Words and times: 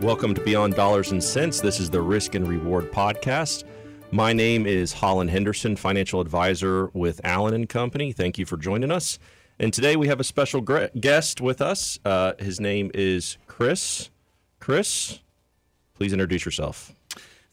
Welcome 0.00 0.34
to 0.34 0.40
Beyond 0.42 0.74
Dollars 0.74 1.12
and 1.12 1.22
Cents. 1.22 1.60
This 1.60 1.80
is 1.80 1.88
the 1.88 2.02
Risk 2.02 2.34
and 2.34 2.46
Reward 2.46 2.92
podcast. 2.92 3.64
My 4.10 4.32
name 4.32 4.66
is 4.66 4.92
Holland 4.92 5.30
Henderson, 5.30 5.76
financial 5.76 6.20
advisor 6.20 6.90
with 6.92 7.20
Allen 7.24 7.54
and 7.54 7.68
Company. 7.68 8.12
Thank 8.12 8.36
you 8.36 8.44
for 8.44 8.56
joining 8.56 8.90
us. 8.90 9.18
And 9.58 9.72
today 9.72 9.96
we 9.96 10.08
have 10.08 10.20
a 10.20 10.24
special 10.24 10.60
guest 10.60 11.40
with 11.40 11.62
us. 11.62 11.98
Uh, 12.04 12.32
his 12.38 12.60
name 12.60 12.90
is 12.92 13.38
Chris. 13.46 14.10
Chris, 14.60 15.20
please 15.94 16.12
introduce 16.12 16.44
yourself. 16.44 16.92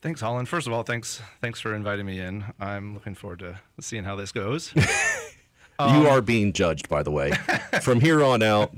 Thanks, 0.01 0.19
Holland. 0.19 0.49
First 0.49 0.67
of 0.67 0.73
all, 0.73 0.83
thanks 0.83 1.21
thanks 1.41 1.59
for 1.59 1.75
inviting 1.75 2.05
me 2.05 2.19
in. 2.19 2.43
I'm 2.59 2.95
looking 2.95 3.15
forward 3.15 3.39
to 3.39 3.59
seeing 3.79 4.03
how 4.03 4.15
this 4.15 4.31
goes. 4.31 4.73
you 4.75 6.07
are 6.07 6.21
being 6.21 6.53
judged, 6.53 6.89
by 6.89 7.03
the 7.03 7.11
way. 7.11 7.31
From 7.81 8.01
here 8.01 8.23
on 8.23 8.41
out, 8.41 8.75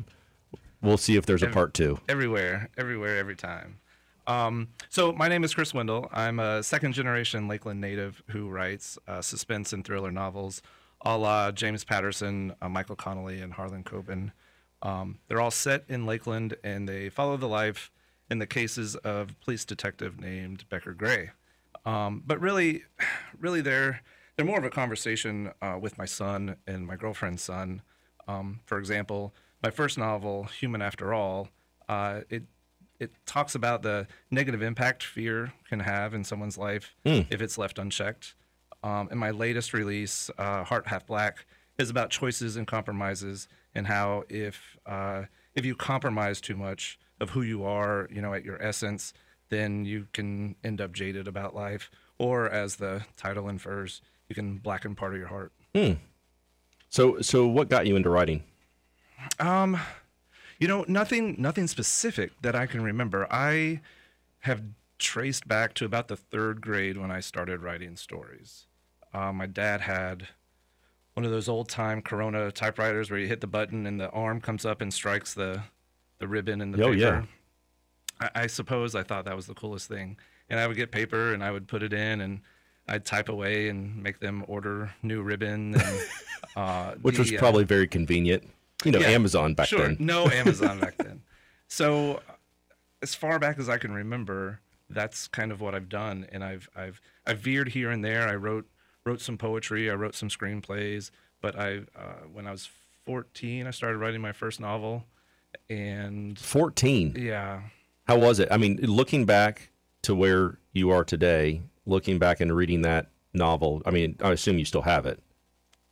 we'll 0.84 0.98
see 0.98 1.16
if 1.16 1.26
there's 1.26 1.44
a 1.44 1.48
part 1.48 1.74
two. 1.74 2.00
everywhere, 2.08 2.70
everywhere, 2.78 3.18
every 3.18 3.36
time. 3.36 3.80
Um, 4.28 4.70
so 4.90 5.12
my 5.12 5.28
name 5.28 5.44
is 5.44 5.54
Chris 5.54 5.74
Wendell. 5.74 6.10
I'm 6.12 6.40
a 6.40 6.64
second 6.64 6.94
generation 6.94 7.48
Lakeland 7.48 7.82
native 7.82 8.24
who 8.28 8.50
writes 8.50 8.98
uh, 9.08 9.22
suspense 9.22 9.74
and 9.74 9.84
thriller 9.84 10.12
novels, 10.12 10.62
a 11.02 11.18
la 11.18 11.52
James 11.52 11.84
Patterson, 11.84 12.54
uh, 12.62 12.70
Michael 12.70 12.96
Connolly, 12.96 13.42
and 13.42 13.54
Harlan 13.54 13.84
Coben. 13.84 14.32
Um, 14.82 15.20
they're 15.28 15.42
all 15.42 15.52
set 15.52 15.84
in 15.88 16.06
Lakeland, 16.06 16.56
and 16.64 16.88
they 16.88 17.10
follow 17.10 17.38
the 17.38 17.48
life 17.48 17.92
in 18.30 18.40
the 18.40 18.48
cases 18.48 18.96
of 18.98 19.32
a 19.32 19.34
police 19.44 19.66
detective 19.66 20.20
named 20.20 20.68
Becker 20.70 20.94
Gray. 20.94 21.32
Um, 21.86 22.24
but 22.26 22.40
really, 22.40 22.84
really, 23.40 23.62
they're 23.62 24.02
they're 24.36 24.46
more 24.46 24.58
of 24.58 24.66
a 24.66 24.70
conversation 24.70 25.52
uh, 25.62 25.78
with 25.80 25.98
my 25.98 26.06
son 26.06 26.56
and 26.66 26.88
my 26.88 26.96
girlfriend's 26.96 27.44
son. 27.44 27.82
Um, 28.28 28.62
for 28.66 28.80
example, 28.80 29.34
my 29.64 29.72
first 29.72 29.98
novel, 29.98 30.44
Human 30.60 30.82
After 30.82 31.14
All, 31.14 31.48
uh, 31.88 32.22
it 32.30 32.44
it 33.00 33.12
talks 33.26 33.56
about 33.56 33.82
the 33.82 34.08
negative 34.30 34.62
impact 34.62 35.04
fear 35.04 35.52
can 35.68 35.80
have 35.80 36.14
in 36.14 36.24
someone's 36.24 36.58
life 36.58 36.96
if 37.30 37.42
it's 37.42 37.58
left 37.58 37.80
unchecked. 37.80 38.36
Um, 38.84 39.08
and 39.10 39.20
my 39.20 39.32
latest 39.32 39.74
release, 39.74 40.30
uh, 40.38 40.64
Heart 40.64 40.88
Half 40.88 41.08
Black, 41.08 41.46
is 41.78 41.90
about 41.90 42.12
choices 42.12 42.56
and 42.56 42.68
compromises 42.68 43.48
and 43.74 43.88
how 43.88 44.24
if 44.30 44.78
uh, 44.86 45.24
if 45.56 45.66
you 45.66 45.76
compromise 45.76 46.40
too 46.40 46.56
much 46.56 47.00
of 47.20 47.32
who 47.32 47.42
you 47.42 47.64
are, 47.64 48.08
you 48.12 48.22
know, 48.22 48.34
at 48.34 48.44
your 48.44 48.62
essence, 48.62 49.14
then 49.50 49.86
you 49.86 50.08
can 50.14 50.56
end 50.64 50.82
up 50.82 50.92
jaded 50.94 51.28
about 51.28 51.56
life, 51.56 51.90
or 52.18 52.50
as 52.50 52.76
the 52.76 53.04
title 53.16 53.48
infers, 53.50 54.02
you 54.28 54.36
can 54.36 54.58
blacken 54.58 54.96
part 54.96 55.14
of 55.14 55.20
your 55.20 55.28
heart. 55.28 55.52
So, 56.90 57.22
so 57.22 57.48
what 57.48 57.70
got 57.70 57.88
you 57.88 57.96
into 57.96 58.10
writing? 58.10 58.44
Um, 59.40 59.80
you 60.60 60.68
know, 60.68 60.86
nothing, 60.88 61.36
nothing 61.40 61.68
specific 61.68 62.32
that 62.42 62.56
I 62.56 62.66
can 62.66 62.82
remember. 62.84 63.28
I 63.32 63.82
have 64.40 64.62
traced 65.00 65.48
back 65.48 65.74
to 65.76 65.86
about 65.86 66.08
the 66.08 66.16
third 66.16 66.62
grade 66.62 66.98
when 66.98 67.12
I 67.12 67.20
started 67.20 67.62
writing 67.62 67.96
stories. 67.98 68.68
Uh, 69.14 69.32
my 69.34 69.46
dad 69.46 69.82
had 69.82 70.28
one 71.14 71.26
of 71.26 71.32
those 71.32 71.48
old 71.50 71.70
time 71.70 72.02
Corona 72.02 72.52
typewriters 72.52 73.12
where 73.12 73.20
you 73.20 73.28
hit 73.28 73.42
the 73.42 73.48
button 73.48 73.86
and 73.86 74.00
the 74.00 74.10
arm 74.12 74.42
comes 74.42 74.66
up 74.66 74.82
and 74.82 74.94
strikes 74.94 75.34
the 75.34 75.62
the 76.20 76.28
ribbon 76.28 76.62
in 76.62 76.72
the 76.72 76.82
Oh, 76.84 76.92
paper. 76.94 76.98
yeah. 76.98 77.24
I, 78.36 78.44
I 78.44 78.48
suppose 78.48 78.96
I 78.96 79.04
thought 79.04 79.26
that 79.26 79.36
was 79.36 79.46
the 79.48 79.54
coolest 79.54 79.88
thing. 79.90 80.16
And 80.50 80.60
I 80.60 80.68
would 80.68 80.78
get 80.78 80.92
paper 80.92 81.34
and 81.34 81.44
I 81.44 81.52
would 81.52 81.68
put 81.68 81.84
it 81.84 81.92
in 81.92 82.22
and 82.22 82.40
I'd 82.88 83.04
type 83.06 83.28
away 83.30 83.68
and 83.70 84.02
make 84.02 84.20
them 84.20 84.46
order 84.48 84.94
new 85.04 85.22
ribbon. 85.22 85.76
And, 85.76 86.02
uh, 86.56 86.94
Which 87.02 87.20
was 87.20 87.30
the, 87.30 87.38
uh, 87.38 87.40
probably 87.40 87.66
very 87.66 87.88
convenient. 87.88 88.50
You 88.84 88.92
know, 88.92 89.00
yeah, 89.00 89.08
Amazon 89.10 89.54
back 89.54 89.68
sure. 89.68 89.80
then. 89.88 89.98
No 90.00 90.30
Amazon 90.30 90.80
back 90.80 90.98
then. 90.98 91.22
So, 91.68 92.22
as 93.02 93.16
far 93.16 93.40
back 93.40 93.58
as 93.60 93.70
I 93.70 93.78
can 93.78 93.94
remember, 93.94 94.60
that's 94.90 95.28
kind 95.28 95.52
of 95.52 95.62
what 95.62 95.74
I've 95.74 95.90
done, 95.90 96.28
and 96.32 96.44
I've 96.44 96.70
I've 96.76 97.02
I've 97.26 97.40
veered 97.40 97.70
here 97.70 97.90
and 97.92 98.04
there. 98.04 98.28
I 98.28 98.36
wrote 98.36 98.68
wrote 99.06 99.22
some 99.22 99.38
poetry, 99.38 99.90
I 99.90 99.96
wrote 99.96 100.16
some 100.16 100.30
screenplays, 100.30 101.12
but 101.42 101.58
I 101.58 101.82
uh, 101.96 102.26
when 102.32 102.48
I 102.48 102.52
was 102.52 102.70
14, 103.06 103.68
I 103.68 103.72
started 103.72 103.98
writing 103.98 104.22
my 104.22 104.32
first 104.32 104.60
novel, 104.60 105.06
and 105.70 106.38
14. 106.40 107.16
yeah, 107.18 107.62
How 108.08 108.18
was 108.18 108.40
it? 108.40 108.48
I 108.52 108.58
mean, 108.58 108.78
looking 108.82 109.26
back 109.26 109.70
to 110.04 110.16
where 110.16 110.60
you 110.72 110.90
are 110.92 111.04
today, 111.04 111.62
looking 111.86 112.18
back 112.20 112.40
and 112.40 112.56
reading 112.56 112.82
that 112.84 113.08
novel, 113.34 113.82
I 113.86 113.92
mean, 113.92 114.18
I 114.24 114.32
assume 114.32 114.58
you 114.60 114.66
still 114.66 114.84
have 114.84 115.06
it. 115.06 115.22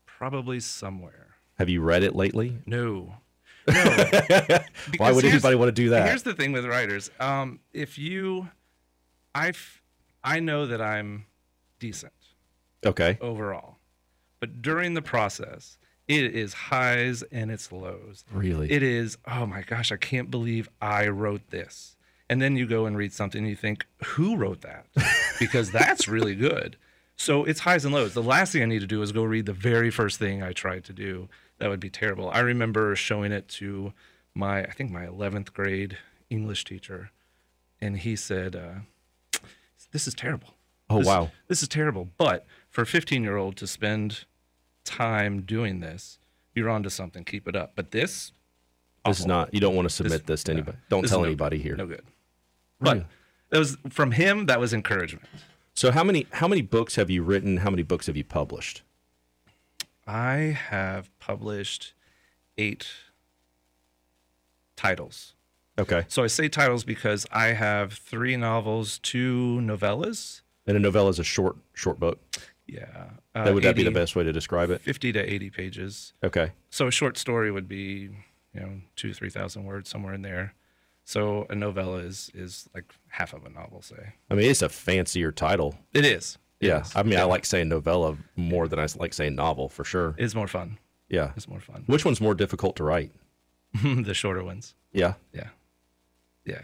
probably 0.06 0.60
somewhere. 0.60 1.21
Have 1.58 1.70
you 1.70 1.82
read 1.82 2.04
it 2.04 2.16
lately? 2.16 2.58
No. 2.66 3.14
Why 3.66 5.12
would 5.12 5.26
anybody 5.26 5.56
want 5.56 5.70
to 5.70 5.74
do 5.74 5.90
that? 5.90 6.08
Here's 6.08 6.24
the 6.24 6.34
thing 6.34 6.52
with 6.52 6.66
writers. 6.66 7.12
Um, 7.20 7.60
if 7.74 7.98
you, 8.00 8.50
I, 9.36 9.54
I 10.24 10.40
know 10.40 10.66
that 10.66 10.82
I'm 10.82 11.26
decent. 11.80 12.14
Okay. 12.86 13.18
overall. 13.22 13.78
But 14.40 14.62
during 14.64 14.96
the 14.96 15.04
process, 15.04 15.78
it 16.08 16.36
is 16.36 16.54
highs 16.54 17.22
and 17.32 17.52
it's 17.52 17.72
lows. 17.72 18.26
Really? 18.32 18.72
It 18.72 18.82
is, 18.82 19.18
oh 19.28 19.46
my 19.46 19.62
gosh, 19.62 19.92
I 19.92 19.98
can't 19.98 20.32
believe 20.32 20.68
I 20.82 21.08
wrote 21.08 21.52
this. 21.52 21.96
And 22.28 22.42
then 22.42 22.56
you 22.56 22.66
go 22.66 22.86
and 22.86 22.98
read 22.98 23.14
something 23.14 23.40
and 23.40 23.50
you 23.50 23.56
think, 23.56 23.86
who 24.04 24.36
wrote 24.36 24.62
that? 24.62 24.86
Because 25.40 25.72
that's 25.72 26.08
really 26.08 26.36
good. 26.36 26.78
So 27.18 27.44
it's 27.44 27.60
highs 27.62 27.86
and 27.86 27.94
lows. 27.94 28.14
The 28.14 28.24
last 28.24 28.52
thing 28.52 28.64
I 28.64 28.66
need 28.66 28.80
to 28.80 28.88
do 28.88 29.02
is 29.02 29.12
go 29.12 29.24
read 29.24 29.46
the 29.46 29.54
very 29.54 29.92
first 29.92 30.18
thing 30.18 30.42
I 30.42 30.54
tried 30.54 30.84
to 30.86 30.94
do. 30.94 31.30
That 31.60 31.70
would 31.70 31.80
be 31.80 31.90
terrible. 31.90 32.30
I 32.32 32.40
remember 32.40 32.96
showing 32.96 33.32
it 33.32 33.48
to 33.50 33.94
my, 34.34 34.64
I 34.64 34.72
think 34.72 34.92
my 34.92 35.06
11th 35.06 35.54
grade 35.54 35.98
English 36.30 36.64
teacher. 36.66 37.12
And 37.80 37.98
he 37.98 38.16
said, 38.16 38.56
uh, 38.56 39.40
this 39.92 40.08
is 40.08 40.16
terrible. 40.16 40.56
Oh, 40.90 40.98
This- 41.00 41.08
wow. 41.08 41.32
This 41.48 41.62
is 41.62 41.68
terrible. 41.70 42.10
But 42.18 42.46
for 42.70 42.82
a 42.82 42.86
15 42.88 43.24
year 43.24 43.38
old 43.38 43.56
to 43.58 43.68
spend 43.68 44.26
time 44.84 45.42
doing 45.44 45.80
this, 45.80 46.18
you're 46.56 46.70
onto 46.70 46.90
something. 46.90 47.24
Keep 47.24 47.48
it 47.48 47.56
up. 47.56 47.74
But 47.76 47.92
this, 47.92 48.32
This 49.06 49.20
is 49.20 49.26
not, 49.28 49.54
you 49.54 49.60
don't 49.60 49.76
want 49.76 49.88
to 49.88 49.94
submit 49.94 50.26
this, 50.26 50.44
to 50.46 50.54
no, 50.54 50.58
anybody. 50.58 50.78
Don't 50.90 51.02
this 51.04 51.12
tell 51.12 51.20
no 51.20 51.26
anybody 51.26 51.58
good. 51.58 51.64
here. 51.64 51.76
No 51.76 51.86
good. 51.86 52.04
But 52.80 53.06
that 53.52 53.60
was 53.60 53.78
from 53.90 54.12
him. 54.12 54.48
That 54.48 54.60
was 54.60 54.74
encouragement. 54.74 55.28
So 55.82 55.90
how 55.90 56.04
many 56.04 56.28
how 56.34 56.48
many 56.48 56.62
books 56.62 56.96
have 56.98 57.10
you 57.10 57.24
written? 57.24 57.58
How 57.58 57.72
many 57.72 57.82
books 57.82 58.06
have 58.06 58.16
you 58.16 58.24
published? 58.24 58.84
I 60.06 60.56
have 60.70 61.10
published 61.18 61.94
eight 62.56 62.86
titles. 64.76 65.34
Okay. 65.80 66.06
So 66.08 66.24
I 66.24 66.28
say 66.28 66.50
titles 66.50 66.84
because 66.84 67.26
I 67.32 67.54
have 67.54 67.94
three 67.94 68.38
novels, 68.38 69.00
two 69.00 69.60
novellas. 69.64 70.42
And 70.68 70.78
a 70.78 70.80
novella 70.80 71.10
is 71.10 71.18
a 71.18 71.24
short 71.24 71.56
short 71.74 72.00
book. 72.00 72.20
Yeah. 72.68 72.84
Uh, 73.34 73.46
That 73.46 73.54
would 73.56 73.64
that 73.64 73.76
be 73.76 73.82
the 73.82 73.90
best 73.90 74.16
way 74.16 74.24
to 74.24 74.32
describe 74.32 74.70
it? 74.70 74.82
50 74.82 75.14
to 75.14 75.34
80 75.34 75.50
pages. 75.50 76.14
Okay. 76.24 76.52
So 76.70 76.86
a 76.86 76.92
short 76.92 77.18
story 77.18 77.50
would 77.50 77.68
be, 77.68 78.12
you 78.54 78.60
know, 78.60 78.82
two, 78.96 79.16
3,000 79.16 79.64
words, 79.64 79.90
somewhere 79.90 80.14
in 80.14 80.22
there. 80.22 80.54
So 81.12 81.46
a 81.50 81.56
novella 81.56 81.98
is, 81.98 82.32
is 82.34 82.70
like 82.74 82.86
half 83.10 83.34
of 83.34 83.44
a 83.46 83.50
novel, 83.50 83.82
say. 83.82 84.14
I 84.30 84.34
mean, 84.34 84.50
it's 84.50 84.62
a 84.62 84.70
fancier 84.70 85.34
title. 85.34 85.76
It 85.94 86.06
is. 86.06 86.38
It 86.62 86.68
Yeah. 86.68 86.84
is. 86.84 86.96
I 86.96 87.04
mean, 87.04 87.20
I 87.20 87.24
like 87.24 87.46
saying 87.46 87.68
novella 87.68 88.16
more 88.38 88.70
than 88.70 88.80
I 88.80 88.88
like 88.96 89.14
saying 89.14 89.36
novel 89.36 89.68
for 89.68 89.84
sure. 89.84 90.16
It's 90.18 90.34
more 90.36 90.48
fun. 90.48 90.78
Yeah. 91.10 91.34
It's 91.36 91.50
more 91.50 91.60
fun. 91.60 91.84
Which 91.88 92.06
one's 92.06 92.22
more 92.22 92.34
difficult 92.34 92.78
to 92.78 92.86
write? 92.86 93.12
the 93.84 94.14
shorter 94.14 94.42
ones. 94.42 94.74
Yeah. 94.94 95.16
Yeah. 95.34 95.50
Yeah. 96.46 96.62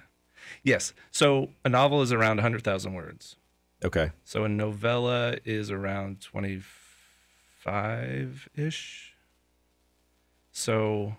Yes. 0.63 0.93
So 1.11 1.49
a 1.65 1.69
novel 1.69 2.01
is 2.01 2.13
around 2.13 2.37
100,000 2.37 2.93
words. 2.93 3.35
Okay. 3.83 4.11
So 4.23 4.45
a 4.45 4.49
novella 4.49 5.39
is 5.43 5.69
around 5.71 6.21
25 6.21 8.47
ish. 8.55 9.13
So 10.53 11.17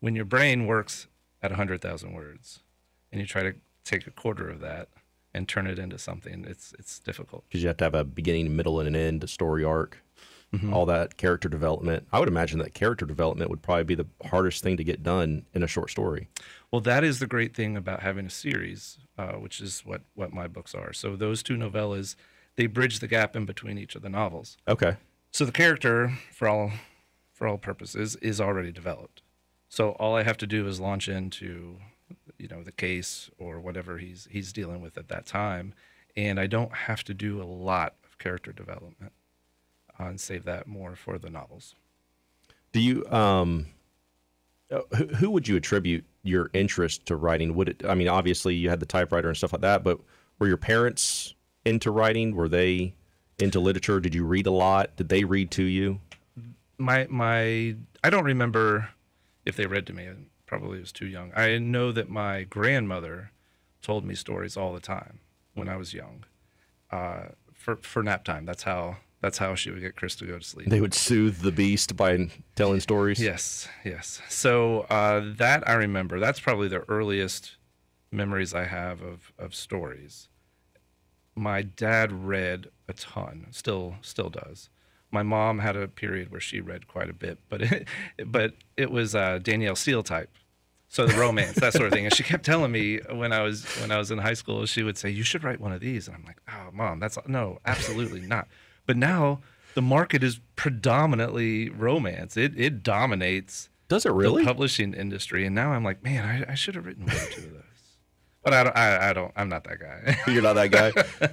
when 0.00 0.16
your 0.16 0.24
brain 0.24 0.66
works 0.66 1.08
at 1.42 1.50
100,000 1.50 2.12
words 2.12 2.60
and 3.10 3.20
you 3.20 3.26
try 3.26 3.42
to 3.42 3.54
take 3.84 4.06
a 4.06 4.10
quarter 4.10 4.48
of 4.48 4.60
that 4.60 4.88
and 5.34 5.48
turn 5.48 5.66
it 5.66 5.78
into 5.78 5.98
something, 5.98 6.44
it's, 6.48 6.74
it's 6.78 6.98
difficult. 6.98 7.44
Because 7.48 7.62
you 7.62 7.68
have 7.68 7.78
to 7.78 7.84
have 7.84 7.94
a 7.94 8.04
beginning, 8.04 8.54
middle, 8.54 8.78
and 8.78 8.86
an 8.88 8.94
end, 8.96 9.24
a 9.24 9.28
story 9.28 9.64
arc, 9.64 9.98
Mm-hmm. 10.54 10.74
all 10.74 10.84
that 10.84 11.16
character 11.16 11.48
development. 11.48 12.06
I 12.12 12.18
would 12.18 12.28
imagine 12.28 12.58
that 12.58 12.74
character 12.74 13.06
development 13.06 13.48
would 13.48 13.62
probably 13.62 13.84
be 13.84 13.94
the 13.94 14.04
hardest 14.26 14.62
thing 14.62 14.76
to 14.76 14.84
get 14.84 15.02
done 15.02 15.46
in 15.54 15.62
a 15.62 15.66
short 15.66 15.88
story. 15.88 16.28
Well, 16.70 16.82
that 16.82 17.04
is 17.04 17.20
the 17.20 17.26
great 17.26 17.54
thing 17.56 17.74
about 17.74 18.02
having 18.02 18.26
a 18.26 18.30
series, 18.30 18.98
uh, 19.16 19.32
which 19.36 19.62
is 19.62 19.80
what, 19.86 20.02
what 20.12 20.30
my 20.34 20.46
books 20.48 20.74
are. 20.74 20.92
So 20.92 21.16
those 21.16 21.42
two 21.42 21.56
novellas, 21.56 22.16
they 22.56 22.66
bridge 22.66 22.98
the 22.98 23.08
gap 23.08 23.34
in 23.34 23.46
between 23.46 23.78
each 23.78 23.94
of 23.94 24.02
the 24.02 24.10
novels. 24.10 24.58
Okay. 24.68 24.98
So 25.30 25.46
the 25.46 25.52
character, 25.52 26.18
for 26.30 26.48
all 26.48 26.72
for 27.32 27.48
all 27.48 27.56
purposes, 27.56 28.16
is 28.16 28.38
already 28.38 28.72
developed. 28.72 29.22
So 29.72 29.92
all 29.92 30.14
I 30.14 30.22
have 30.22 30.36
to 30.36 30.46
do 30.46 30.66
is 30.66 30.80
launch 30.80 31.08
into, 31.08 31.78
you 32.36 32.46
know, 32.46 32.62
the 32.62 32.72
case 32.72 33.30
or 33.38 33.58
whatever 33.58 33.96
he's 33.96 34.28
he's 34.30 34.52
dealing 34.52 34.82
with 34.82 34.98
at 34.98 35.08
that 35.08 35.24
time, 35.24 35.72
and 36.14 36.38
I 36.38 36.46
don't 36.46 36.74
have 36.74 37.02
to 37.04 37.14
do 37.14 37.40
a 37.40 37.44
lot 37.44 37.94
of 38.04 38.18
character 38.18 38.52
development, 38.52 39.12
uh, 39.98 40.04
and 40.04 40.20
save 40.20 40.44
that 40.44 40.66
more 40.66 40.94
for 40.94 41.16
the 41.16 41.30
novels. 41.30 41.74
Do 42.72 42.80
you 42.80 43.06
um 43.06 43.68
uh, 44.70 44.82
who, 44.94 45.06
who 45.06 45.30
would 45.30 45.48
you 45.48 45.56
attribute 45.56 46.04
your 46.22 46.50
interest 46.52 47.06
to 47.06 47.16
writing? 47.16 47.54
Would 47.54 47.70
it? 47.70 47.82
I 47.86 47.94
mean, 47.94 48.08
obviously 48.08 48.54
you 48.54 48.68
had 48.68 48.78
the 48.78 48.84
typewriter 48.84 49.28
and 49.28 49.38
stuff 49.38 49.54
like 49.54 49.62
that, 49.62 49.82
but 49.82 49.98
were 50.38 50.48
your 50.48 50.58
parents 50.58 51.32
into 51.64 51.90
writing? 51.90 52.36
Were 52.36 52.50
they 52.50 52.92
into 53.38 53.58
literature? 53.58 54.00
Did 54.00 54.14
you 54.14 54.26
read 54.26 54.46
a 54.46 54.52
lot? 54.52 54.94
Did 54.96 55.08
they 55.08 55.24
read 55.24 55.50
to 55.52 55.62
you? 55.62 55.98
My 56.76 57.06
my 57.08 57.74
I 58.04 58.10
don't 58.10 58.24
remember 58.24 58.90
if 59.44 59.56
they 59.56 59.66
read 59.66 59.86
to 59.86 59.92
me. 59.92 60.08
I 60.08 60.14
probably 60.46 60.80
was 60.80 60.92
too 60.92 61.06
young. 61.06 61.32
I 61.34 61.58
know 61.58 61.92
that 61.92 62.08
my 62.08 62.44
grandmother 62.44 63.32
told 63.80 64.04
me 64.04 64.14
stories 64.14 64.56
all 64.56 64.72
the 64.72 64.80
time 64.80 65.20
when 65.54 65.68
I 65.68 65.76
was 65.76 65.94
young. 65.94 66.24
Uh, 66.90 67.28
for 67.62 67.76
for 67.76 68.02
nap 68.02 68.24
time. 68.24 68.44
That's 68.44 68.64
how 68.64 68.98
that's 69.20 69.38
how 69.38 69.54
she 69.54 69.70
would 69.70 69.80
get 69.80 69.96
Chris 69.96 70.16
to 70.16 70.26
go 70.26 70.38
to 70.38 70.44
sleep. 70.44 70.68
They 70.68 70.80
would 70.80 70.94
soothe 70.94 71.38
the 71.38 71.52
beast 71.52 71.96
by 71.96 72.28
telling 72.56 72.80
stories. 72.80 73.20
Yes, 73.20 73.68
yes. 73.84 74.20
So 74.28 74.80
uh, 74.90 75.32
that 75.36 75.66
I 75.68 75.74
remember. 75.74 76.18
That's 76.18 76.40
probably 76.40 76.68
the 76.68 76.80
earliest 76.88 77.56
memories 78.10 78.52
I 78.52 78.64
have 78.66 79.00
of 79.00 79.32
of 79.38 79.54
stories. 79.54 80.28
My 81.34 81.62
dad 81.62 82.12
read 82.12 82.66
a 82.88 82.92
ton. 82.92 83.46
Still, 83.52 83.94
still 84.02 84.28
does. 84.28 84.68
My 85.12 85.22
mom 85.22 85.60
had 85.60 85.76
a 85.76 85.86
period 85.86 86.32
where 86.32 86.40
she 86.40 86.60
read 86.60 86.88
quite 86.88 87.08
a 87.08 87.12
bit, 87.12 87.38
but 87.48 87.62
it, 87.62 87.88
but 88.26 88.54
it 88.76 88.90
was 88.90 89.14
uh, 89.14 89.38
Danielle 89.42 89.76
Steel 89.76 90.02
type. 90.02 90.30
So 90.88 91.06
the 91.06 91.18
romance, 91.18 91.54
that 91.56 91.72
sort 91.72 91.86
of 91.86 91.92
thing. 91.92 92.04
And 92.04 92.14
she 92.14 92.22
kept 92.22 92.44
telling 92.44 92.70
me 92.70 92.98
when 93.10 93.32
I 93.32 93.40
was 93.40 93.64
when 93.80 93.90
I 93.90 93.96
was 93.96 94.10
in 94.10 94.18
high 94.18 94.34
school, 94.34 94.66
she 94.66 94.82
would 94.82 94.98
say, 94.98 95.08
"You 95.08 95.22
should 95.22 95.42
write 95.42 95.58
one 95.58 95.72
of 95.72 95.80
these." 95.80 96.06
And 96.06 96.16
I'm 96.16 96.24
like, 96.24 96.36
"Oh, 96.48 96.68
mom, 96.70 97.00
that's 97.00 97.16
no, 97.26 97.60
absolutely 97.64 98.20
not." 98.20 98.46
But 98.84 98.98
now 98.98 99.40
the 99.74 99.82
market 99.82 100.22
is 100.22 100.40
predominantly 100.56 101.70
romance. 101.70 102.36
It 102.36 102.52
it 102.58 102.82
dominates 102.82 103.70
Does 103.88 104.04
it 104.04 104.12
really? 104.12 104.42
the 104.42 104.46
publishing 104.46 104.92
industry. 104.92 105.46
And 105.46 105.54
now 105.54 105.72
I'm 105.72 105.84
like, 105.84 106.02
man, 106.02 106.44
I, 106.46 106.52
I 106.52 106.54
should 106.54 106.74
have 106.74 106.84
written 106.84 107.06
one 107.06 107.16
or 107.16 107.26
two 107.26 107.42
of 107.42 107.52
those. 107.52 107.62
But 108.42 108.52
I 108.54 108.64
don't. 108.64 108.76
I, 108.76 109.10
I 109.10 109.12
don't. 109.12 109.32
I'm 109.36 109.48
not 109.48 109.64
that 109.64 109.78
guy. 109.78 110.18
You're 110.32 110.42
not 110.42 110.54
that 110.54 110.70
guy. 110.70 110.90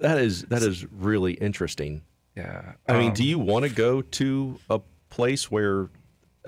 that 0.00 0.18
is 0.18 0.42
that 0.44 0.62
is 0.62 0.84
really 0.92 1.34
interesting. 1.34 2.02
Yeah. 2.38 2.72
I 2.88 2.98
mean, 2.98 3.08
um, 3.08 3.14
do 3.14 3.24
you 3.24 3.38
want 3.38 3.64
to 3.64 3.70
go 3.70 4.00
to 4.02 4.58
a 4.70 4.80
place 5.10 5.50
where 5.50 5.88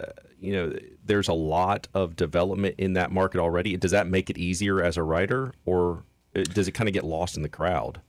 uh, 0.00 0.06
you 0.40 0.52
know 0.52 0.72
there's 1.04 1.28
a 1.28 1.32
lot 1.34 1.88
of 1.94 2.16
development 2.16 2.76
in 2.78 2.92
that 2.94 3.10
market 3.10 3.40
already? 3.40 3.76
Does 3.76 3.90
that 3.90 4.06
make 4.06 4.30
it 4.30 4.38
easier 4.38 4.82
as 4.82 4.96
a 4.96 5.02
writer, 5.02 5.52
or 5.64 6.04
does 6.34 6.68
it 6.68 6.72
kind 6.72 6.88
of 6.88 6.94
get 6.94 7.04
lost 7.04 7.36
in 7.36 7.42
the 7.42 7.48
crowd? 7.48 8.00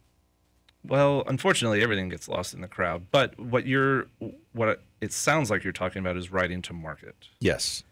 Well, 0.84 1.24
unfortunately, 1.28 1.82
everything 1.84 2.10
gets 2.10 2.28
lost 2.28 2.54
in 2.56 2.62
the 2.62 2.68
crowd. 2.68 3.06
But 3.12 3.40
what 3.40 3.68
you're, 3.68 4.08
what 4.54 4.68
it- 4.70 4.82
it 5.00 5.14
sounds 5.14 5.50
like 5.52 5.64
you're 5.64 5.74
talking 5.74 6.00
about 6.00 6.18
is 6.18 6.32
writing 6.32 6.62
to 6.64 6.74
market, 6.74 7.28
Yes. 7.40 7.84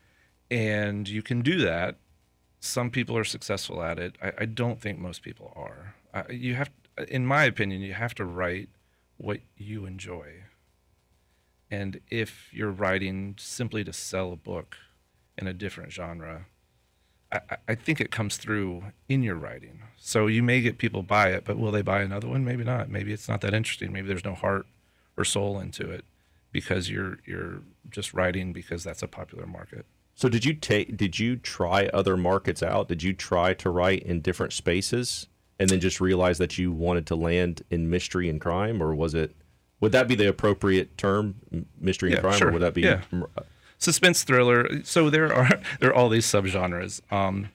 and 0.51 1.07
you 1.09 1.21
can 1.23 1.41
do 1.41 1.59
that. 1.61 1.97
Some 2.59 2.89
people 2.91 3.17
are 3.17 3.23
successful 3.23 3.81
at 3.83 3.97
it. 3.99 4.15
I, 4.21 4.31
I 4.39 4.45
don't 4.45 4.79
think 4.81 4.99
most 4.99 5.21
people 5.23 5.53
are. 5.55 5.95
I, 6.13 6.31
you 6.31 6.55
have, 6.55 6.69
in 7.07 7.25
my 7.25 7.45
opinion, 7.45 7.81
you 7.81 7.93
have 7.93 8.13
to 8.15 8.25
write 8.25 8.69
what 9.19 9.39
you 9.57 9.85
enjoy. 9.85 10.43
And 11.69 12.01
if 12.09 12.47
you're 12.51 12.71
writing 12.71 13.35
simply 13.37 13.83
to 13.83 13.93
sell 13.93 14.31
a 14.33 14.35
book 14.35 14.75
in 15.37 15.45
a 15.45 15.53
different 15.53 15.91
genre, 15.91 16.47
I, 17.31 17.41
I- 17.67 17.75
think 17.75 18.01
it 18.01 18.09
comes 18.11 18.37
through 18.37 18.85
in 19.07 19.21
your 19.21 19.35
writing. 19.35 19.81
So 19.97 20.25
you 20.25 20.41
may 20.41 20.61
get 20.61 20.79
people 20.79 21.03
buy 21.03 21.29
it, 21.29 21.43
but 21.45 21.59
will 21.59 21.71
they 21.71 21.83
buy 21.83 22.01
another 22.01 22.27
one? 22.27 22.43
Maybe 22.43 22.63
not. 22.63 22.89
Maybe 22.89 23.13
it's 23.13 23.29
not 23.29 23.41
that 23.41 23.53
interesting. 23.53 23.91
Maybe 23.93 24.07
there's 24.07 24.25
no 24.25 24.33
heart 24.33 24.65
or 25.15 25.23
soul 25.25 25.59
into 25.59 25.91
it 25.91 26.05
because 26.51 26.89
you're 26.89 27.17
you're 27.25 27.61
just 27.91 28.13
writing 28.13 28.51
because 28.53 28.83
that's 28.83 29.03
a 29.03 29.07
popular 29.07 29.45
market. 29.45 29.85
So 30.15 30.27
did 30.29 30.43
you 30.45 30.53
take? 30.53 30.97
Did 30.97 31.19
you 31.19 31.35
try 31.35 31.85
other 31.93 32.17
markets 32.17 32.63
out? 32.63 32.87
Did 32.87 33.03
you 33.03 33.13
try 33.13 33.53
to 33.55 33.69
write 33.69 34.01
in 34.03 34.21
different 34.21 34.53
spaces, 34.53 35.27
and 35.59 35.69
then 35.69 35.79
just 35.79 35.99
realize 35.99 36.37
that 36.37 36.57
you 36.57 36.71
wanted 36.71 37.05
to 37.07 37.15
land 37.15 37.63
in 37.69 37.89
mystery 37.89 38.29
and 38.29 38.39
crime, 38.39 38.81
or 38.81 38.95
was 38.95 39.13
it? 39.13 39.35
Would 39.81 39.91
that 39.91 40.07
be 40.07 40.15
the 40.15 40.27
appropriate 40.27 40.97
term, 40.97 41.35
mystery 41.79 42.11
and 42.11 42.21
crime, 42.21 42.37
sure. 42.37 42.49
or 42.49 42.51
would 42.53 42.61
that 42.61 42.73
be? 42.73 42.81
Yeah. 42.81 43.01
suspense 43.77 44.23
thriller. 44.23 44.83
So 44.83 45.09
there 45.09 45.33
are 45.33 45.49
there 45.79 45.89
are 45.89 45.93
all 45.93 46.09
these 46.09 46.25
subgenres. 46.25 47.01
Um, 47.11 47.49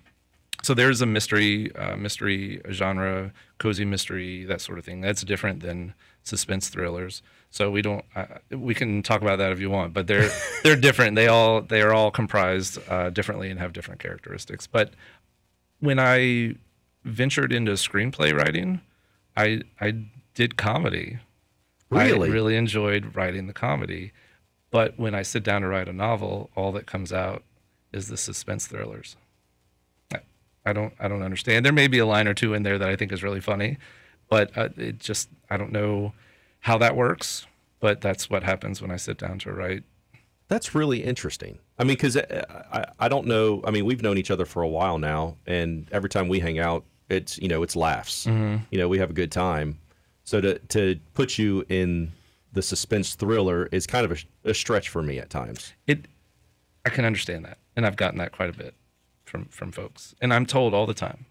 so 0.62 0.72
there's 0.72 1.00
a 1.00 1.06
mystery 1.06 1.74
uh, 1.76 1.96
mystery 1.96 2.60
genre, 2.70 3.32
cozy 3.58 3.84
mystery, 3.84 4.44
that 4.44 4.60
sort 4.60 4.78
of 4.78 4.84
thing. 4.84 5.00
That's 5.00 5.22
different 5.22 5.60
than 5.60 5.94
suspense 6.22 6.68
thrillers. 6.68 7.22
So 7.50 7.70
we 7.70 7.82
don't 7.82 8.04
uh, 8.14 8.26
we 8.50 8.74
can 8.74 9.02
talk 9.02 9.22
about 9.22 9.38
that 9.38 9.52
if 9.52 9.60
you 9.60 9.70
want, 9.70 9.94
but 9.94 10.06
they're 10.06 10.30
they're 10.62 10.76
different. 10.76 11.16
They 11.16 11.28
all 11.28 11.62
they 11.62 11.80
are 11.82 11.94
all 11.94 12.10
comprised 12.10 12.78
uh, 12.88 13.10
differently 13.10 13.50
and 13.50 13.58
have 13.60 13.72
different 13.72 14.00
characteristics. 14.00 14.66
But 14.66 14.92
when 15.80 15.98
I 15.98 16.56
ventured 17.04 17.52
into 17.52 17.72
screenplay 17.72 18.36
writing, 18.36 18.80
I 19.36 19.62
I 19.80 20.06
did 20.34 20.56
comedy. 20.56 21.18
Really? 21.90 22.28
I 22.28 22.32
really 22.32 22.56
enjoyed 22.56 23.14
writing 23.14 23.46
the 23.46 23.52
comedy. 23.52 24.12
But 24.70 24.98
when 24.98 25.14
I 25.14 25.22
sit 25.22 25.44
down 25.44 25.62
to 25.62 25.68
write 25.68 25.88
a 25.88 25.92
novel, 25.92 26.50
all 26.56 26.72
that 26.72 26.86
comes 26.86 27.12
out 27.12 27.44
is 27.92 28.08
the 28.08 28.16
suspense 28.16 28.66
thrillers. 28.66 29.16
I, 30.12 30.18
I 30.66 30.72
don't 30.72 30.92
I 30.98 31.06
don't 31.06 31.22
understand. 31.22 31.64
There 31.64 31.72
may 31.72 31.86
be 31.86 31.98
a 31.98 32.06
line 32.06 32.26
or 32.26 32.34
two 32.34 32.54
in 32.54 32.64
there 32.64 32.78
that 32.78 32.88
I 32.88 32.96
think 32.96 33.12
is 33.12 33.22
really 33.22 33.40
funny, 33.40 33.78
but 34.28 34.56
uh, 34.56 34.70
it 34.76 34.98
just 34.98 35.28
I 35.48 35.56
don't 35.56 35.72
know 35.72 36.12
how 36.60 36.78
that 36.78 36.96
works. 36.96 37.46
But 37.80 38.00
that's 38.00 38.30
what 38.30 38.42
happens 38.42 38.80
when 38.80 38.90
I 38.90 38.96
sit 38.96 39.18
down 39.18 39.38
to 39.40 39.52
write. 39.52 39.84
That's 40.48 40.74
really 40.74 41.04
interesting. 41.04 41.58
I 41.78 41.84
mean, 41.84 41.96
because 41.96 42.16
I, 42.16 42.86
I 42.98 43.08
don't 43.08 43.26
know. 43.26 43.62
I 43.64 43.70
mean, 43.70 43.84
we've 43.84 44.02
known 44.02 44.16
each 44.18 44.30
other 44.30 44.44
for 44.46 44.62
a 44.62 44.68
while 44.68 44.98
now, 44.98 45.36
and 45.46 45.86
every 45.92 46.08
time 46.08 46.28
we 46.28 46.40
hang 46.40 46.58
out, 46.58 46.84
it's 47.08 47.38
you 47.38 47.48
know 47.48 47.62
it's 47.62 47.76
laughs. 47.76 48.26
You 48.70 48.78
know, 48.78 48.88
we 48.88 48.98
have 48.98 49.10
a 49.10 49.14
good 49.14 49.32
time. 49.32 49.78
So 50.24 50.40
to 50.40 50.58
to 50.58 50.98
put 51.14 51.38
you 51.38 51.64
in 51.68 52.12
the 52.52 52.62
suspense 52.62 53.14
thriller 53.14 53.68
is 53.72 53.86
kind 53.86 54.04
of 54.04 54.12
a, 54.12 54.50
a 54.50 54.54
stretch 54.54 54.88
for 54.88 55.02
me 55.02 55.18
at 55.18 55.30
times. 55.30 55.72
It 55.86 56.06
I 56.84 56.90
can 56.90 57.04
understand 57.04 57.44
that, 57.44 57.58
and 57.76 57.86
I've 57.86 57.96
gotten 57.96 58.18
that 58.18 58.32
quite 58.32 58.50
a 58.50 58.52
bit 58.52 58.74
from 59.24 59.46
from 59.46 59.72
folks, 59.72 60.14
and 60.20 60.32
I'm 60.32 60.46
told 60.46 60.74
all 60.74 60.86
the 60.86 60.94
time 60.94 61.26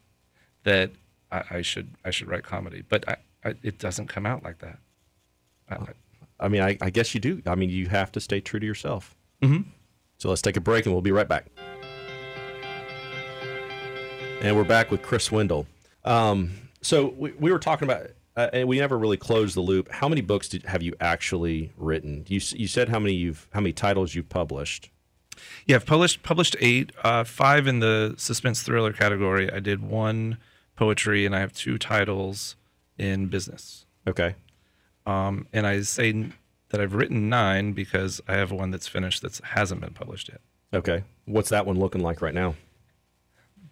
that 0.63 0.91
I, 1.31 1.43
I 1.49 1.61
should 1.61 1.95
I 2.05 2.11
should 2.11 2.27
write 2.27 2.43
comedy, 2.43 2.83
but 2.87 3.07
I, 3.07 3.17
I, 3.43 3.55
it 3.63 3.79
doesn't 3.79 4.07
come 4.07 4.25
out 4.25 4.43
like 4.43 4.59
that. 4.59 4.79
I, 6.39 6.49
mean, 6.49 6.61
I, 6.61 6.77
I 6.81 6.89
guess 6.89 7.15
you 7.15 7.21
do. 7.21 7.41
I 7.47 7.55
mean, 7.55 7.69
you 7.69 7.87
have 7.87 8.11
to 8.11 8.19
stay 8.19 8.41
true 8.41 8.59
to 8.59 8.65
yourself. 8.65 9.15
Mm-hmm. 9.41 9.69
So 10.17 10.29
let's 10.29 10.41
take 10.41 10.57
a 10.57 10.61
break, 10.61 10.85
and 10.85 10.93
we'll 10.93 11.01
be 11.01 11.11
right 11.11 11.27
back. 11.27 11.47
And 14.44 14.57
we're 14.57 14.66
back 14.66 14.92
with 14.92 15.02
Chris 15.02 15.31
Wendell. 15.31 15.68
Um, 16.04 16.52
so 16.81 17.14
we, 17.18 17.31
we 17.31 17.50
were 17.50 17.59
talking 17.59 17.88
about, 17.88 18.07
uh, 18.35 18.50
and 18.52 18.68
we 18.68 18.78
never 18.78 18.97
really 18.97 19.16
closed 19.16 19.56
the 19.56 19.62
loop. 19.62 19.90
How 19.90 20.09
many 20.09 20.19
books 20.19 20.50
did, 20.50 20.64
have 20.64 20.83
you 20.83 20.94
actually 21.00 21.71
written? 21.78 22.26
You, 22.28 22.42
you 22.52 22.68
said 22.68 22.90
how 22.90 23.00
many 23.00 23.14
you've 23.14 23.47
how 23.54 23.62
many 23.62 23.71
titles 23.71 24.16
you've 24.16 24.28
published. 24.28 24.92
Yeah, 25.66 25.78
I've 25.78 25.85
published 25.85 26.23
published 26.23 26.57
eight, 26.59 26.92
uh, 27.06 27.23
five 27.23 27.68
in 27.68 27.80
the 27.80 28.16
suspense 28.18 28.62
thriller 28.64 28.92
category. 28.92 29.50
I 29.50 29.62
did 29.62 29.81
one 29.81 30.40
poetry, 30.76 31.26
and 31.26 31.33
I 31.33 31.40
have 31.40 31.54
two 31.54 31.78
titles 31.78 32.57
in 32.97 33.28
business. 33.28 33.85
Okay. 34.06 34.35
Um, 35.06 35.47
and 35.54 35.66
I 35.66 35.83
say 35.83 36.31
that 36.68 36.81
I've 36.81 36.95
written 36.95 37.30
nine 37.30 37.71
because 37.71 38.19
I 38.28 38.33
have 38.33 38.52
one 38.52 38.71
that's 38.71 38.90
finished 38.90 39.21
that 39.21 39.38
hasn't 39.38 39.80
been 39.80 39.94
published 39.94 40.28
yet. 40.28 40.42
Okay. 40.73 41.06
What's 41.23 41.50
that 41.50 41.66
one 41.66 41.80
looking 41.80 42.02
like 42.02 42.21
right 42.21 42.33
now? 42.33 42.56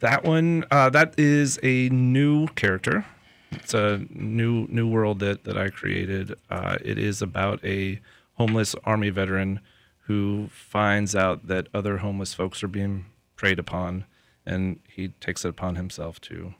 That 0.01 0.23
one, 0.23 0.65
uh, 0.71 0.89
that 0.89 1.17
is 1.17 1.59
a 1.61 1.89
new 1.89 2.47
character. 2.49 3.05
It's 3.51 3.73
a 3.73 4.05
new 4.09 4.67
new 4.67 4.87
world 4.87 5.19
that 5.19 5.43
that 5.43 5.57
I 5.57 5.69
created. 5.69 6.35
Uh, 6.49 6.77
it 6.83 6.97
is 6.97 7.21
about 7.21 7.63
a 7.63 7.99
homeless 8.33 8.75
army 8.83 9.09
veteran 9.09 9.59
who 10.05 10.49
finds 10.51 11.15
out 11.15 11.47
that 11.47 11.67
other 11.73 11.97
homeless 11.97 12.33
folks 12.33 12.63
are 12.63 12.67
being 12.67 13.05
preyed 13.35 13.59
upon, 13.59 14.05
and 14.45 14.79
he 14.87 15.09
takes 15.19 15.45
it 15.45 15.49
upon 15.49 15.75
himself 15.75 16.19
to 16.21 16.55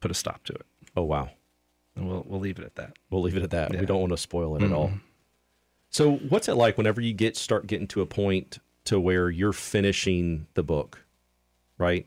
put 0.00 0.10
a 0.10 0.14
stop 0.14 0.44
to 0.44 0.54
it. 0.54 0.66
Oh 0.96 1.02
wow. 1.02 1.30
And 1.96 2.08
we'll 2.08 2.24
we'll 2.26 2.40
leave 2.40 2.58
it 2.58 2.64
at 2.64 2.76
that. 2.76 2.96
We'll 3.10 3.22
leave 3.22 3.36
it 3.36 3.42
at 3.42 3.50
that. 3.50 3.72
We 3.72 3.86
don't 3.86 4.00
want 4.00 4.12
to 4.12 4.16
spoil 4.16 4.56
it 4.56 4.62
at 4.62 4.72
all. 4.72 4.90
So, 5.90 6.16
what's 6.16 6.48
it 6.48 6.54
like 6.54 6.76
whenever 6.76 7.00
you 7.00 7.12
get 7.12 7.36
start 7.36 7.66
getting 7.66 7.86
to 7.88 8.00
a 8.00 8.06
point 8.06 8.58
to 8.86 8.98
where 8.98 9.30
you're 9.30 9.52
finishing 9.52 10.46
the 10.54 10.62
book, 10.62 11.04
right? 11.78 12.06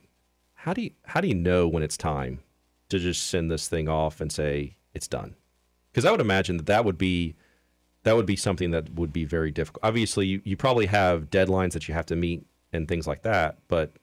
How 0.67 0.73
do 0.73 0.81
you 0.81 0.91
how 1.05 1.21
do 1.21 1.29
you 1.29 1.33
know 1.33 1.65
when 1.65 1.81
it's 1.81 1.95
time 1.95 2.41
to 2.89 2.99
just 2.99 3.27
send 3.27 3.49
this 3.49 3.69
thing 3.69 3.87
off 3.87 4.19
and 4.19 4.29
say 4.29 4.75
it's 4.93 5.07
done? 5.07 5.35
Because 5.89 6.03
I 6.03 6.11
would 6.11 6.19
imagine 6.19 6.57
that 6.57 6.65
that 6.65 6.83
would 6.83 6.97
be 6.97 7.37
that 8.03 8.17
would 8.17 8.25
be 8.25 8.35
something 8.35 8.71
that 8.71 8.93
would 8.95 9.13
be 9.13 9.23
very 9.23 9.49
difficult. 9.49 9.85
Obviously, 9.85 10.27
you, 10.27 10.41
you 10.43 10.57
probably 10.57 10.87
have 10.87 11.29
deadlines 11.29 11.71
that 11.71 11.87
you 11.87 11.93
have 11.93 12.05
to 12.07 12.17
meet 12.17 12.45
and 12.73 12.85
things 12.85 13.07
like 13.07 13.21
that, 13.21 13.59
but 13.69 13.93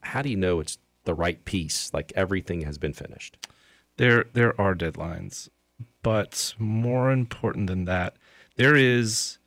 how 0.00 0.22
do 0.22 0.28
you 0.28 0.36
know 0.36 0.58
it's 0.58 0.76
the 1.04 1.14
right 1.14 1.44
piece? 1.44 1.94
Like 1.94 2.12
everything 2.16 2.62
has 2.62 2.76
been 2.76 2.92
finished. 2.92 3.36
There 3.96 4.24
there 4.32 4.60
are 4.60 4.74
deadlines, 4.74 5.50
but 6.02 6.52
more 6.58 7.12
important 7.12 7.68
than 7.68 7.84
that, 7.84 8.16
there 8.56 8.74
is 8.74 9.38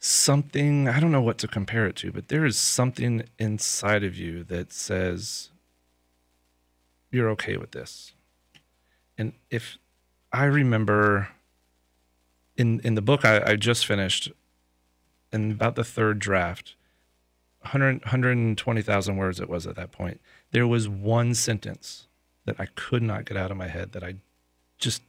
something 0.00 0.88
I 0.88 0.98
don't 0.98 1.12
know 1.12 1.20
what 1.20 1.38
to 1.38 1.48
compare 1.48 1.86
it 1.86 1.94
to, 1.96 2.10
but 2.10 2.28
there 2.28 2.46
is 2.46 2.56
something 2.56 3.22
inside 3.38 4.02
of 4.02 4.16
you 4.16 4.42
that 4.44 4.72
says 4.72 5.50
you're 7.10 7.28
okay 7.30 7.56
with 7.58 7.72
this. 7.72 8.14
And 9.18 9.34
if 9.50 9.76
I 10.32 10.44
remember 10.44 11.28
in 12.56 12.80
in 12.80 12.94
the 12.94 13.02
book 13.02 13.24
I, 13.24 13.42
I 13.52 13.56
just 13.56 13.84
finished, 13.86 14.32
in 15.32 15.52
about 15.52 15.76
the 15.76 15.84
third 15.84 16.18
draft, 16.18 16.74
100, 17.60 18.00
120,000 18.00 19.16
words 19.16 19.38
it 19.38 19.50
was 19.50 19.66
at 19.66 19.76
that 19.76 19.92
point, 19.92 20.20
there 20.50 20.66
was 20.66 20.88
one 20.88 21.34
sentence 21.34 22.06
that 22.46 22.56
I 22.58 22.66
could 22.74 23.02
not 23.02 23.26
get 23.26 23.36
out 23.36 23.50
of 23.50 23.58
my 23.58 23.68
head 23.68 23.92
that 23.92 24.02
I 24.02 24.14
just 24.78 25.02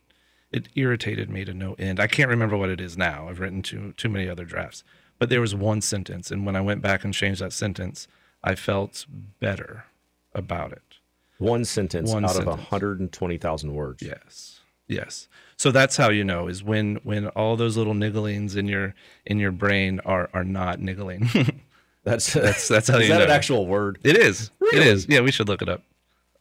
it 0.52 0.68
irritated 0.76 1.30
me 1.30 1.46
to 1.46 1.54
no 1.54 1.74
end. 1.80 2.00
I 2.00 2.08
can't 2.08 2.30
remember 2.30 2.58
what 2.58 2.70
it 2.70 2.82
is 2.82 2.98
now. 2.98 3.28
I've 3.30 3.40
written 3.40 3.62
too 3.62 3.94
too 3.98 4.10
many 4.10 4.28
other 4.30 4.46
drafts, 4.46 4.84
but 5.20 5.30
there 5.30 5.42
was 5.42 5.56
one 5.56 5.82
sentence, 5.82 6.32
and 6.32 6.46
when 6.46 6.56
I 6.56 6.62
went 6.62 6.82
back 6.82 7.04
and 7.04 7.14
changed 7.14 7.42
that 7.42 7.54
sentence, 7.54 8.08
I 8.44 8.56
felt 8.56 9.06
better 9.40 9.86
about 10.34 10.72
it. 10.72 10.82
One 11.38 11.66
sentence 11.66 12.12
One 12.12 12.24
out 12.26 12.32
sentence. 12.32 12.54
of 12.54 12.60
120,000 12.72 13.74
words. 13.74 14.04
Yes, 14.04 14.60
yes. 14.88 15.28
So 15.58 15.72
that's 15.72 15.98
how 15.98 16.10
you 16.10 16.24
know 16.24 16.48
is 16.48 16.64
when 16.64 16.98
when 17.04 17.28
all 17.30 17.56
those 17.56 17.78
little 17.78 17.94
nigglings 17.94 18.56
in 18.56 18.68
your 18.68 18.94
in 19.26 19.40
your 19.40 19.52
brain 19.52 20.00
are 20.06 20.30
are 20.34 20.44
not 20.44 20.80
niggling. 20.80 21.30
That's 22.04 22.34
That's- 22.34 22.68
that's 22.68 22.88
how 22.88 22.98
is 23.00 23.04
you 23.08 23.10
know. 23.10 23.20
Is 23.20 23.26
that 23.26 23.30
an 23.30 23.36
actual 23.36 23.68
word? 23.68 24.00
it 24.04 24.18
is. 24.18 24.46
It 24.46 24.52
Really? 24.60 24.88
is. 24.88 25.06
Yeah, 25.08 25.20
we 25.22 25.32
should 25.32 25.48
look 25.48 25.62
it 25.62 25.70
up. 25.70 25.84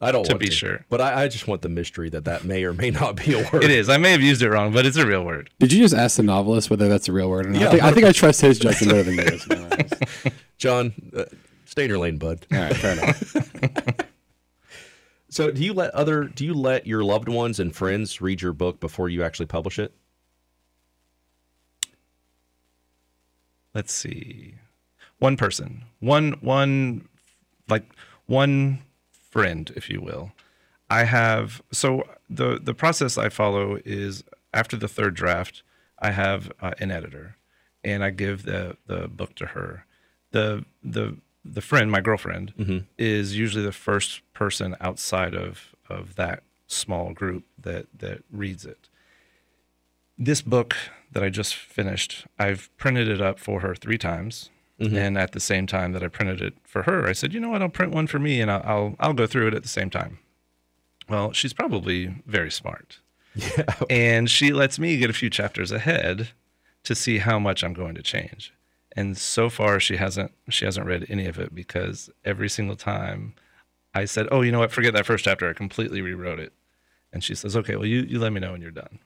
I 0.01 0.11
don't 0.11 0.19
want 0.19 0.27
To 0.27 0.33
want 0.33 0.39
be 0.41 0.45
to 0.47 0.51
sure. 0.51 0.85
but 0.89 0.99
I, 0.99 1.23
I 1.23 1.27
just 1.27 1.47
want 1.47 1.61
the 1.61 1.69
mystery 1.69 2.09
that 2.09 2.25
that 2.25 2.43
may 2.43 2.63
or 2.63 2.73
may 2.73 2.89
not 2.89 3.15
be 3.17 3.33
a 3.33 3.37
word. 3.53 3.63
It 3.63 3.69
is. 3.71 3.87
I 3.89 3.97
may 3.97 4.11
have 4.11 4.21
used 4.21 4.41
it 4.41 4.49
wrong, 4.49 4.73
but 4.73 4.85
it's 4.85 4.97
a 4.97 5.05
real 5.05 5.23
word. 5.23 5.49
Did 5.59 5.71
you 5.71 5.79
just 5.81 5.93
ask 5.93 6.17
the 6.17 6.23
novelist 6.23 6.69
whether 6.69 6.87
that's 6.89 7.07
a 7.07 7.11
real 7.11 7.29
word 7.29 7.45
or 7.45 7.49
not? 7.49 7.61
Yeah. 7.61 7.67
I, 7.67 7.71
think, 7.71 7.83
I 7.83 7.91
think 7.93 8.05
I 8.07 8.11
trust 8.11 8.41
his 8.41 8.57
judgment 8.59 8.91
better 8.91 9.03
than 9.03 9.15
yours. 9.15 9.43
to 9.43 9.49
be 9.49 9.55
honest. 9.63 9.93
John, 10.57 10.93
uh, 11.15 11.25
stay 11.65 11.83
in 11.83 11.89
your 11.89 11.99
lane, 11.99 12.17
bud. 12.17 12.45
All 12.51 12.57
right, 12.59 12.75
fair 12.75 12.93
enough. 12.93 13.35
So, 15.33 15.49
do 15.49 15.63
you 15.63 15.71
let 15.71 15.91
other 15.95 16.25
do 16.25 16.43
you 16.43 16.53
let 16.53 16.85
your 16.85 17.05
loved 17.05 17.29
ones 17.29 17.57
and 17.57 17.73
friends 17.73 18.19
read 18.19 18.41
your 18.41 18.51
book 18.51 18.81
before 18.81 19.07
you 19.07 19.23
actually 19.23 19.45
publish 19.45 19.79
it? 19.79 19.93
let's 23.73 23.93
see 23.93 24.55
one 25.19 25.37
person 25.37 25.83
one 26.01 26.33
one 26.41 27.07
like 27.69 27.85
one 28.25 28.79
friend 29.31 29.71
if 29.75 29.89
you 29.89 30.01
will. 30.01 30.31
I 30.89 31.05
have 31.05 31.61
so 31.71 32.03
the 32.29 32.59
the 32.61 32.73
process 32.73 33.17
i 33.17 33.29
follow 33.29 33.77
is 33.85 34.23
after 34.53 34.75
the 34.77 34.89
third 34.89 35.13
draft 35.15 35.63
i 35.99 36.11
have 36.11 36.51
uh, 36.61 36.73
an 36.79 36.91
editor 36.91 37.37
and 37.83 38.03
i 38.03 38.09
give 38.09 38.43
the 38.43 38.77
the 38.87 39.07
book 39.07 39.33
to 39.35 39.45
her. 39.47 39.85
The 40.31 40.65
the 40.83 41.17
the 41.43 41.61
friend 41.61 41.89
my 41.91 42.01
girlfriend 42.01 42.53
is 42.97 43.35
usually 43.37 43.63
the 43.65 43.71
first 43.71 44.21
person 44.33 44.75
outside 44.79 45.33
of 45.33 45.73
of 45.89 46.15
that 46.15 46.43
small 46.67 47.13
group 47.13 47.43
that 47.57 47.85
that 47.97 48.19
reads 48.31 48.65
it. 48.65 48.89
This 50.17 50.41
book 50.41 50.75
that 51.13 51.23
I 51.23 51.29
just 51.29 51.55
finished, 51.55 52.27
I've 52.37 52.69
printed 52.77 53.07
it 53.07 53.21
up 53.21 53.39
for 53.39 53.61
her 53.61 53.73
three 53.75 53.97
times. 53.97 54.49
Mm-hmm. 54.81 54.97
And 54.97 55.17
at 55.17 55.33
the 55.33 55.39
same 55.39 55.67
time 55.67 55.91
that 55.91 56.03
I 56.03 56.07
printed 56.07 56.41
it 56.41 56.55
for 56.63 56.83
her, 56.83 57.07
I 57.07 57.13
said, 57.13 57.33
you 57.33 57.39
know 57.39 57.49
what, 57.49 57.61
I'll 57.61 57.69
print 57.69 57.93
one 57.93 58.07
for 58.07 58.17
me 58.17 58.41
and 58.41 58.49
I'll, 58.49 58.63
I'll, 58.65 58.95
I'll 58.99 59.13
go 59.13 59.27
through 59.27 59.47
it 59.49 59.53
at 59.53 59.61
the 59.61 59.69
same 59.69 59.91
time. 59.91 60.17
Well, 61.07 61.33
she's 61.33 61.53
probably 61.53 62.15
very 62.25 62.51
smart. 62.51 62.99
Yeah. 63.33 63.75
And 63.89 64.29
she 64.29 64.51
lets 64.51 64.77
me 64.77 64.97
get 64.97 65.09
a 65.09 65.13
few 65.13 65.29
chapters 65.29 65.71
ahead 65.71 66.31
to 66.83 66.93
see 66.93 67.19
how 67.19 67.39
much 67.39 67.63
I'm 67.63 67.71
going 67.71 67.95
to 67.95 68.01
change. 68.01 68.53
And 68.93 69.17
so 69.17 69.49
far 69.49 69.79
she 69.79 69.95
hasn't 69.95 70.33
she 70.49 70.65
hasn't 70.65 70.85
read 70.85 71.05
any 71.07 71.27
of 71.27 71.39
it 71.39 71.55
because 71.55 72.09
every 72.25 72.49
single 72.49 72.75
time 72.75 73.33
I 73.95 74.03
said, 74.03 74.27
"Oh, 74.31 74.41
you 74.41 74.51
know 74.51 74.59
what? 74.59 74.73
Forget 74.73 74.93
that 74.95 75.05
first 75.05 75.23
chapter. 75.23 75.49
I 75.49 75.53
completely 75.53 76.01
rewrote 76.01 76.39
it." 76.39 76.51
And 77.13 77.23
she 77.23 77.33
says, 77.33 77.55
"Okay, 77.55 77.77
well 77.77 77.85
you 77.85 78.01
you 78.01 78.19
let 78.19 78.33
me 78.33 78.41
know 78.41 78.51
when 78.51 78.61
you're 78.61 78.69
done." 78.69 78.99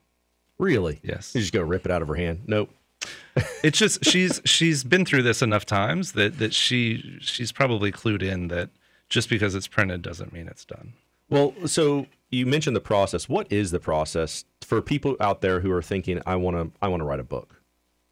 Really? 0.58 1.01
Yes. 1.03 1.36
You 1.36 1.41
just 1.41 1.53
go 1.53 1.62
rip 1.62 1.86
it 1.86 1.91
out 1.91 2.01
of 2.01 2.08
her 2.08 2.15
hand. 2.15 2.41
Nope. 2.48 2.72
it's 3.63 3.77
just 3.77 4.03
she's 4.05 4.41
she's 4.45 4.83
been 4.83 5.05
through 5.05 5.24
this 5.24 5.41
enough 5.41 5.65
times 5.65 6.13
that 6.13 6.39
that 6.39 6.53
she 6.53 7.17
she's 7.21 7.51
probably 7.51 7.91
clued 7.91 8.21
in 8.21 8.47
that 8.50 8.69
just 9.09 9.29
because 9.29 9.55
it's 9.55 9.67
printed 9.67 10.01
doesn't 10.01 10.33
mean 10.33 10.47
it's 10.47 10.65
done. 10.65 10.93
Well, 11.29 11.53
so 11.65 12.05
you 12.29 12.45
mentioned 12.45 12.75
the 12.75 12.81
process. 12.81 13.27
What 13.27 13.51
is 13.51 13.71
the 13.71 13.79
process 13.79 14.45
for 14.62 14.81
people 14.81 15.15
out 15.19 15.41
there 15.41 15.59
who 15.62 15.71
are 15.71 15.81
thinking, 15.81 16.21
"I 16.25 16.35
want 16.35 16.57
to, 16.57 16.77
I 16.81 16.88
want 16.88 17.01
to 17.01 17.05
write 17.05 17.19
a 17.19 17.24
book, 17.24 17.62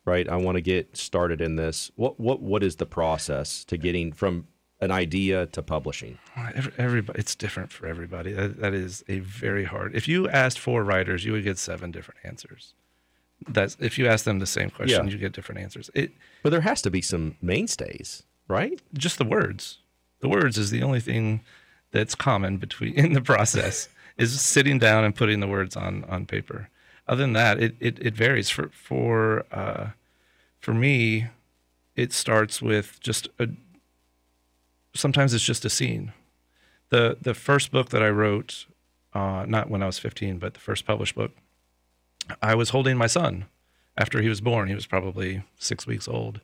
right? 0.05 0.27
I 0.27 0.37
want 0.37 0.55
to 0.55 0.61
get 0.61 0.97
started 0.97 1.41
in 1.41 1.55
this." 1.55 1.91
What, 1.95 2.19
what, 2.19 2.41
what 2.41 2.63
is 2.63 2.77
the 2.77 2.85
process 2.85 3.63
to 3.65 3.77
getting 3.77 4.11
from 4.13 4.47
an 4.81 4.91
idea 4.91 5.45
to 5.47 5.61
publishing? 5.61 6.17
Every, 6.55 6.73
everybody, 6.77 7.19
it's 7.19 7.35
different 7.35 7.71
for 7.71 7.85
everybody. 7.85 8.33
That, 8.33 8.59
that 8.59 8.73
is 8.73 9.03
a 9.07 9.19
very 9.19 9.65
hard. 9.65 9.95
If 9.95 10.07
you 10.07 10.27
asked 10.29 10.59
four 10.59 10.83
writers, 10.83 11.23
you 11.23 11.33
would 11.33 11.43
get 11.43 11.57
seven 11.57 11.91
different 11.91 12.19
answers. 12.23 12.73
That's 13.47 13.75
if 13.79 13.97
you 13.97 14.07
ask 14.07 14.25
them 14.25 14.39
the 14.39 14.45
same 14.47 14.69
question, 14.69 15.05
Yeah. 15.07 15.11
you 15.11 15.17
get 15.17 15.33
different 15.33 15.61
answers. 15.61 15.89
It 15.93 16.11
But 16.43 16.49
there 16.51 16.61
has 16.61 16.81
to 16.83 16.89
be 16.91 17.01
some 17.01 17.35
mainstays, 17.41 18.23
right? 18.47 18.81
just 18.93 19.17
the 19.17 19.25
words. 19.25 19.79
The 20.19 20.29
words 20.29 20.57
is 20.57 20.69
the 20.71 20.83
only 20.83 20.99
thing 21.01 21.41
that's 21.91 22.15
common 22.15 22.57
between 22.57 22.93
in 23.03 23.13
the 23.13 23.21
process 23.21 23.89
is 24.17 24.39
sitting 24.41 24.79
down 24.79 25.03
and 25.03 25.15
putting 25.15 25.39
the 25.39 25.47
words 25.47 25.75
on 25.75 26.03
on 26.05 26.25
paper. 26.25 26.69
Other 27.07 27.21
than 27.23 27.33
that, 27.33 27.61
it 27.61 27.75
it, 27.79 27.99
it 27.99 28.15
varies. 28.15 28.49
For 28.49 28.69
for 28.69 29.45
uh, 29.51 29.89
for 30.59 30.73
me, 30.73 31.27
it 31.95 32.13
starts 32.13 32.61
with 32.61 32.99
just 33.01 33.27
a. 33.39 33.47
Sometimes 34.95 35.33
it's 35.33 35.43
just 35.43 35.65
a 35.65 35.69
scene. 35.69 36.13
the 36.89 37.17
The 37.21 37.33
first 37.33 37.71
book 37.71 37.89
that 37.89 38.03
I 38.03 38.09
wrote, 38.09 38.65
uh, 39.13 39.45
not 39.47 39.69
when 39.69 39.81
I 39.83 39.87
was 39.87 39.99
fifteen, 39.99 40.37
but 40.37 40.53
the 40.53 40.59
first 40.59 40.85
published 40.85 41.15
book, 41.15 41.31
I 42.41 42.55
was 42.55 42.69
holding 42.69 42.97
my 42.97 43.07
son 43.07 43.45
after 43.97 44.21
he 44.21 44.29
was 44.29 44.41
born. 44.41 44.67
He 44.67 44.75
was 44.75 44.85
probably 44.85 45.43
six 45.57 45.85
weeks 45.85 46.07
old. 46.07 46.41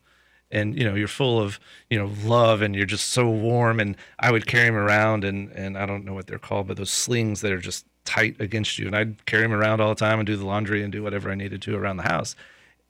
And 0.51 0.75
you 0.77 0.83
know 0.83 0.95
you're 0.95 1.07
full 1.07 1.39
of 1.39 1.59
you 1.91 1.99
know 1.99 2.11
love 2.23 2.63
and 2.63 2.75
you're 2.75 2.87
just 2.87 3.09
so 3.09 3.29
warm. 3.29 3.79
And 3.79 3.95
I 4.19 4.31
would 4.31 4.47
carry 4.47 4.67
him 4.67 4.75
around 4.75 5.23
and 5.23 5.51
and 5.51 5.77
I 5.77 5.85
don't 5.85 6.05
know 6.05 6.13
what 6.13 6.27
they're 6.27 6.39
called 6.39 6.67
but 6.67 6.77
those 6.77 6.89
slings 6.89 7.41
that 7.41 7.51
are 7.51 7.59
just 7.59 7.85
tight 8.05 8.35
against 8.39 8.79
you. 8.79 8.87
And 8.87 8.95
I'd 8.95 9.25
carry 9.25 9.43
him 9.43 9.53
around 9.53 9.79
all 9.79 9.89
the 9.89 9.95
time 9.99 10.19
and 10.19 10.25
do 10.25 10.35
the 10.35 10.45
laundry 10.45 10.81
and 10.81 10.91
do 10.91 11.03
whatever 11.03 11.29
I 11.29 11.35
needed 11.35 11.61
to 11.63 11.75
around 11.75 11.97
the 11.97 12.03
house. 12.03 12.35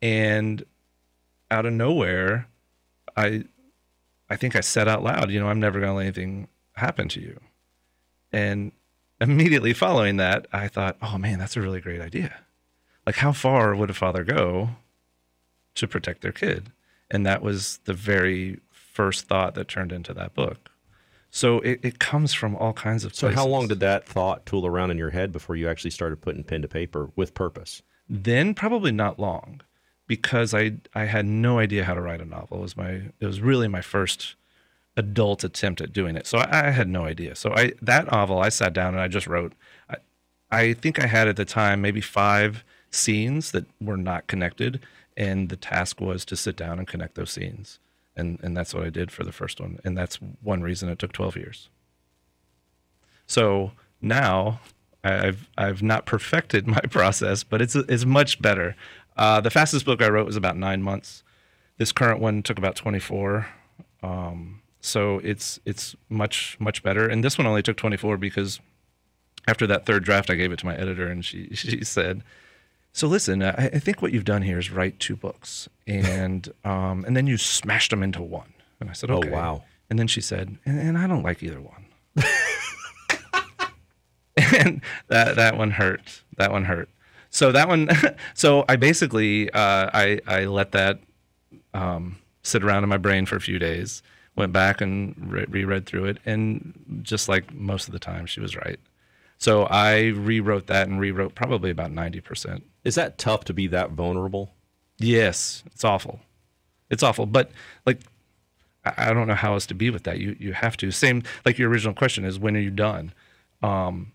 And 0.00 0.64
out 1.50 1.66
of 1.66 1.72
nowhere 1.74 2.48
I 3.16 3.44
I 4.30 4.36
think 4.36 4.56
I 4.56 4.60
said 4.60 4.88
out 4.88 5.02
loud 5.02 5.30
you 5.30 5.38
know 5.38 5.48
I'm 5.48 5.60
never 5.60 5.80
going 5.80 5.90
to 5.90 5.96
let 5.96 6.04
anything 6.04 6.48
happen 6.76 7.08
to 7.10 7.20
you. 7.20 7.38
And 8.32 8.72
immediately 9.20 9.74
following 9.74 10.16
that 10.16 10.46
I 10.50 10.68
thought 10.68 10.96
oh 11.02 11.18
man 11.18 11.38
that's 11.38 11.58
a 11.58 11.60
really 11.60 11.82
great 11.82 12.00
idea 12.00 12.40
like 13.06 13.16
how 13.16 13.32
far 13.32 13.74
would 13.74 13.90
a 13.90 13.94
father 13.94 14.24
go 14.24 14.70
to 15.74 15.86
protect 15.86 16.22
their 16.22 16.32
kid 16.32 16.70
and 17.10 17.26
that 17.26 17.42
was 17.42 17.80
the 17.84 17.94
very 17.94 18.58
first 18.70 19.26
thought 19.26 19.54
that 19.54 19.68
turned 19.68 19.92
into 19.92 20.12
that 20.12 20.34
book 20.34 20.70
so 21.32 21.60
it, 21.60 21.80
it 21.84 21.98
comes 22.00 22.34
from 22.34 22.56
all 22.56 22.72
kinds 22.72 23.04
of 23.04 23.14
sources. 23.14 23.36
So, 23.36 23.40
how 23.40 23.46
long 23.46 23.68
did 23.68 23.78
that 23.78 24.04
thought 24.04 24.44
tool 24.46 24.66
around 24.66 24.90
in 24.90 24.98
your 24.98 25.10
head 25.10 25.30
before 25.30 25.54
you 25.54 25.68
actually 25.68 25.92
started 25.92 26.20
putting 26.20 26.42
pen 26.42 26.60
to 26.62 26.66
paper 26.66 27.10
with 27.14 27.34
purpose? 27.34 27.82
then 28.10 28.54
probably 28.54 28.90
not 28.90 29.18
long 29.18 29.60
because 30.08 30.52
I 30.52 30.72
I 30.94 31.04
had 31.04 31.24
no 31.24 31.60
idea 31.60 31.84
how 31.84 31.94
to 31.94 32.00
write 32.00 32.20
a 32.20 32.24
novel. 32.24 32.58
It 32.58 32.62
was 32.62 32.76
my 32.76 33.02
it 33.20 33.26
was 33.26 33.40
really 33.40 33.68
my 33.68 33.80
first 33.80 34.34
adult 34.96 35.44
attempt 35.44 35.80
at 35.80 35.92
doing 35.92 36.16
it. 36.16 36.26
So 36.26 36.38
I, 36.38 36.66
I 36.66 36.70
had 36.70 36.88
no 36.88 37.04
idea. 37.04 37.36
So 37.36 37.54
I 37.54 37.72
that 37.80 38.10
novel 38.10 38.40
I 38.40 38.48
sat 38.48 38.72
down 38.72 38.94
and 38.94 39.00
I 39.00 39.08
just 39.08 39.28
wrote. 39.28 39.54
I, 39.88 39.96
I 40.50 40.72
think 40.72 40.98
I 40.98 41.06
had 41.06 41.28
at 41.28 41.36
the 41.36 41.44
time 41.44 41.80
maybe 41.80 42.00
five 42.00 42.64
scenes 42.90 43.52
that 43.52 43.66
were 43.80 43.96
not 43.96 44.26
connected, 44.26 44.80
and 45.16 45.48
the 45.48 45.56
task 45.56 46.00
was 46.00 46.24
to 46.26 46.36
sit 46.36 46.56
down 46.56 46.78
and 46.78 46.88
connect 46.88 47.14
those 47.14 47.30
scenes. 47.30 47.78
And 48.16 48.38
and 48.42 48.56
that's 48.56 48.74
what 48.74 48.84
I 48.84 48.90
did 48.90 49.10
for 49.10 49.24
the 49.24 49.32
first 49.32 49.60
one. 49.60 49.78
And 49.84 49.96
that's 49.96 50.16
one 50.42 50.62
reason 50.62 50.88
it 50.88 50.98
took 50.98 51.12
twelve 51.12 51.36
years. 51.36 51.68
So 53.26 53.72
now 54.00 54.60
I've 55.04 55.48
I've 55.56 55.82
not 55.82 56.06
perfected 56.06 56.66
my 56.66 56.80
process, 56.90 57.44
but 57.44 57.62
it's 57.62 57.74
it's 57.74 58.04
much 58.04 58.40
better. 58.42 58.76
Uh, 59.16 59.40
the 59.40 59.50
fastest 59.50 59.84
book 59.84 60.02
I 60.02 60.08
wrote 60.08 60.26
was 60.26 60.36
about 60.36 60.56
nine 60.56 60.82
months. 60.82 61.22
This 61.78 61.92
current 61.92 62.20
one 62.20 62.42
took 62.42 62.58
about 62.58 62.76
twenty 62.76 62.98
four. 62.98 63.48
Um, 64.02 64.62
so 64.80 65.18
it's 65.22 65.60
it's 65.64 65.94
much 66.08 66.56
much 66.58 66.82
better. 66.82 67.06
And 67.06 67.22
this 67.24 67.38
one 67.38 67.46
only 67.46 67.62
took 67.62 67.76
twenty 67.76 67.96
four 67.96 68.16
because 68.16 68.60
after 69.46 69.66
that 69.66 69.86
third 69.86 70.04
draft, 70.04 70.30
I 70.30 70.34
gave 70.34 70.52
it 70.52 70.58
to 70.60 70.66
my 70.66 70.76
editor, 70.76 71.06
and 71.06 71.24
she 71.24 71.48
she 71.54 71.84
said, 71.84 72.22
"So 72.92 73.06
listen, 73.06 73.42
I, 73.42 73.70
I 73.72 73.78
think 73.78 74.02
what 74.02 74.12
you've 74.12 74.24
done 74.24 74.42
here 74.42 74.58
is 74.58 74.70
write 74.70 74.98
two 74.98 75.16
books, 75.16 75.68
and 75.86 76.52
um, 76.64 77.04
and 77.04 77.16
then 77.16 77.26
you 77.26 77.36
smashed 77.36 77.90
them 77.90 78.02
into 78.02 78.22
one." 78.22 78.52
And 78.80 78.88
I 78.88 78.94
said, 78.94 79.10
Oh, 79.10 79.20
wow. 79.26 79.62
And 79.90 79.98
then 79.98 80.06
she 80.06 80.20
said, 80.20 80.56
"And, 80.64 80.78
and 80.78 80.98
I 80.98 81.06
don't 81.06 81.22
like 81.22 81.42
either 81.42 81.60
one." 81.60 81.84
and 84.36 84.80
that 85.08 85.36
that 85.36 85.56
one 85.56 85.72
hurt. 85.72 86.22
That 86.36 86.50
one 86.52 86.64
hurt. 86.64 86.88
So 87.30 87.52
that 87.52 87.68
one. 87.68 87.88
So 88.34 88.64
I 88.68 88.76
basically 88.76 89.50
uh, 89.50 89.90
I 89.92 90.20
I 90.26 90.44
let 90.46 90.72
that 90.72 91.00
um, 91.74 92.18
sit 92.42 92.64
around 92.64 92.84
in 92.84 92.88
my 92.88 92.96
brain 92.96 93.26
for 93.26 93.36
a 93.36 93.40
few 93.40 93.58
days. 93.58 94.02
Went 94.36 94.52
back 94.52 94.80
and 94.80 95.14
re- 95.30 95.44
reread 95.48 95.86
through 95.86 96.06
it, 96.06 96.18
and 96.24 97.00
just 97.02 97.28
like 97.28 97.52
most 97.52 97.86
of 97.88 97.92
the 97.92 97.98
time, 97.98 98.24
she 98.26 98.40
was 98.40 98.56
right. 98.56 98.78
So 99.36 99.64
I 99.64 100.08
rewrote 100.08 100.68
that 100.68 100.88
and 100.88 101.00
rewrote 101.00 101.34
probably 101.34 101.70
about 101.70 101.90
ninety 101.90 102.20
percent. 102.20 102.64
Is 102.84 102.94
that 102.94 103.18
tough 103.18 103.44
to 103.44 103.54
be 103.54 103.66
that 103.68 103.90
vulnerable? 103.92 104.50
Yes, 104.98 105.62
it's 105.66 105.84
awful. 105.84 106.20
It's 106.90 107.02
awful. 107.02 107.26
But 107.26 107.50
like, 107.86 108.00
I, 108.84 109.12
don't 109.12 109.28
know 109.28 109.34
how 109.34 109.52
else 109.54 109.66
to 109.66 109.74
be 109.74 109.90
with 109.90 110.04
that. 110.04 110.18
You 110.18 110.36
you 110.38 110.52
have 110.52 110.76
to. 110.78 110.90
Same 110.90 111.22
like 111.44 111.58
your 111.58 111.68
original 111.70 111.94
question 111.94 112.24
is 112.24 112.38
when 112.38 112.56
are 112.56 112.60
you 112.60 112.70
done? 112.70 113.12
Um, 113.62 114.12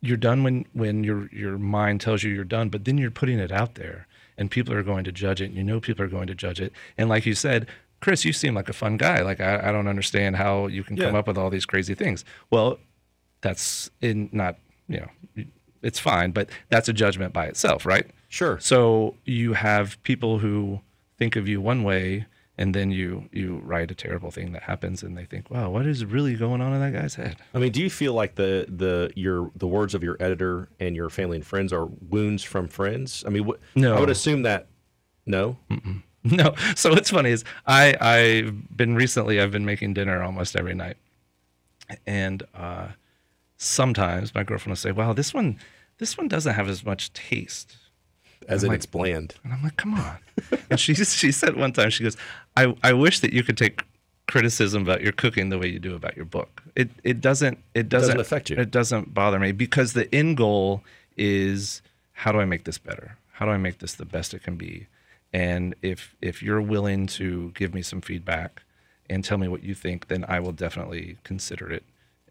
you're 0.00 0.16
done 0.16 0.42
when 0.42 0.66
when 0.72 1.04
your 1.04 1.28
your 1.32 1.58
mind 1.58 2.00
tells 2.00 2.22
you 2.22 2.32
you're 2.32 2.44
done, 2.44 2.68
but 2.68 2.84
then 2.84 2.98
you're 2.98 3.12
putting 3.12 3.38
it 3.38 3.52
out 3.52 3.76
there, 3.76 4.08
and 4.36 4.50
people 4.50 4.74
are 4.74 4.82
going 4.82 5.04
to 5.04 5.12
judge 5.12 5.40
it. 5.40 5.46
And 5.46 5.54
you 5.54 5.62
know 5.62 5.80
people 5.80 6.04
are 6.04 6.08
going 6.08 6.26
to 6.26 6.34
judge 6.34 6.60
it. 6.60 6.72
And 6.98 7.08
like 7.08 7.24
you 7.24 7.34
said, 7.34 7.68
Chris, 8.00 8.24
you 8.24 8.32
seem 8.32 8.54
like 8.54 8.68
a 8.68 8.72
fun 8.72 8.96
guy. 8.96 9.22
Like 9.22 9.40
I, 9.40 9.68
I 9.68 9.72
don't 9.72 9.86
understand 9.86 10.36
how 10.36 10.66
you 10.66 10.82
can 10.82 10.96
come 10.96 11.14
up 11.14 11.28
with 11.28 11.38
all 11.38 11.50
these 11.50 11.64
crazy 11.64 11.94
things. 11.94 12.24
Well, 12.50 12.78
that's 13.40 13.90
in 14.00 14.28
not 14.32 14.58
you 14.88 15.00
know 15.00 15.44
it's 15.82 15.98
fine, 15.98 16.30
but 16.32 16.48
that's 16.68 16.88
a 16.88 16.92
judgment 16.92 17.32
by 17.32 17.46
itself, 17.46 17.84
right? 17.84 18.06
Sure. 18.28 18.58
So 18.60 19.16
you 19.24 19.52
have 19.54 20.02
people 20.02 20.38
who 20.38 20.80
think 21.18 21.36
of 21.36 21.48
you 21.48 21.60
one 21.60 21.82
way, 21.82 22.26
and 22.58 22.74
then 22.74 22.90
you 22.90 23.28
you 23.32 23.60
write 23.64 23.90
a 23.90 23.94
terrible 23.94 24.30
thing 24.30 24.52
that 24.52 24.62
happens, 24.62 25.02
and 25.02 25.16
they 25.16 25.24
think, 25.24 25.50
"Wow, 25.50 25.70
what 25.70 25.86
is 25.86 26.04
really 26.04 26.34
going 26.34 26.60
on 26.60 26.72
in 26.72 26.80
that 26.80 26.92
guy's 26.98 27.14
head?" 27.16 27.36
I 27.54 27.58
mean, 27.58 27.72
do 27.72 27.80
you 27.82 27.90
feel 27.90 28.14
like 28.14 28.36
the 28.36 28.66
the 28.68 29.10
your 29.16 29.50
the 29.56 29.66
words 29.66 29.94
of 29.94 30.02
your 30.02 30.16
editor 30.20 30.68
and 30.80 30.94
your 30.96 31.10
family 31.10 31.36
and 31.36 31.46
friends 31.46 31.72
are 31.72 31.86
wounds 31.86 32.42
from 32.42 32.68
friends? 32.68 33.24
I 33.26 33.30
mean, 33.30 33.44
what, 33.44 33.60
No. 33.74 33.96
I 33.96 34.00
would 34.00 34.10
assume 34.10 34.42
that. 34.42 34.66
No. 35.26 35.56
No. 36.24 36.54
So 36.76 36.90
what's 36.90 37.10
funny 37.10 37.30
is 37.30 37.42
I 37.66 37.96
I've 38.00 38.76
been 38.76 38.94
recently 38.94 39.40
I've 39.40 39.50
been 39.50 39.64
making 39.64 39.94
dinner 39.94 40.22
almost 40.22 40.54
every 40.54 40.72
night, 40.74 40.96
and 42.06 42.44
uh, 42.54 42.88
sometimes 43.62 44.34
my 44.34 44.42
girlfriend 44.42 44.72
will 44.72 44.76
say, 44.76 44.92
"Wow, 44.92 45.12
this 45.12 45.32
one 45.32 45.58
this 45.98 46.18
one 46.18 46.28
doesn't 46.28 46.54
have 46.54 46.68
as 46.68 46.84
much 46.84 47.12
taste." 47.12 47.76
As 48.48 48.64
in, 48.64 48.70
like- 48.70 48.76
it's 48.76 48.86
bland. 48.86 49.34
And 49.44 49.52
I'm 49.52 49.62
like, 49.62 49.76
come 49.76 49.94
on. 49.94 50.18
and 50.68 50.80
she 50.80 50.94
she 51.22 51.30
said 51.32 51.56
one 51.56 51.72
time, 51.72 51.90
she 51.90 52.02
goes, 52.02 52.16
I, 52.56 52.74
I 52.82 52.92
wish 52.92 53.20
that 53.20 53.32
you 53.32 53.44
could 53.44 53.56
take 53.56 53.84
criticism 54.26 54.82
about 54.82 55.00
your 55.00 55.12
cooking 55.12 55.48
the 55.50 55.58
way 55.58 55.68
you 55.68 55.78
do 55.78 55.94
about 55.94 56.16
your 56.16 56.24
book. 56.24 56.62
It 56.74 56.90
it 57.04 57.20
doesn't 57.20 57.58
it 57.74 57.88
doesn't, 57.88 58.08
doesn't 58.08 58.20
affect 58.20 58.50
you. 58.50 58.56
It 58.56 58.70
doesn't 58.70 59.14
bother 59.14 59.38
me 59.38 59.52
because 59.52 59.92
the 59.92 60.12
end 60.14 60.36
goal 60.36 60.82
is 61.16 61.82
how 62.12 62.32
do 62.32 62.40
I 62.40 62.44
make 62.44 62.64
this 62.64 62.78
better? 62.78 63.16
How 63.32 63.46
do 63.46 63.52
I 63.52 63.58
make 63.58 63.78
this 63.78 63.94
the 63.94 64.04
best 64.04 64.34
it 64.34 64.42
can 64.42 64.56
be? 64.56 64.86
And 65.32 65.74
if 65.82 66.16
if 66.20 66.42
you're 66.42 66.60
willing 66.60 67.06
to 67.08 67.50
give 67.54 67.74
me 67.74 67.82
some 67.82 68.00
feedback 68.00 68.62
and 69.08 69.24
tell 69.24 69.38
me 69.38 69.48
what 69.48 69.62
you 69.62 69.74
think, 69.74 70.08
then 70.08 70.24
I 70.28 70.40
will 70.40 70.52
definitely 70.52 71.18
consider 71.24 71.70
it. 71.70 71.84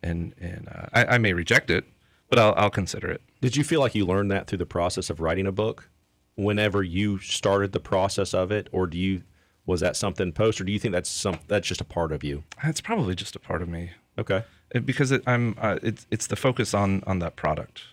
And 0.04 0.34
and 0.40 0.68
uh, 0.70 0.88
I, 0.94 1.06
I 1.16 1.18
may 1.18 1.34
reject 1.34 1.70
it, 1.70 1.86
but 2.30 2.40
I'll 2.40 2.54
I'll 2.58 2.70
consider 2.70 3.10
it. 3.10 3.22
Did 3.42 3.56
you 3.56 3.64
feel 3.64 3.80
like 3.80 3.96
you 3.96 4.06
learned 4.06 4.32
that 4.32 4.48
through 4.48 4.58
the 4.60 4.66
process 4.66 5.10
of 5.10 5.20
writing 5.20 5.46
a 5.48 5.52
book? 5.52 5.90
Whenever 6.36 6.82
you 6.82 7.20
started 7.20 7.72
the 7.72 7.80
process 7.80 8.34
of 8.34 8.52
it, 8.52 8.68
or 8.72 8.88
do 8.88 8.98
you 8.98 9.24
was 9.66 9.80
that 9.82 9.96
something 9.96 10.32
post, 10.32 10.60
or 10.60 10.64
do 10.64 10.72
you 10.72 10.80
think 10.80 10.92
that's 10.92 11.10
some 11.10 11.40
that's 11.48 11.68
just 11.68 11.82
a 11.82 11.86
part 11.86 12.12
of 12.12 12.24
you? 12.24 12.44
It's 12.64 12.82
probably 12.82 13.14
just 13.16 13.36
a 13.36 13.40
part 13.40 13.62
of 13.62 13.70
me. 13.70 13.92
Okay. 14.18 14.44
It- 14.74 14.86
because 14.86 15.12
it, 15.12 15.22
I'm 15.28 15.56
uh, 15.60 15.78
it's 15.84 16.08
it's 16.10 16.28
the 16.28 16.36
focus 16.36 16.74
on 16.74 17.04
on 17.06 17.20
that 17.20 17.36
product. 17.36 17.84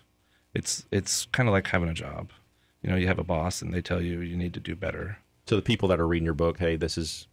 It's 0.53 0.85
it's 0.91 1.25
kind 1.27 1.47
of 1.47 1.53
like 1.53 1.67
having 1.67 1.89
a 1.89 1.93
job. 1.93 2.31
You 2.81 2.89
know, 2.89 2.95
you 2.95 3.07
have 3.07 3.19
a 3.19 3.23
boss 3.23 3.61
and 3.61 3.73
they 3.73 3.81
tell 3.81 4.01
you 4.01 4.21
you 4.21 4.35
need 4.37 4.53
to 4.55 4.59
do 4.59 4.75
better. 4.75 5.17
To 5.45 5.55
the 5.55 5.61
people 5.61 5.87
that 5.89 5.99
are 5.99 6.07
reading 6.07 6.25
your 6.25 6.33
book, 6.33 6.59
hey, 6.59 6.75
this 6.75 6.97
is 6.97 7.27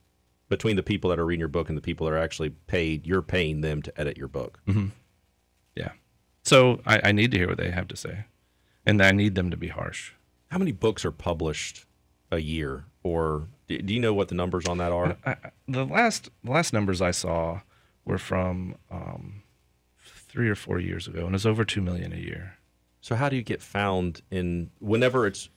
between 0.48 0.76
the 0.76 0.82
people 0.82 1.10
that 1.10 1.18
are 1.18 1.24
reading 1.26 1.40
your 1.40 1.48
book 1.48 1.68
and 1.68 1.76
the 1.76 1.82
people 1.82 2.06
that 2.06 2.12
are 2.12 2.18
actually 2.18 2.50
paid. 2.50 3.06
You're 3.06 3.22
paying 3.22 3.60
them 3.62 3.82
to 3.82 4.00
edit 4.00 4.16
your 4.16 4.28
book. 4.28 4.60
Yeah. 5.74 5.92
So 6.44 6.80
I, 6.86 7.00
I 7.08 7.12
need 7.12 7.30
to 7.32 7.38
hear 7.38 7.48
what 7.48 7.58
they 7.58 7.70
have 7.70 7.88
to 7.88 7.96
say, 7.96 8.24
and 8.84 9.02
I 9.02 9.10
need 9.12 9.34
them 9.34 9.50
to 9.50 9.56
be 9.56 9.68
harsh. 9.68 10.12
How 10.50 10.58
many 10.58 10.72
books 10.72 11.04
are 11.04 11.10
published 11.10 11.84
a 12.30 12.38
year, 12.38 12.84
or 13.02 13.48
do 13.66 13.78
do 13.78 13.92
you 13.94 14.00
know 14.00 14.14
what 14.14 14.28
the 14.28 14.34
numbers 14.36 14.66
on 14.66 14.78
that 14.78 14.92
are? 14.92 15.16
I, 15.24 15.30
I- 15.32 15.50
the 15.68 15.84
last 15.84 16.30
the 16.44 16.52
last 16.52 16.72
numbers 16.72 17.02
I 17.02 17.10
saw 17.10 17.62
were 18.04 18.18
from 18.18 18.76
um, 18.90 19.42
three 19.98 20.48
or 20.48 20.54
four 20.54 20.78
years 20.78 21.08
ago, 21.08 21.26
and 21.26 21.34
it's 21.34 21.44
over 21.46 21.64
two 21.64 21.82
million 21.82 22.12
a 22.12 22.16
year. 22.16 22.58
So 23.00 23.16
how 23.16 23.28
do 23.28 23.34
you 23.36 23.42
get 23.42 23.60
found 23.60 24.22
in 24.30 24.70
whenever 24.78 25.26
it's? 25.26 25.48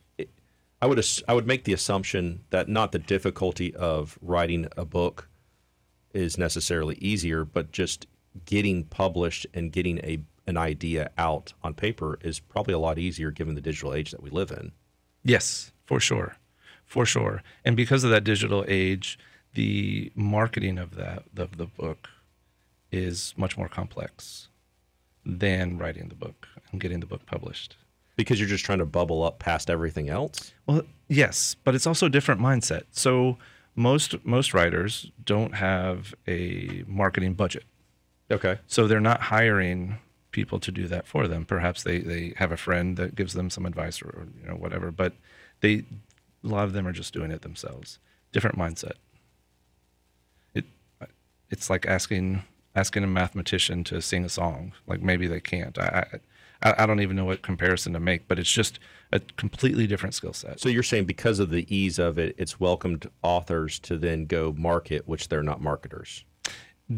I 0.81 0.87
would 0.87 1.05
I 1.27 1.33
would 1.33 1.47
make 1.47 1.65
the 1.65 1.73
assumption 1.73 2.45
that 2.51 2.69
not 2.69 2.91
the 2.91 2.99
difficulty 2.99 3.75
of 3.75 4.17
writing 4.21 4.67
a 4.77 4.85
book 4.85 5.27
is 6.13 6.37
necessarily 6.37 6.95
easier, 6.95 7.43
but 7.43 7.71
just 7.71 8.07
getting 8.45 8.85
published 8.85 9.45
and 9.53 9.71
getting 9.71 9.99
a 9.99 10.19
an 10.47 10.57
idea 10.57 11.11
out 11.17 11.53
on 11.63 11.73
paper 11.73 12.17
is 12.21 12.39
probably 12.39 12.73
a 12.73 12.79
lot 12.79 12.97
easier 12.97 13.29
given 13.29 13.55
the 13.55 13.61
digital 13.61 13.93
age 13.93 14.11
that 14.11 14.23
we 14.23 14.31
live 14.31 14.51
in. 14.51 14.71
Yes, 15.23 15.71
for 15.85 15.99
sure. 15.99 16.37
For 16.85 17.05
sure. 17.05 17.43
And 17.63 17.77
because 17.77 18.03
of 18.03 18.09
that 18.09 18.23
digital 18.23 18.65
age, 18.67 19.19
the 19.53 20.11
marketing 20.15 20.79
of 20.79 20.95
that 20.95 21.23
of 21.37 21.57
the 21.57 21.67
book 21.67 22.09
is 22.91 23.33
much 23.37 23.57
more 23.57 23.67
complex 23.67 24.47
than 25.23 25.77
writing 25.77 26.07
the 26.07 26.15
book 26.15 26.47
and 26.71 26.81
getting 26.81 26.99
the 26.99 27.05
book 27.05 27.25
published. 27.27 27.75
Because 28.19 28.37
you're 28.37 28.49
just 28.49 28.65
trying 28.65 28.79
to 28.79 28.85
bubble 28.85 29.23
up 29.23 29.39
past 29.39 29.69
everything 29.69 30.09
else. 30.09 30.51
Well, 30.67 30.81
yes, 31.07 31.55
but 31.63 31.73
it's 31.73 31.87
also 31.87 32.07
a 32.07 32.09
different 32.09 32.41
mindset. 32.41 32.83
So 32.91 33.37
most 33.75 34.25
most 34.25 34.53
writers 34.53 35.09
don't 35.23 35.55
have 35.55 36.13
a 36.27 36.83
marketing 36.85 37.33
budget. 37.33 37.63
Okay. 38.29 38.59
So 38.67 38.87
they're 38.87 38.99
not 38.99 39.21
hiring 39.21 39.99
people 40.31 40.59
to 40.59 40.71
do 40.71 40.85
that 40.87 41.07
for 41.07 41.27
them. 41.27 41.45
Perhaps 41.45 41.83
they, 41.83 41.99
they 41.99 42.33
have 42.35 42.51
a 42.51 42.57
friend 42.57 42.97
that 42.97 43.15
gives 43.15 43.33
them 43.33 43.49
some 43.49 43.65
advice 43.65 44.01
or, 44.01 44.09
or 44.09 44.27
you 44.39 44.47
know 44.47 44.55
whatever, 44.55 44.91
but 44.91 45.13
they 45.61 45.85
a 46.43 46.47
lot 46.47 46.65
of 46.65 46.73
them 46.73 46.85
are 46.87 46.91
just 46.91 47.13
doing 47.13 47.31
it 47.31 47.41
themselves. 47.41 47.99
Different 48.33 48.57
mindset. 48.57 48.97
It 50.53 50.65
it's 51.49 51.69
like 51.69 51.85
asking 51.85 52.43
asking 52.75 53.05
a 53.05 53.07
mathematician 53.07 53.85
to 53.85 54.01
sing 54.01 54.25
a 54.25 54.29
song. 54.29 54.73
Like 54.87 55.01
maybe 55.01 55.25
they 55.25 55.39
can't. 55.39 55.77
I 55.79 56.05
I, 56.13 56.17
I 56.61 56.85
don't 56.85 56.99
even 56.99 57.15
know 57.15 57.23
what 57.25 57.41
comparison 57.41 57.93
to 57.93 57.99
make, 57.99 58.27
but 58.27 58.37
it's 58.37 58.51
just 58.51 58.79
a 59.13 59.19
completely 59.37 59.87
different 59.87 60.13
skill 60.13 60.33
set. 60.33 60.59
So 60.59 60.67
you're 60.67 60.83
saying 60.83 61.05
because 61.05 61.39
of 61.39 61.49
the 61.51 61.65
ease 61.73 61.97
of 61.99 62.17
it, 62.19 62.35
it's 62.37 62.59
welcomed 62.59 63.09
authors 63.23 63.79
to 63.79 63.97
then 63.97 64.25
go 64.25 64.53
market, 64.57 65.07
which 65.07 65.29
they're 65.29 65.43
not 65.43 65.61
marketers. 65.61 66.25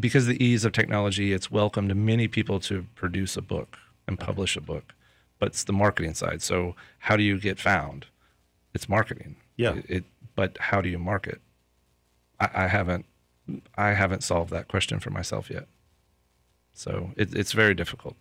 because 0.00 0.24
of 0.26 0.34
the 0.36 0.44
ease 0.44 0.64
of 0.64 0.72
technology, 0.72 1.32
it's 1.32 1.50
welcomed 1.50 1.94
many 1.94 2.26
people 2.26 2.58
to 2.60 2.86
produce 2.96 3.36
a 3.36 3.42
book 3.42 3.76
and 4.08 4.18
publish 4.18 4.56
a 4.56 4.60
book, 4.60 4.94
but 5.38 5.48
it's 5.50 5.64
the 5.64 5.72
marketing 5.72 6.14
side. 6.14 6.42
So 6.42 6.74
how 6.98 7.16
do 7.16 7.22
you 7.22 7.38
get 7.38 7.60
found? 7.60 8.06
It's 8.74 8.88
marketing. 8.88 9.36
Yeah. 9.56 9.74
It, 9.76 9.84
it- 9.88 10.04
but 10.34 10.56
how 10.58 10.80
do 10.80 10.88
you 10.88 10.98
market? 10.98 11.40
I, 12.40 12.48
I 12.64 12.66
haven't, 12.68 13.04
I 13.76 13.88
haven't 13.92 14.22
solved 14.24 14.50
that 14.50 14.66
question 14.66 14.98
for 14.98 15.10
myself 15.10 15.50
yet. 15.50 15.66
So 16.72 17.12
it, 17.16 17.34
it's 17.34 17.52
very 17.52 17.74
difficult. 17.74 18.16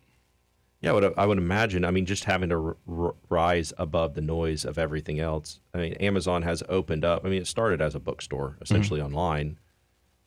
Yeah, 0.82 0.92
I 0.92 0.94
would, 0.94 1.14
I 1.16 1.26
would 1.28 1.38
imagine. 1.38 1.86
I 1.86 1.92
mean, 1.92 2.08
just 2.08 2.24
having 2.24 2.50
to 2.50 2.76
r- 2.88 3.14
rise 3.30 3.72
above 3.78 4.16
the 4.16 4.22
noise 4.22 4.66
of 4.66 4.80
everything 4.80 5.20
else. 5.20 5.60
I 5.76 5.78
mean, 5.78 5.94
Amazon 5.94 6.42
has 6.42 6.64
opened 6.68 7.06
up. 7.06 7.24
I 7.24 7.30
mean, 7.30 7.42
it 7.42 7.48
started 7.48 7.82
as 7.82 7.94
a 7.94 8.00
bookstore, 8.00 8.58
essentially 8.62 9.00
online, 9.00 9.60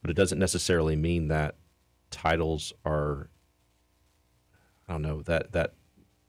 but 0.00 0.10
it 0.10 0.14
doesn't 0.14 0.38
necessarily 0.38 0.94
mean 0.94 1.26
that 1.28 1.56
titles 2.10 2.72
are. 2.84 3.28
I 4.88 4.92
don't 4.92 5.02
know 5.02 5.22
that 5.22 5.52
that 5.52 5.74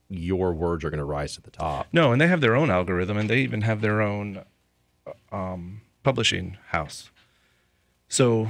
your 0.09 0.53
words 0.53 0.83
are 0.83 0.89
going 0.89 0.99
to 0.99 1.03
rise 1.05 1.35
to 1.35 1.41
the 1.41 1.51
top. 1.51 1.87
No, 1.93 2.11
and 2.11 2.19
they 2.19 2.27
have 2.27 2.41
their 2.41 2.55
own 2.55 2.71
algorithm, 2.71 3.17
and 3.17 3.29
they 3.29 3.39
even 3.39 3.61
have 3.61 3.81
their 3.81 4.01
own 4.01 4.43
um, 5.31 5.81
publishing 6.03 6.57
house. 6.69 7.11
So, 8.07 8.49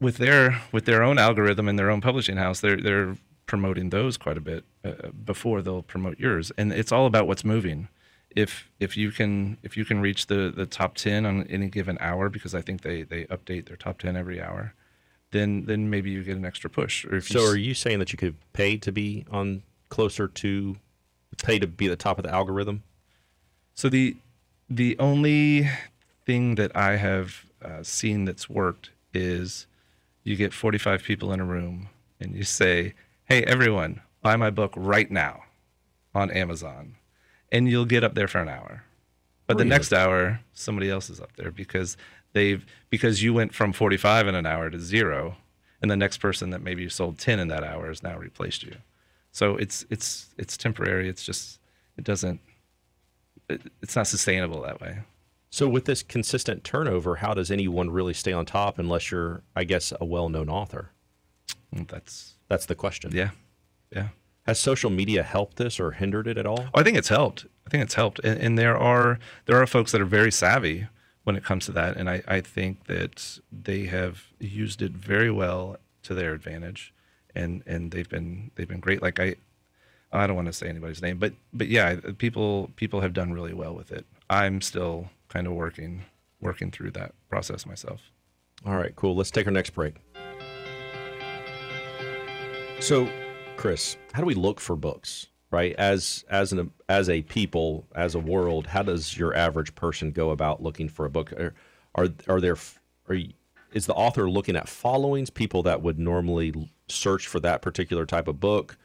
with 0.00 0.18
their 0.18 0.60
with 0.72 0.84
their 0.84 1.02
own 1.02 1.18
algorithm 1.18 1.66
and 1.68 1.78
their 1.78 1.90
own 1.90 2.00
publishing 2.02 2.36
house, 2.36 2.60
they're 2.60 2.76
they're 2.80 3.16
promoting 3.48 3.90
those 3.90 4.16
quite 4.16 4.38
a 4.38 4.40
bit 4.40 4.62
uh, 4.84 5.08
before 5.24 5.60
they'll 5.62 5.82
promote 5.82 6.20
yours, 6.20 6.52
and 6.56 6.72
it's 6.72 6.92
all 6.92 7.06
about 7.06 7.26
what's 7.26 7.44
moving. 7.44 7.88
If 8.30 8.68
if 8.78 8.96
you 8.96 9.10
can 9.10 9.58
if 9.64 9.76
you 9.76 9.84
can 9.84 10.00
reach 10.00 10.26
the 10.28 10.52
the 10.54 10.66
top 10.66 10.94
ten 10.94 11.26
on 11.26 11.42
any 11.48 11.68
given 11.68 11.98
hour, 12.00 12.28
because 12.28 12.54
I 12.54 12.60
think 12.62 12.82
they 12.82 13.02
they 13.02 13.24
update 13.24 13.66
their 13.66 13.76
top 13.76 13.98
ten 13.98 14.16
every 14.16 14.40
hour, 14.40 14.74
then 15.32 15.64
then 15.64 15.90
maybe 15.90 16.10
you 16.10 16.22
get 16.22 16.36
an 16.36 16.44
extra 16.44 16.70
push. 16.70 17.04
Or 17.06 17.16
if 17.16 17.28
you 17.30 17.40
So, 17.40 17.44
s- 17.46 17.52
are 17.52 17.58
you 17.58 17.74
saying 17.74 17.98
that 17.98 18.12
you 18.12 18.18
could 18.18 18.36
pay 18.52 18.76
to 18.76 18.92
be 18.92 19.24
on 19.30 19.62
closer 19.88 20.28
to 20.28 20.76
pay 21.42 21.58
to 21.58 21.66
be 21.66 21.86
at 21.86 21.90
the 21.90 21.96
top 21.96 22.18
of 22.18 22.24
the 22.24 22.30
algorithm? 22.30 22.82
So 23.74 23.88
the 23.88 24.16
the 24.68 24.96
only 24.98 25.68
thing 26.26 26.56
that 26.56 26.76
I 26.76 26.96
have 26.96 27.46
uh, 27.62 27.82
seen 27.82 28.26
that's 28.26 28.48
worked 28.50 28.90
is 29.14 29.66
you 30.22 30.36
get 30.36 30.52
45 30.52 31.02
people 31.02 31.32
in 31.32 31.40
a 31.40 31.44
room 31.44 31.88
and 32.20 32.34
you 32.36 32.44
say, 32.44 32.92
"Hey, 33.28 33.44
everyone, 33.44 34.00
buy 34.22 34.36
my 34.36 34.50
book 34.50 34.72
right 34.76 35.10
now 35.10 35.44
on 36.14 36.30
Amazon," 36.30 36.96
and 37.52 37.68
you'll 37.68 37.84
get 37.86 38.04
up 38.04 38.14
there 38.14 38.28
for 38.28 38.40
an 38.40 38.48
hour. 38.48 38.84
but 39.46 39.58
the 39.58 39.64
next 39.64 39.92
hour 39.94 40.40
somebody 40.52 40.90
else 40.90 41.10
is 41.10 41.20
up 41.20 41.34
there 41.36 41.50
because 41.50 41.96
they've 42.34 42.66
because 42.90 43.22
you 43.22 43.34
went 43.34 43.54
from 43.54 43.72
45 43.72 44.28
in 44.28 44.34
an 44.34 44.46
hour 44.46 44.70
to 44.70 44.78
zero 44.80 45.36
and 45.82 45.90
the 45.90 45.96
next 45.96 46.18
person 46.18 46.50
that 46.50 46.62
maybe 46.62 46.82
you 46.82 46.90
sold 46.90 47.18
10 47.18 47.38
in 47.40 47.48
that 47.48 47.64
hour 47.64 47.88
has 47.88 48.02
now 48.02 48.18
replaced 48.18 48.62
you 48.62 48.76
so 49.32 49.56
it's 49.56 49.86
it's 49.90 50.28
it's 50.38 50.56
temporary 50.56 51.08
it's 51.08 51.24
just 51.24 51.60
it 51.98 52.04
doesn't 52.04 52.40
it, 53.48 53.62
it's 53.82 53.96
not 53.96 54.06
sustainable 54.06 54.62
that 54.62 54.80
way 54.80 55.00
So 55.50 55.68
with 55.68 55.86
this 55.86 56.02
consistent 56.02 56.64
turnover, 56.64 57.16
how 57.16 57.34
does 57.34 57.50
anyone 57.50 57.90
really 57.90 58.14
stay 58.14 58.32
on 58.32 58.46
top 58.46 58.78
unless 58.78 59.10
you're, 59.10 59.42
I 59.56 59.64
guess, 59.64 59.92
a 60.00 60.04
well-known 60.04 60.48
author? 60.50 60.92
That's 61.72 62.37
That's 62.48 62.66
the 62.66 62.74
question. 62.74 63.10
yeah 63.14 63.30
yeah 63.92 64.08
Has 64.46 64.58
social 64.58 64.90
media 64.90 65.22
helped 65.22 65.56
this 65.56 65.78
or 65.80 65.92
hindered 65.92 66.26
it 66.26 66.38
at 66.38 66.46
all? 66.46 66.66
Oh, 66.74 66.80
I 66.80 66.82
think 66.82 66.96
it's 66.96 67.08
helped. 67.08 67.46
I 67.66 67.70
think 67.70 67.82
it's 67.84 67.94
helped, 67.94 68.18
and, 68.20 68.40
and 68.40 68.58
there 68.58 68.76
are 68.76 69.18
there 69.46 69.60
are 69.60 69.66
folks 69.66 69.92
that 69.92 70.00
are 70.00 70.06
very 70.06 70.32
savvy 70.32 70.86
when 71.24 71.36
it 71.36 71.44
comes 71.44 71.66
to 71.66 71.72
that, 71.72 71.96
and 71.98 72.08
I, 72.08 72.22
I 72.26 72.40
think 72.40 72.86
that 72.86 73.38
they 73.52 73.84
have 73.86 74.24
used 74.40 74.80
it 74.80 74.92
very 74.92 75.30
well 75.30 75.76
to 76.04 76.14
their 76.14 76.32
advantage, 76.32 76.94
and 77.34 77.62
and 77.66 77.90
they've 77.90 78.08
been 78.08 78.50
they've 78.54 78.68
been 78.68 78.80
great. 78.80 79.02
Like 79.02 79.20
I, 79.20 79.34
I 80.10 80.26
don't 80.26 80.36
want 80.36 80.46
to 80.46 80.54
say 80.54 80.66
anybody's 80.68 81.02
name, 81.02 81.18
but 81.18 81.34
but 81.52 81.68
yeah, 81.68 81.96
people 82.16 82.70
people 82.76 83.02
have 83.02 83.12
done 83.12 83.32
really 83.34 83.52
well 83.52 83.74
with 83.74 83.92
it. 83.92 84.06
I'm 84.30 84.62
still 84.62 85.10
kind 85.28 85.46
of 85.46 85.52
working 85.52 86.04
working 86.40 86.70
through 86.70 86.92
that 86.92 87.12
process 87.28 87.66
myself. 87.66 88.00
All 88.64 88.76
right, 88.76 88.96
cool. 88.96 89.14
Let's 89.14 89.30
take 89.30 89.46
our 89.46 89.52
next 89.52 89.70
break. 89.70 89.94
So, 92.80 93.08
Chris, 93.56 93.96
how 94.12 94.20
do 94.20 94.26
we 94.26 94.34
look 94.34 94.60
for 94.60 94.76
books? 94.76 95.26
Right, 95.50 95.74
as 95.76 96.24
as 96.28 96.52
an 96.52 96.70
as 96.88 97.08
a 97.08 97.22
people, 97.22 97.86
as 97.94 98.14
a 98.14 98.18
world, 98.18 98.66
how 98.66 98.82
does 98.82 99.16
your 99.16 99.34
average 99.34 99.74
person 99.74 100.10
go 100.10 100.30
about 100.30 100.62
looking 100.62 100.88
for 100.88 101.06
a 101.06 101.10
book? 101.10 101.32
Are 101.32 101.54
are, 101.94 102.08
are 102.28 102.40
there 102.40 102.56
are 103.08 103.14
you, 103.14 103.32
is 103.72 103.86
the 103.86 103.94
author 103.94 104.30
looking 104.30 104.56
at 104.56 104.68
followings, 104.68 105.30
people 105.30 105.62
that 105.64 105.82
would 105.82 105.98
normally 105.98 106.70
search 106.88 107.26
for 107.26 107.40
that 107.40 107.62
particular 107.62 108.06
type 108.06 108.28
of 108.28 108.40
book? 108.40 108.76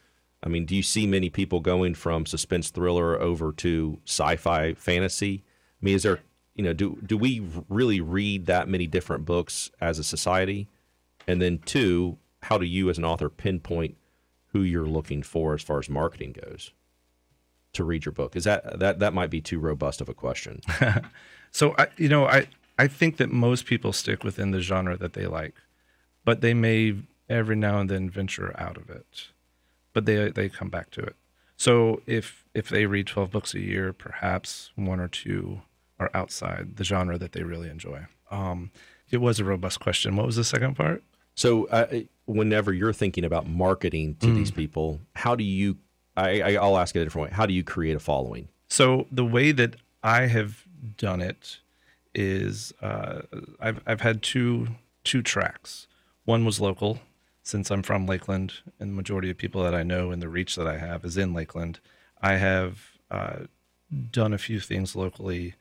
I 0.41 0.49
mean, 0.49 0.65
do 0.65 0.75
you 0.75 0.83
see 0.83 1.05
many 1.05 1.29
people 1.29 1.59
going 1.59 1.95
from 1.95 2.25
suspense 2.25 2.69
thriller 2.69 3.19
over 3.21 3.51
to 3.53 3.99
sci-fi 4.05 4.73
fantasy? 4.73 5.43
I 5.81 5.85
mean, 5.85 5.95
is 5.95 6.03
there 6.03 6.19
you 6.55 6.63
know 6.63 6.73
do 6.73 6.97
do 7.05 7.17
we 7.17 7.45
really 7.69 7.99
read 7.99 8.45
that 8.45 8.69
many 8.69 8.87
different 8.87 9.25
books 9.25 9.69
as 9.81 9.99
a 9.99 10.03
society? 10.03 10.67
And 11.27 11.41
then 11.41 11.59
two, 11.59 12.17
how 12.43 12.57
do 12.57 12.65
you 12.65 12.89
as 12.89 12.97
an 12.97 13.05
author 13.05 13.29
pinpoint 13.29 13.97
who 14.47 14.61
you're 14.61 14.85
looking 14.85 15.23
for 15.23 15.53
as 15.53 15.61
far 15.61 15.79
as 15.79 15.89
marketing 15.89 16.33
goes 16.33 16.71
to 17.73 17.83
read 17.83 18.05
your 18.05 18.11
book? 18.11 18.35
Is 18.35 18.43
that 18.43 18.79
that 18.79 18.99
that 18.99 19.13
might 19.13 19.29
be 19.29 19.41
too 19.41 19.59
robust 19.59 20.01
of 20.01 20.09
a 20.09 20.13
question? 20.13 20.61
So 21.53 21.75
I, 21.77 21.87
you 21.97 22.09
know, 22.09 22.25
I 22.25 22.47
I 22.77 22.87
think 22.87 23.17
that 23.17 23.31
most 23.31 23.65
people 23.65 23.93
stick 23.93 24.23
within 24.23 24.51
the 24.51 24.59
genre 24.59 24.97
that 24.97 25.13
they 25.13 25.27
like, 25.27 25.53
but 26.25 26.41
they 26.41 26.53
may 26.53 26.95
every 27.29 27.55
now 27.55 27.77
and 27.79 27.89
then 27.89 28.09
venture 28.09 28.59
out 28.59 28.75
of 28.75 28.89
it, 28.89 29.29
but 29.93 30.05
they 30.05 30.31
they 30.31 30.49
come 30.49 30.69
back 30.69 30.89
to 30.91 31.01
it. 31.01 31.15
So 31.55 32.01
if 32.07 32.43
if 32.55 32.69
they 32.69 32.87
read 32.87 33.05
twelve 33.05 33.31
books 33.31 33.53
a 33.53 33.59
year, 33.59 33.93
perhaps 33.93 34.71
one 34.75 34.99
or 34.99 35.07
two 35.07 35.61
are 35.99 36.09
outside 36.15 36.75
the 36.77 36.83
genre 36.83 37.19
that 37.19 37.33
they 37.33 37.43
really 37.43 37.69
enjoy. 37.69 38.07
Um, 38.31 38.71
it 39.11 39.17
was 39.17 39.39
a 39.39 39.45
robust 39.45 39.79
question. 39.79 40.15
What 40.15 40.25
was 40.25 40.35
the 40.35 40.43
second 40.43 40.75
part? 40.75 41.03
So, 41.35 41.65
uh, 41.65 42.01
whenever 42.25 42.73
you're 42.73 42.93
thinking 42.93 43.25
about 43.25 43.47
marketing 43.47 44.15
to 44.21 44.33
these 44.33 44.51
people, 44.51 44.99
how 45.15 45.35
do 45.35 45.43
you? 45.43 45.77
I, 46.15 46.41
I, 46.41 46.53
I'll 46.55 46.77
ask 46.77 46.95
it 46.95 46.99
a 46.99 47.03
different 47.03 47.29
way. 47.31 47.35
How 47.35 47.45
do 47.45 47.53
you 47.53 47.63
create 47.63 47.95
a 47.95 47.99
following? 47.99 48.47
So 48.67 49.07
the 49.11 49.25
way 49.25 49.51
that 49.51 49.75
I 50.03 50.27
have 50.27 50.63
done 50.97 51.21
it 51.21 51.59
is 52.13 52.73
uh, 52.81 53.21
I've 53.59 53.81
I've 53.85 54.01
had 54.01 54.21
two 54.21 54.69
two 55.03 55.21
tracks. 55.21 55.87
One 56.25 56.45
was 56.45 56.61
local, 56.61 56.99
since 57.41 57.69
I'm 57.69 57.83
from 57.83 58.05
Lakeland, 58.05 58.53
and 58.79 58.91
the 58.91 58.95
majority 58.95 59.29
of 59.29 59.37
people 59.37 59.63
that 59.63 59.75
I 59.75 59.83
know 59.83 60.11
and 60.11 60.21
the 60.21 60.29
reach 60.29 60.55
that 60.55 60.67
I 60.67 60.77
have 60.77 61.03
is 61.03 61.17
in 61.17 61.33
Lakeland. 61.33 61.79
I 62.21 62.33
have 62.35 62.79
uh, 63.11 63.39
done 64.11 64.33
a 64.33 64.37
few 64.37 64.59
things 64.59 64.95
locally 64.95 65.55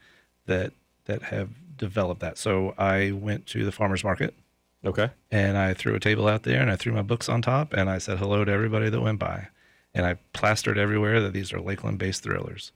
that 0.47 0.73
that 1.07 1.23
have 1.25 1.51
developed 1.77 2.21
that. 2.21 2.39
So 2.39 2.75
I 2.79 3.11
went 3.11 3.47
to 3.49 3.65
the 3.65 3.73
farmers 3.73 4.05
market 4.05 4.35
Okay. 4.85 5.11
and 5.31 5.57
I 5.57 5.75
threw 5.75 5.95
a 5.95 6.01
table 6.01 6.27
out 6.27 6.43
there 6.43 6.61
and 6.61 6.71
I 6.71 6.77
threw 6.77 6.93
my 6.93 7.03
books 7.03 7.29
on 7.29 7.41
top 7.41 7.73
and 7.73 7.89
I 7.89 7.99
said 7.99 8.19
hello 8.19 8.45
to 8.45 8.51
everybody 8.53 8.91
that 8.91 9.01
went 9.01 9.19
by. 9.19 9.49
And 9.95 10.07
I 10.07 10.17
plastered 10.33 10.79
everywhere 10.79 11.21
that 11.21 11.33
these 11.33 11.53
are 11.53 11.61
Lakeland 11.61 11.99
based 11.99 12.23
thrillers. 12.23 12.73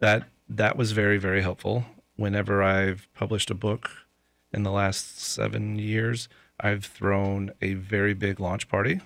That 0.00 0.28
that 0.48 0.76
was 0.76 0.92
very, 0.92 1.18
very 1.18 1.42
helpful. 1.42 1.84
Whenever 2.16 2.62
I've 2.62 3.08
published 3.14 3.50
a 3.50 3.54
book 3.54 3.90
in 4.52 4.62
the 4.62 4.70
last 4.70 5.20
seven 5.20 5.78
years, 5.78 6.28
I've 6.58 6.84
thrown 6.84 7.52
a 7.62 7.74
very 7.74 8.14
big 8.14 8.40
launch 8.40 8.68
party. 8.68 9.00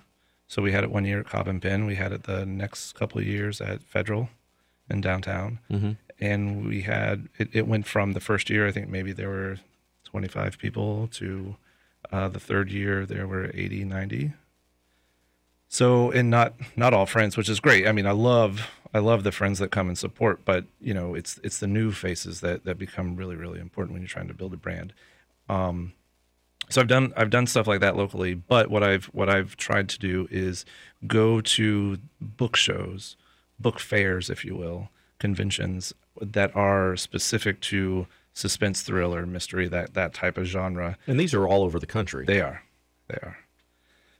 So 0.48 0.62
we 0.62 0.72
had 0.72 0.84
it 0.84 0.90
one 0.90 1.04
year 1.04 1.20
at 1.20 1.26
Cob 1.26 1.48
and 1.48 1.60
Pen. 1.60 1.86
We 1.86 1.96
had 1.96 2.12
it 2.12 2.24
the 2.24 2.46
next 2.46 2.92
couple 2.92 3.20
of 3.20 3.26
years 3.26 3.60
at 3.60 3.82
Federal 3.82 4.28
in 4.88 5.00
downtown. 5.00 5.58
Mm-hmm. 5.70 5.92
And 6.20 6.66
we 6.66 6.82
had 6.82 7.28
it, 7.38 7.48
it 7.52 7.66
went 7.66 7.86
from 7.86 8.12
the 8.12 8.20
first 8.20 8.50
year, 8.50 8.66
I 8.66 8.72
think 8.72 8.88
maybe 8.88 9.12
there 9.12 9.28
were 9.28 9.58
25 10.04 10.58
people 10.58 11.08
to 11.12 11.56
uh, 12.12 12.28
the 12.28 12.40
third 12.40 12.70
year 12.70 13.06
there 13.06 13.26
were 13.26 13.50
80 13.54 13.84
90 13.84 14.32
so 15.68 16.10
and 16.10 16.30
not 16.30 16.54
not 16.76 16.92
all 16.94 17.06
friends 17.06 17.36
which 17.36 17.48
is 17.48 17.60
great. 17.60 17.86
I 17.86 17.92
mean 17.92 18.06
i 18.06 18.12
love 18.12 18.68
i 18.94 18.98
love 18.98 19.24
the 19.24 19.32
friends 19.32 19.58
that 19.58 19.70
come 19.70 19.88
and 19.88 19.98
support 19.98 20.44
but 20.44 20.66
you 20.80 20.94
know 20.94 21.14
it's 21.14 21.40
it's 21.42 21.58
the 21.58 21.66
new 21.66 21.92
faces 21.92 22.40
that 22.40 22.64
that 22.64 22.78
become 22.78 23.16
really 23.16 23.36
really 23.36 23.58
important 23.60 23.94
when 23.94 24.02
you're 24.02 24.08
trying 24.08 24.28
to 24.28 24.34
build 24.34 24.52
a 24.52 24.58
brand. 24.58 24.92
Um 25.48 25.94
so 26.68 26.80
i've 26.80 26.88
done 26.88 27.12
i've 27.16 27.30
done 27.30 27.46
stuff 27.46 27.66
like 27.66 27.80
that 27.80 27.96
locally 27.96 28.34
but 28.34 28.70
what 28.70 28.82
i've 28.82 29.06
what 29.06 29.28
i've 29.28 29.56
tried 29.56 29.88
to 29.88 29.98
do 29.98 30.28
is 30.30 30.64
go 31.06 31.40
to 31.40 31.98
book 32.20 32.56
shows 32.56 33.16
book 33.58 33.78
fairs 33.78 34.30
if 34.30 34.44
you 34.44 34.56
will 34.56 34.88
conventions 35.18 35.92
that 36.20 36.54
are 36.56 36.96
specific 36.96 37.60
to 37.60 38.06
suspense 38.34 38.82
thriller 38.82 39.26
mystery 39.26 39.68
that 39.68 39.94
that 39.94 40.14
type 40.14 40.38
of 40.38 40.46
genre 40.46 40.96
And 41.06 41.20
these 41.20 41.34
are 41.34 41.46
all 41.46 41.62
over 41.62 41.78
the 41.78 41.86
country. 41.86 42.24
they 42.24 42.40
are. 42.40 42.62
They 43.08 43.16
are. 43.16 43.38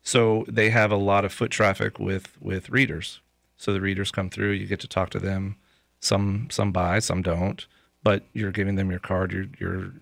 So 0.02 0.44
they 0.48 0.70
have 0.70 0.90
a 0.90 0.96
lot 0.96 1.24
of 1.24 1.32
foot 1.32 1.50
traffic 1.50 1.98
with 1.98 2.36
with 2.40 2.70
readers. 2.70 3.20
So 3.56 3.72
the 3.72 3.80
readers 3.80 4.10
come 4.10 4.28
through, 4.28 4.50
you 4.52 4.66
get 4.66 4.80
to 4.80 4.88
talk 4.88 5.10
to 5.10 5.18
them. 5.18 5.56
Some 6.00 6.48
some 6.50 6.72
buy, 6.72 6.98
some 6.98 7.22
don't, 7.22 7.64
but 8.02 8.24
you're 8.32 8.50
giving 8.50 8.74
them 8.74 8.90
your 8.90 8.98
card. 9.00 9.32
You're 9.32 9.46
you're 9.58 9.92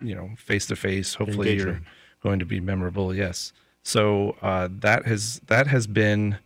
you 0.00 0.14
know 0.14 0.30
face 0.36 0.66
to 0.66 0.76
face. 0.76 1.14
Hopefully 1.14 1.56
you're 1.56 1.82
going 2.22 2.38
to 2.38 2.46
be 2.46 2.60
memorable. 2.60 3.14
Yes. 3.14 3.52
So 3.82 4.36
uh, 4.42 4.68
that 4.70 5.06
has 5.06 5.40
that 5.46 5.66
has 5.66 5.86
been 5.86 6.38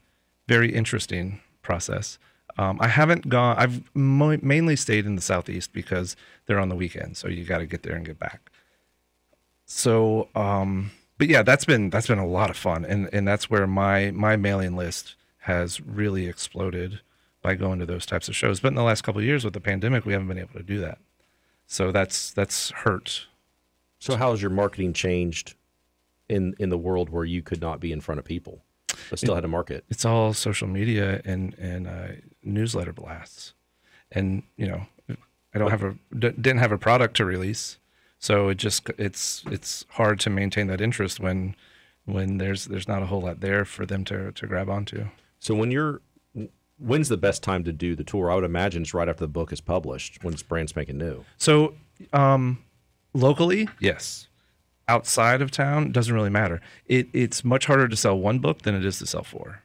very 0.48 0.72
interesting 0.74 1.40
process. 1.62 2.18
Um, 2.56 2.78
I 2.80 2.88
haven't 2.88 3.28
gone. 3.28 3.56
I've 3.58 3.82
mo- 3.94 4.38
mainly 4.42 4.76
stayed 4.76 5.06
in 5.06 5.16
the 5.16 5.22
southeast 5.22 5.72
because 5.72 6.16
they're 6.46 6.60
on 6.60 6.68
the 6.68 6.76
weekend, 6.76 7.16
so 7.16 7.28
you 7.28 7.44
got 7.44 7.58
to 7.58 7.66
get 7.66 7.82
there 7.82 7.96
and 7.96 8.06
get 8.06 8.18
back 8.18 8.50
so 9.66 10.28
um 10.34 10.90
but 11.16 11.28
yeah 11.28 11.42
that's 11.42 11.64
been 11.64 11.88
that's 11.88 12.06
been 12.06 12.18
a 12.18 12.26
lot 12.26 12.50
of 12.50 12.56
fun 12.56 12.84
and 12.84 13.08
and 13.14 13.26
that's 13.26 13.48
where 13.48 13.66
my 13.66 14.10
my 14.10 14.36
mailing 14.36 14.76
list 14.76 15.14
has 15.38 15.80
really 15.80 16.26
exploded 16.26 17.00
by 17.42 17.54
going 17.54 17.78
to 17.78 17.86
those 17.86 18.04
types 18.04 18.28
of 18.28 18.36
shows 18.36 18.60
but 18.60 18.68
in 18.68 18.74
the 18.74 18.82
last 18.82 19.02
couple 19.02 19.20
of 19.20 19.24
years 19.24 19.44
with 19.44 19.54
the 19.54 19.60
pandemic 19.60 20.04
we 20.04 20.12
haven't 20.12 20.28
been 20.28 20.38
able 20.38 20.52
to 20.52 20.62
do 20.62 20.78
that 20.78 20.98
so 21.66 21.90
that's 21.90 22.30
that's 22.30 22.70
hurt 22.72 23.26
so, 24.04 24.16
how 24.16 24.32
has 24.32 24.42
your 24.42 24.50
marketing 24.50 24.92
changed 24.92 25.54
in 26.28 26.54
in 26.58 26.68
the 26.68 26.76
world 26.76 27.08
where 27.08 27.24
you 27.24 27.40
could 27.40 27.62
not 27.62 27.80
be 27.80 27.90
in 27.90 28.02
front 28.02 28.18
of 28.18 28.26
people, 28.26 28.62
but 29.08 29.18
still 29.18 29.34
had 29.34 29.40
to 29.40 29.48
market? 29.48 29.84
it's 29.88 30.04
all 30.04 30.34
social 30.34 30.68
media 30.68 31.22
and 31.24 31.54
and 31.54 31.86
uh, 31.86 32.08
newsletter 32.44 32.92
blasts 32.92 33.54
and 34.12 34.42
you 34.56 34.66
know 34.66 34.86
i 35.54 35.58
don't 35.58 35.70
have 35.70 35.82
a 35.82 35.96
d- 36.16 36.30
didn't 36.40 36.58
have 36.58 36.72
a 36.72 36.78
product 36.78 37.16
to 37.16 37.24
release 37.24 37.78
so 38.18 38.48
it 38.48 38.56
just 38.56 38.88
it's 38.98 39.42
it's 39.50 39.84
hard 39.90 40.20
to 40.20 40.30
maintain 40.30 40.66
that 40.66 40.80
interest 40.80 41.20
when 41.20 41.54
when 42.04 42.38
there's 42.38 42.66
there's 42.66 42.88
not 42.88 43.02
a 43.02 43.06
whole 43.06 43.22
lot 43.22 43.40
there 43.40 43.64
for 43.64 43.86
them 43.86 44.04
to 44.04 44.30
to 44.32 44.46
grab 44.46 44.68
onto 44.68 45.06
So, 45.38 45.54
when 45.54 45.70
you're 45.70 46.00
when's 46.78 47.08
the 47.08 47.16
best 47.16 47.42
time 47.42 47.64
to 47.64 47.72
do 47.72 47.94
the 47.94 48.04
tour? 48.04 48.30
I 48.30 48.34
would 48.34 48.44
imagine 48.44 48.82
it's 48.82 48.92
right 48.92 49.08
after 49.08 49.20
the 49.20 49.28
book 49.28 49.52
is 49.52 49.60
published, 49.60 50.22
when 50.24 50.34
it's 50.34 50.42
brand 50.42 50.68
spanking 50.68 50.98
new. 50.98 51.24
So, 51.38 51.74
um, 52.12 52.62
locally, 53.14 53.68
yes. 53.78 54.26
Outside 54.86 55.40
of 55.40 55.50
town, 55.50 55.92
doesn't 55.92 56.12
really 56.14 56.30
matter. 56.30 56.60
It 56.86 57.08
it's 57.12 57.44
much 57.44 57.66
harder 57.66 57.88
to 57.88 57.96
sell 57.96 58.18
one 58.18 58.38
book 58.38 58.62
than 58.62 58.74
it 58.74 58.84
is 58.84 58.98
to 58.98 59.06
sell 59.06 59.22
four. 59.22 59.62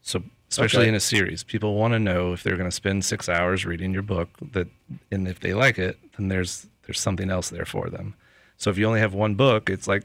So, 0.00 0.22
especially 0.50 0.80
Okay. 0.82 0.88
in 0.90 0.94
a 0.94 1.00
series, 1.00 1.42
people 1.44 1.74
want 1.74 1.92
to 1.94 1.98
know 1.98 2.32
if 2.32 2.42
they're 2.42 2.56
going 2.56 2.68
to 2.70 2.74
spend 2.74 3.04
six 3.04 3.28
hours 3.28 3.64
reading 3.66 3.92
your 3.92 4.02
book. 4.02 4.28
That, 4.52 4.68
and 5.10 5.26
if 5.28 5.40
they 5.40 5.54
like 5.54 5.78
it, 5.78 5.98
then 6.16 6.28
there's 6.28 6.66
there's 6.86 7.00
something 7.00 7.30
else 7.30 7.50
there 7.50 7.64
for 7.66 7.88
them. 7.90 8.14
So, 8.56 8.70
if 8.70 8.78
you 8.78 8.86
only 8.86 9.00
have 9.00 9.12
one 9.14 9.34
book, 9.34 9.68
it's 9.70 9.86
like, 9.88 10.04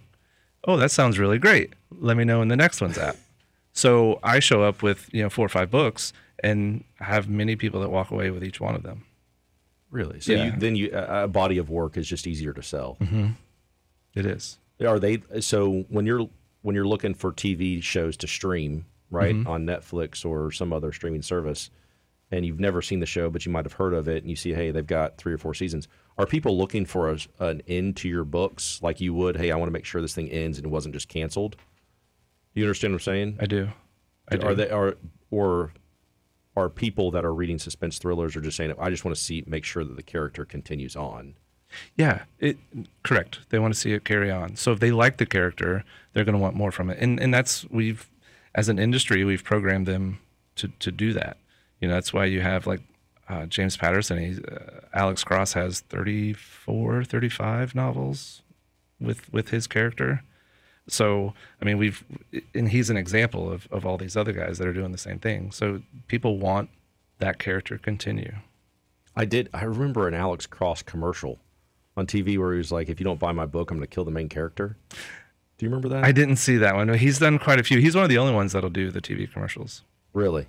oh, 0.67 0.77
that 0.77 0.91
sounds 0.91 1.19
really 1.19 1.37
great. 1.37 1.73
Let 1.99 2.17
me 2.17 2.23
know 2.23 2.39
when 2.39 2.47
the 2.49 2.55
next 2.55 2.81
one's 2.81 2.97
at. 2.97 3.15
So, 3.73 4.19
I 4.23 4.39
show 4.39 4.63
up 4.63 4.81
with 4.83 5.09
you 5.13 5.21
know 5.23 5.29
four 5.29 5.45
or 5.45 5.49
five 5.49 5.69
books 5.71 6.11
and 6.43 6.83
have 6.99 7.29
many 7.29 7.55
people 7.55 7.79
that 7.81 7.89
walk 7.89 8.09
away 8.11 8.31
with 8.31 8.43
each 8.43 8.59
one 8.59 8.73
of 8.75 8.83
them. 8.83 9.05
Really? 9.91 10.19
So 10.21 10.31
Yeah. 10.33 10.45
you, 10.45 10.51
then 10.57 10.75
you 10.75 10.89
a 10.93 11.23
a 11.25 11.27
body 11.27 11.57
of 11.57 11.69
work 11.69 11.97
is 11.97 12.07
just 12.07 12.25
easier 12.25 12.53
to 12.53 12.63
sell. 12.63 12.97
Mm-hmm. 13.01 13.27
It 14.15 14.25
is. 14.25 14.57
Are 14.85 14.99
they 14.99 15.21
so 15.41 15.85
when 15.89 16.05
you're 16.05 16.27
when 16.63 16.75
you're 16.75 16.87
looking 16.87 17.13
for 17.13 17.31
TV 17.31 17.81
shows 17.83 18.17
to 18.17 18.27
stream, 18.27 18.85
right, 19.11 19.35
mm-hmm. 19.35 19.47
on 19.47 19.65
Netflix 19.65 20.25
or 20.25 20.51
some 20.51 20.73
other 20.73 20.91
streaming 20.91 21.21
service, 21.21 21.69
and 22.31 22.45
you've 22.45 22.59
never 22.59 22.81
seen 22.81 22.99
the 22.99 23.05
show, 23.05 23.29
but 23.29 23.45
you 23.45 23.51
might 23.51 23.65
have 23.65 23.73
heard 23.73 23.93
of 23.93 24.07
it, 24.07 24.23
and 24.23 24.29
you 24.29 24.35
see, 24.35 24.53
hey, 24.53 24.71
they've 24.71 24.87
got 24.87 25.17
three 25.17 25.33
or 25.33 25.37
four 25.37 25.53
seasons. 25.53 25.87
Are 26.17 26.25
people 26.25 26.57
looking 26.57 26.85
for 26.85 27.11
a, 27.11 27.17
an 27.39 27.61
end 27.67 27.97
to 27.97 28.09
your 28.09 28.23
books 28.23 28.79
like 28.81 29.01
you 29.01 29.13
would? 29.13 29.37
Hey, 29.37 29.51
I 29.51 29.55
want 29.55 29.67
to 29.67 29.73
make 29.73 29.85
sure 29.85 30.01
this 30.01 30.15
thing 30.15 30.29
ends 30.29 30.57
and 30.57 30.65
it 30.65 30.69
wasn't 30.69 30.93
just 30.93 31.09
canceled. 31.09 31.55
You 32.53 32.63
understand 32.63 32.93
what 32.93 33.01
I'm 33.01 33.03
saying? 33.03 33.37
I 33.39 33.45
do. 33.45 33.69
I 34.29 34.37
do. 34.37 34.47
Are 34.47 34.55
they 34.55 34.69
are 34.69 34.97
or 35.29 35.71
are 36.55 36.69
people 36.69 37.11
that 37.11 37.23
are 37.23 37.33
reading 37.33 37.57
suspense 37.57 37.97
thrillers 37.97 38.35
are 38.35 38.41
just 38.41 38.57
saying, 38.57 38.73
I 38.77 38.89
just 38.89 39.05
want 39.05 39.15
to 39.15 39.21
see 39.21 39.43
make 39.47 39.63
sure 39.63 39.83
that 39.83 39.95
the 39.95 40.03
character 40.03 40.45
continues 40.45 40.95
on? 40.95 41.35
Yeah, 41.95 42.23
it 42.39 42.57
correct. 43.03 43.39
They 43.49 43.59
want 43.59 43.73
to 43.73 43.79
see 43.79 43.93
it 43.93 44.03
carry 44.03 44.29
on. 44.29 44.57
So 44.57 44.73
if 44.73 44.79
they 44.81 44.91
like 44.91 45.17
the 45.17 45.25
character, 45.25 45.85
they're 46.11 46.25
going 46.25 46.35
to 46.35 46.41
want 46.41 46.55
more 46.55 46.71
from 46.71 46.89
it. 46.89 46.97
And 46.99 47.19
and 47.19 47.33
that's 47.33 47.65
we've 47.69 48.09
as 48.55 48.69
an 48.69 48.79
industry 48.79 49.23
we've 49.23 49.43
programmed 49.43 49.87
them 49.87 50.19
to 50.55 50.67
to 50.79 50.91
do 50.91 51.13
that. 51.13 51.37
You 51.79 51.87
know, 51.87 51.93
that's 51.93 52.13
why 52.13 52.25
you 52.25 52.41
have 52.41 52.67
like 52.67 52.81
uh, 53.27 53.45
James 53.45 53.77
Patterson. 53.77 54.43
Uh, 54.45 54.81
Alex 54.93 55.23
Cross 55.23 55.53
has 55.53 55.79
34, 55.81 57.03
35 57.05 57.75
novels 57.75 58.41
with 58.99 59.31
with 59.33 59.49
his 59.49 59.67
character. 59.67 60.23
So 60.87 61.33
I 61.61 61.65
mean, 61.65 61.77
we've 61.77 62.03
and 62.53 62.69
he's 62.69 62.89
an 62.89 62.97
example 62.97 63.51
of 63.51 63.67
of 63.71 63.85
all 63.85 63.97
these 63.97 64.17
other 64.17 64.33
guys 64.33 64.57
that 64.57 64.67
are 64.67 64.73
doing 64.73 64.91
the 64.91 64.97
same 64.97 65.19
thing. 65.19 65.51
So 65.51 65.81
people 66.07 66.37
want 66.37 66.69
that 67.19 67.39
character 67.39 67.77
to 67.77 67.83
continue. 67.83 68.35
I 69.15 69.25
did. 69.25 69.49
I 69.53 69.63
remember 69.63 70.07
an 70.07 70.13
Alex 70.13 70.45
Cross 70.45 70.83
commercial 70.83 71.39
on 71.97 72.07
TV 72.07 72.37
where 72.37 72.53
he 72.53 72.57
was 72.57 72.71
like, 72.71 72.89
"If 72.89 72.99
you 72.99 73.03
don't 73.03 73.19
buy 73.19 73.31
my 73.31 73.45
book, 73.45 73.71
I'm 73.71 73.77
going 73.77 73.87
to 73.87 73.93
kill 73.93 74.05
the 74.05 74.11
main 74.11 74.29
character." 74.29 74.77
Do 75.61 75.65
you 75.67 75.69
remember 75.69 75.89
that? 75.89 76.03
I 76.03 76.11
didn't 76.11 76.37
see 76.37 76.57
that 76.57 76.73
one. 76.73 76.91
He's 76.95 77.19
done 77.19 77.37
quite 77.37 77.59
a 77.59 77.63
few. 77.63 77.77
He's 77.77 77.93
one 77.93 78.03
of 78.03 78.09
the 78.09 78.17
only 78.17 78.33
ones 78.33 78.53
that'll 78.53 78.71
do 78.71 78.89
the 78.89 78.99
TV 78.99 79.31
commercials. 79.31 79.83
really. 80.11 80.47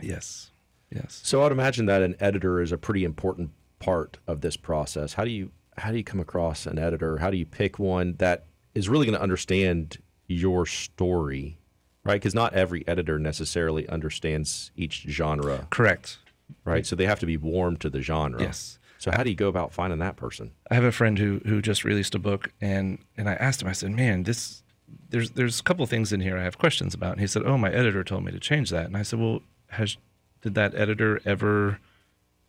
Yes. 0.00 0.52
Yes. 0.94 1.20
So 1.24 1.42
I'd 1.42 1.50
imagine 1.50 1.86
that 1.86 2.00
an 2.00 2.14
editor 2.20 2.60
is 2.60 2.70
a 2.70 2.78
pretty 2.78 3.02
important 3.02 3.50
part 3.80 4.18
of 4.28 4.40
this 4.40 4.56
process. 4.56 5.14
How 5.14 5.24
do 5.24 5.32
you 5.32 5.50
how 5.78 5.90
do 5.90 5.96
you 5.96 6.04
come 6.04 6.20
across 6.20 6.64
an 6.66 6.78
editor? 6.78 7.18
How 7.18 7.28
do 7.28 7.36
you 7.36 7.44
pick 7.44 7.80
one 7.80 8.14
that 8.18 8.44
is 8.72 8.88
really 8.88 9.04
going 9.04 9.18
to 9.18 9.22
understand 9.22 9.98
your 10.28 10.64
story, 10.64 11.58
right? 12.04 12.14
Because 12.20 12.32
not 12.32 12.54
every 12.54 12.86
editor 12.86 13.18
necessarily 13.18 13.88
understands 13.88 14.70
each 14.76 15.06
genre, 15.08 15.66
Correct. 15.70 16.18
right? 16.64 16.86
So 16.86 16.94
they 16.94 17.06
have 17.06 17.18
to 17.18 17.26
be 17.26 17.36
warm 17.36 17.78
to 17.78 17.90
the 17.90 18.00
genre. 18.00 18.40
Yes. 18.40 18.78
So 19.02 19.10
how 19.10 19.24
do 19.24 19.30
you 19.30 19.34
go 19.34 19.48
about 19.48 19.72
finding 19.72 19.98
that 19.98 20.14
person? 20.14 20.52
I 20.70 20.76
have 20.76 20.84
a 20.84 20.92
friend 20.92 21.18
who 21.18 21.40
who 21.44 21.60
just 21.60 21.82
released 21.82 22.14
a 22.14 22.20
book 22.20 22.52
and 22.60 23.00
and 23.16 23.28
I 23.28 23.34
asked 23.34 23.60
him, 23.60 23.66
I 23.66 23.72
said, 23.72 23.90
Man, 23.90 24.22
this 24.22 24.62
there's 25.08 25.32
there's 25.32 25.58
a 25.58 25.62
couple 25.64 25.82
of 25.82 25.90
things 25.90 26.12
in 26.12 26.20
here 26.20 26.38
I 26.38 26.44
have 26.44 26.56
questions 26.56 26.94
about. 26.94 27.14
And 27.14 27.20
he 27.20 27.26
said, 27.26 27.42
Oh, 27.44 27.58
my 27.58 27.72
editor 27.72 28.04
told 28.04 28.24
me 28.24 28.30
to 28.30 28.38
change 28.38 28.70
that. 28.70 28.86
And 28.86 28.96
I 28.96 29.02
said, 29.02 29.18
Well, 29.18 29.40
has 29.70 29.96
did 30.40 30.54
that 30.54 30.76
editor 30.76 31.20
ever 31.24 31.80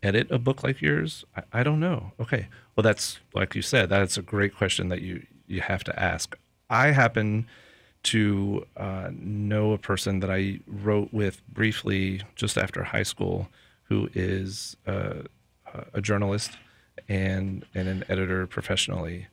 edit 0.03 0.27
a 0.29 0.37
book 0.37 0.63
like 0.63 0.79
yours? 0.79 1.25
I, 1.35 1.41
I 1.53 1.63
don't 1.63 1.79
know. 1.79 2.11
Okay. 2.19 2.49
Well 2.75 2.83
that's 2.83 3.19
like 3.33 3.55
you 3.55 3.63
said, 3.63 3.89
that's 3.89 4.19
a 4.19 4.21
great 4.21 4.55
question 4.55 4.89
that 4.89 5.01
you 5.01 5.25
you 5.47 5.61
have 5.61 5.83
to 5.85 5.99
ask. 5.99 6.37
I 6.69 6.91
happen 6.91 7.47
to 8.03 8.67
uh, 8.77 9.09
know 9.11 9.71
a 9.71 9.79
person 9.79 10.19
that 10.19 10.29
I 10.29 10.59
wrote 10.67 11.11
with 11.11 11.41
briefly 11.47 12.21
just 12.35 12.59
after 12.59 12.83
high 12.83 13.01
school, 13.01 13.47
who 13.85 14.07
is 14.13 14.77
uh, 14.85 15.23
a 15.93 16.01
journalist 16.01 16.51
and 17.07 17.65
and 17.73 17.87
an 17.87 18.03
editor 18.09 18.47
professionally. 18.47 19.27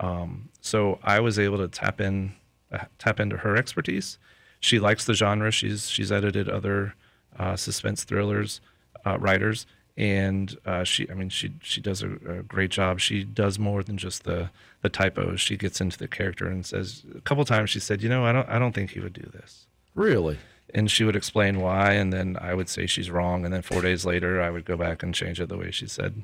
Um, 0.00 0.50
so 0.60 0.98
I 1.02 1.20
was 1.20 1.38
able 1.38 1.58
to 1.58 1.68
tap 1.68 2.00
in 2.00 2.34
uh, 2.72 2.84
tap 2.98 3.20
into 3.20 3.38
her 3.38 3.56
expertise. 3.56 4.18
She 4.60 4.78
likes 4.78 5.04
the 5.04 5.14
genre. 5.14 5.50
She's 5.50 5.88
she's 5.88 6.12
edited 6.12 6.48
other 6.48 6.94
uh, 7.38 7.56
suspense 7.56 8.04
thrillers 8.04 8.60
uh, 9.06 9.18
writers, 9.18 9.66
and 9.96 10.56
uh, 10.66 10.84
she 10.84 11.08
I 11.10 11.14
mean 11.14 11.28
she 11.28 11.52
she 11.62 11.80
does 11.80 12.02
a, 12.02 12.12
a 12.28 12.42
great 12.42 12.70
job. 12.70 13.00
She 13.00 13.24
does 13.24 13.58
more 13.58 13.82
than 13.82 13.96
just 13.96 14.24
the 14.24 14.50
the 14.82 14.88
typos. 14.88 15.40
She 15.40 15.56
gets 15.56 15.80
into 15.80 15.98
the 15.98 16.08
character 16.08 16.46
and 16.46 16.64
says 16.64 17.04
a 17.16 17.20
couple 17.20 17.44
times 17.44 17.70
she 17.70 17.80
said, 17.80 18.02
you 18.02 18.08
know, 18.08 18.24
I 18.24 18.32
don't 18.32 18.48
I 18.48 18.58
don't 18.58 18.74
think 18.74 18.90
he 18.90 19.00
would 19.00 19.12
do 19.12 19.28
this 19.32 19.66
Really? 19.98 20.38
And 20.74 20.90
she 20.90 21.04
would 21.04 21.16
explain 21.16 21.60
why 21.60 21.92
and 21.92 22.12
then 22.12 22.36
i 22.40 22.52
would 22.54 22.68
say 22.68 22.86
she's 22.86 23.10
wrong 23.10 23.44
and 23.44 23.52
then 23.54 23.62
four 23.62 23.80
days 23.80 24.04
later 24.04 24.40
i 24.42 24.50
would 24.50 24.64
go 24.64 24.76
back 24.76 25.02
and 25.02 25.14
change 25.14 25.40
it 25.40 25.48
the 25.48 25.56
way 25.56 25.70
she 25.70 25.86
said. 25.88 26.22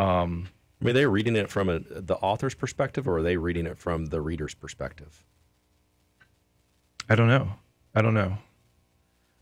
I 0.00 0.84
mean, 0.84 0.94
they 0.94 1.06
reading 1.06 1.34
it 1.34 1.50
from 1.50 1.68
a, 1.68 1.80
the 1.80 2.14
author's 2.16 2.54
perspective, 2.54 3.08
or 3.08 3.18
are 3.18 3.22
they 3.22 3.36
reading 3.36 3.66
it 3.66 3.78
from 3.78 4.06
the 4.06 4.20
reader's 4.20 4.54
perspective? 4.54 5.24
i 7.08 7.14
don't 7.14 7.28
know. 7.28 7.54
I 7.94 8.02
don't 8.02 8.14
know. 8.14 8.38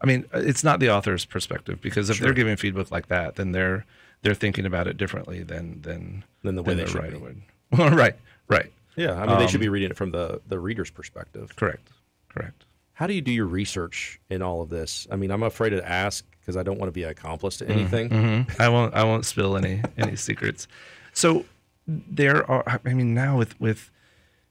I 0.00 0.06
mean 0.06 0.24
it's 0.32 0.62
not 0.64 0.78
the 0.80 0.90
author's 0.90 1.24
perspective 1.24 1.80
because 1.80 2.10
if 2.10 2.16
Sure. 2.16 2.26
they're 2.26 2.34
giving 2.34 2.56
feedback 2.56 2.90
like 2.90 3.08
that 3.08 3.36
then 3.36 3.52
they're 3.52 3.84
they're 4.22 4.34
thinking 4.34 4.64
about 4.66 4.86
it 4.86 4.96
differently 4.96 5.42
than 5.42 5.82
than 5.82 6.24
Than 6.42 6.54
the 6.54 6.62
way 6.62 6.74
than 6.74 6.86
they 6.86 6.92
the 6.92 6.98
writer 6.98 7.18
would. 7.18 7.42
Right 7.72 8.14
right. 8.48 8.72
Yeah, 8.96 9.12
I 9.20 9.26
mean, 9.26 9.38
they 9.38 9.46
should 9.46 9.56
Um, 9.56 9.60
be 9.60 9.68
reading 9.68 9.90
it 9.90 9.96
from 9.96 10.10
the 10.12 10.40
the 10.48 10.58
reader's 10.58 10.90
perspective. 10.90 11.54
correct. 11.56 11.90
Correct 12.28 12.64
How 12.96 13.06
do 13.06 13.12
you 13.12 13.20
do 13.20 13.30
your 13.30 13.44
research 13.46 14.18
in 14.30 14.40
all 14.40 14.62
of 14.62 14.70
this? 14.70 15.06
I 15.12 15.16
mean, 15.16 15.30
I'm 15.30 15.42
afraid 15.42 15.70
to 15.70 15.86
ask 15.86 16.24
because 16.40 16.56
I 16.56 16.62
don't 16.62 16.78
want 16.78 16.88
to 16.88 16.92
be 16.92 17.02
an 17.02 17.10
accomplice 17.10 17.58
to 17.58 17.68
anything. 17.68 18.08
Mhm. 18.08 18.60
I 18.60 18.68
won't. 18.70 18.94
I 18.94 19.04
won't 19.04 19.26
spill 19.26 19.56
any 19.56 19.82
any 19.98 20.16
secrets. 20.16 20.66
So 21.12 21.44
there 21.86 22.50
are. 22.50 22.80
I 22.86 22.94
mean, 22.94 23.12
now 23.12 23.36
with 23.36 23.60
with 23.60 23.90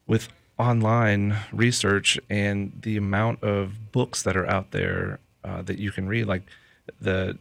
with 0.06 0.30
online 0.60 1.36
research 1.52 2.20
and 2.30 2.72
the 2.84 2.98
amount 2.98 3.44
of 3.44 3.92
books 3.92 4.22
that 4.24 4.38
are 4.38 4.46
out 4.48 4.70
there 4.72 5.20
uh, 5.44 5.62
that 5.64 5.80
you 5.80 5.92
can 5.92 6.08
read, 6.08 6.26
like 6.28 6.44
the 7.02 7.38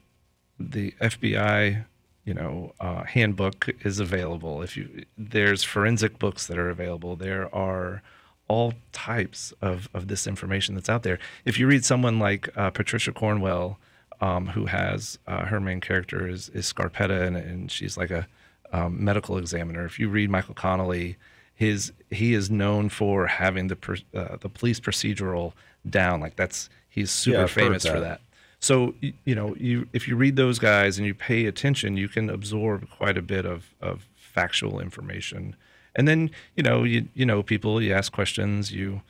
the 0.58 0.92
FBI, 1.02 1.84
you 2.24 2.32
know, 2.32 2.72
uh, 2.80 3.04
handbook 3.04 3.68
is 3.84 4.00
available. 4.00 4.62
If 4.62 4.74
you 4.76 5.04
there's 5.18 5.62
forensic 5.62 6.18
books 6.18 6.46
that 6.46 6.56
are 6.56 6.70
available. 6.70 7.14
There 7.14 7.54
are 7.54 8.00
all 8.48 8.74
types 8.92 9.52
of, 9.62 9.88
of 9.94 10.09
this 10.09 10.26
information 10.26 10.74
that's 10.74 10.88
out 10.88 11.02
there. 11.02 11.18
If 11.44 11.59
you 11.59 11.66
read 11.66 11.85
someone 11.85 12.18
like 12.18 12.48
uh, 12.57 12.70
Patricia 12.70 13.12
Cornwell, 13.12 13.78
um, 14.20 14.46
who 14.46 14.66
has 14.66 15.18
uh, 15.26 15.46
her 15.46 15.61
main 15.61 15.80
character 15.80 16.28
is, 16.28 16.48
is 16.50 16.72
Scarpetta, 16.72 17.22
and, 17.26 17.37
and 17.37 17.70
she's 17.70 17.96
like 17.96 18.11
a 18.11 18.26
um, 18.72 19.02
medical 19.02 19.38
examiner. 19.38 19.85
If 19.85 19.98
you 19.98 20.09
read 20.09 20.30
Michael 20.30 20.54
Connolly, 20.54 21.16
his 21.54 21.92
he 22.11 22.35
is 22.35 22.50
known 22.50 22.88
for 22.88 23.26
having 23.26 23.68
the 23.68 23.76
per, 23.76 23.96
uh, 24.14 24.37
the 24.40 24.48
police 24.48 24.80
procedural 24.80 25.52
down. 25.88 26.20
Like 26.20 26.37
that's 26.37 26.68
he's 26.88 27.11
super 27.11 27.42
heard 27.42 27.50
famous 27.50 27.87
for 27.87 28.00
that. 28.00 28.00
that. 28.00 28.20
So 28.59 28.94
y- 29.02 29.14
you 29.24 29.35
know, 29.35 29.54
you 29.57 29.88
if 29.92 30.09
you 30.09 30.16
read 30.16 30.37
those 30.37 30.59
guys 30.59 30.98
and 30.98 31.07
you 31.07 31.14
pay 31.14 31.46
attention, 31.46 31.96
you 31.96 32.09
can 32.09 32.28
absorb 32.28 32.88
quite 32.90 33.16
a 33.16 33.22
bit 33.22 33.46
of 33.46 33.74
of 33.80 34.09
factual 34.16 34.80
information. 34.80 35.54
And 35.96 36.09
then 36.09 36.30
you 36.57 36.62
know 36.62 36.85
you 36.85 37.09
you 37.14 37.26
know 37.26 37.42
people, 37.42 37.83
you 37.83 37.92
ask 37.92 38.12
questions, 38.12 38.72
you 38.72 39.02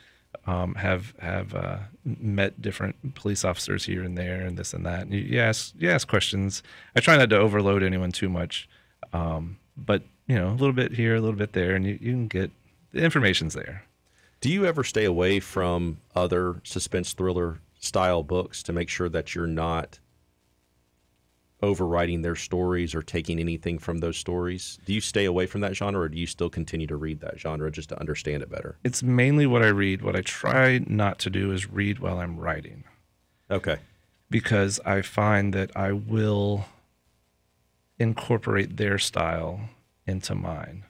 um, 0.46 0.74
have 0.74 1.14
have 1.18 1.54
uh, 1.54 1.78
met 2.04 2.60
different 2.60 3.14
police 3.14 3.44
officers 3.44 3.84
here 3.84 4.02
and 4.02 4.16
there, 4.16 4.40
and 4.40 4.56
this 4.56 4.74
and 4.74 4.84
that. 4.86 5.02
And 5.02 5.12
you, 5.12 5.20
you 5.20 5.40
ask 5.40 5.74
you 5.78 5.90
ask 5.90 6.06
questions. 6.08 6.62
I 6.94 7.00
try 7.00 7.16
not 7.16 7.30
to 7.30 7.38
overload 7.38 7.82
anyone 7.82 8.12
too 8.12 8.28
much, 8.28 8.68
um, 9.12 9.58
but 9.76 10.02
you 10.26 10.36
know 10.36 10.50
a 10.50 10.58
little 10.58 10.72
bit 10.72 10.92
here, 10.92 11.14
a 11.14 11.20
little 11.20 11.38
bit 11.38 11.52
there, 11.52 11.74
and 11.74 11.86
you, 11.86 11.98
you 12.00 12.12
can 12.12 12.28
get 12.28 12.50
the 12.92 13.02
information's 13.02 13.54
there. 13.54 13.84
Do 14.40 14.50
you 14.50 14.66
ever 14.66 14.84
stay 14.84 15.04
away 15.04 15.40
from 15.40 15.98
other 16.14 16.60
suspense 16.64 17.14
thriller 17.14 17.60
style 17.78 18.22
books 18.22 18.62
to 18.64 18.72
make 18.72 18.88
sure 18.88 19.08
that 19.08 19.34
you're 19.34 19.46
not 19.46 19.98
overwriting 21.64 22.22
their 22.22 22.36
stories 22.36 22.94
or 22.94 23.02
taking 23.02 23.38
anything 23.40 23.78
from 23.78 23.98
those 23.98 24.16
stories? 24.16 24.78
Do 24.84 24.92
you 24.92 25.00
stay 25.00 25.24
away 25.24 25.46
from 25.46 25.60
that 25.62 25.74
genre 25.74 26.02
or 26.02 26.08
do 26.08 26.18
you 26.18 26.26
still 26.26 26.50
continue 26.50 26.86
to 26.86 26.96
read 26.96 27.20
that 27.20 27.38
genre 27.38 27.70
just 27.70 27.88
to 27.90 27.98
understand 28.00 28.42
it 28.42 28.50
better? 28.50 28.76
It's 28.84 29.02
mainly 29.02 29.46
what 29.46 29.62
I 29.62 29.68
read. 29.68 30.02
What 30.02 30.16
I 30.16 30.20
try 30.22 30.80
not 30.86 31.18
to 31.20 31.30
do 31.30 31.50
is 31.52 31.70
read 31.70 31.98
while 31.98 32.18
I'm 32.18 32.38
writing. 32.38 32.84
Okay. 33.50 33.78
because 34.30 34.80
I 34.84 35.02
find 35.02 35.52
that 35.54 35.70
I 35.76 35.92
will 35.92 36.64
incorporate 37.98 38.76
their 38.76 38.98
style 38.98 39.60
into 40.06 40.34
mine 40.34 40.84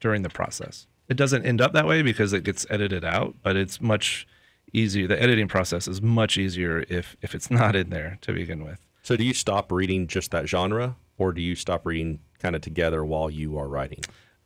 during 0.00 0.22
the 0.22 0.28
process. 0.30 0.86
It 1.08 1.16
doesn't 1.16 1.44
end 1.44 1.60
up 1.60 1.72
that 1.72 1.86
way 1.86 2.02
because 2.02 2.32
it 2.32 2.44
gets 2.44 2.66
edited 2.70 3.04
out, 3.04 3.34
but 3.42 3.56
it's 3.56 3.80
much 3.80 4.26
easier. 4.72 5.06
The 5.08 5.20
editing 5.20 5.48
process 5.48 5.88
is 5.88 6.00
much 6.00 6.38
easier 6.38 6.84
if 6.88 7.16
if 7.20 7.34
it's 7.34 7.50
not 7.50 7.74
in 7.76 7.90
there 7.90 8.18
to 8.22 8.32
begin 8.32 8.64
with. 8.64 8.78
So 9.02 9.16
do 9.16 9.24
you 9.24 9.34
stop 9.34 9.72
reading 9.72 10.06
just 10.06 10.30
that 10.30 10.48
genre 10.48 10.96
or 11.18 11.32
do 11.32 11.42
you 11.42 11.54
stop 11.54 11.86
reading 11.86 12.20
kind 12.38 12.54
of 12.54 12.62
together 12.62 13.04
while 13.04 13.30
you 13.30 13.58
are 13.58 13.68
writing? 13.68 14.00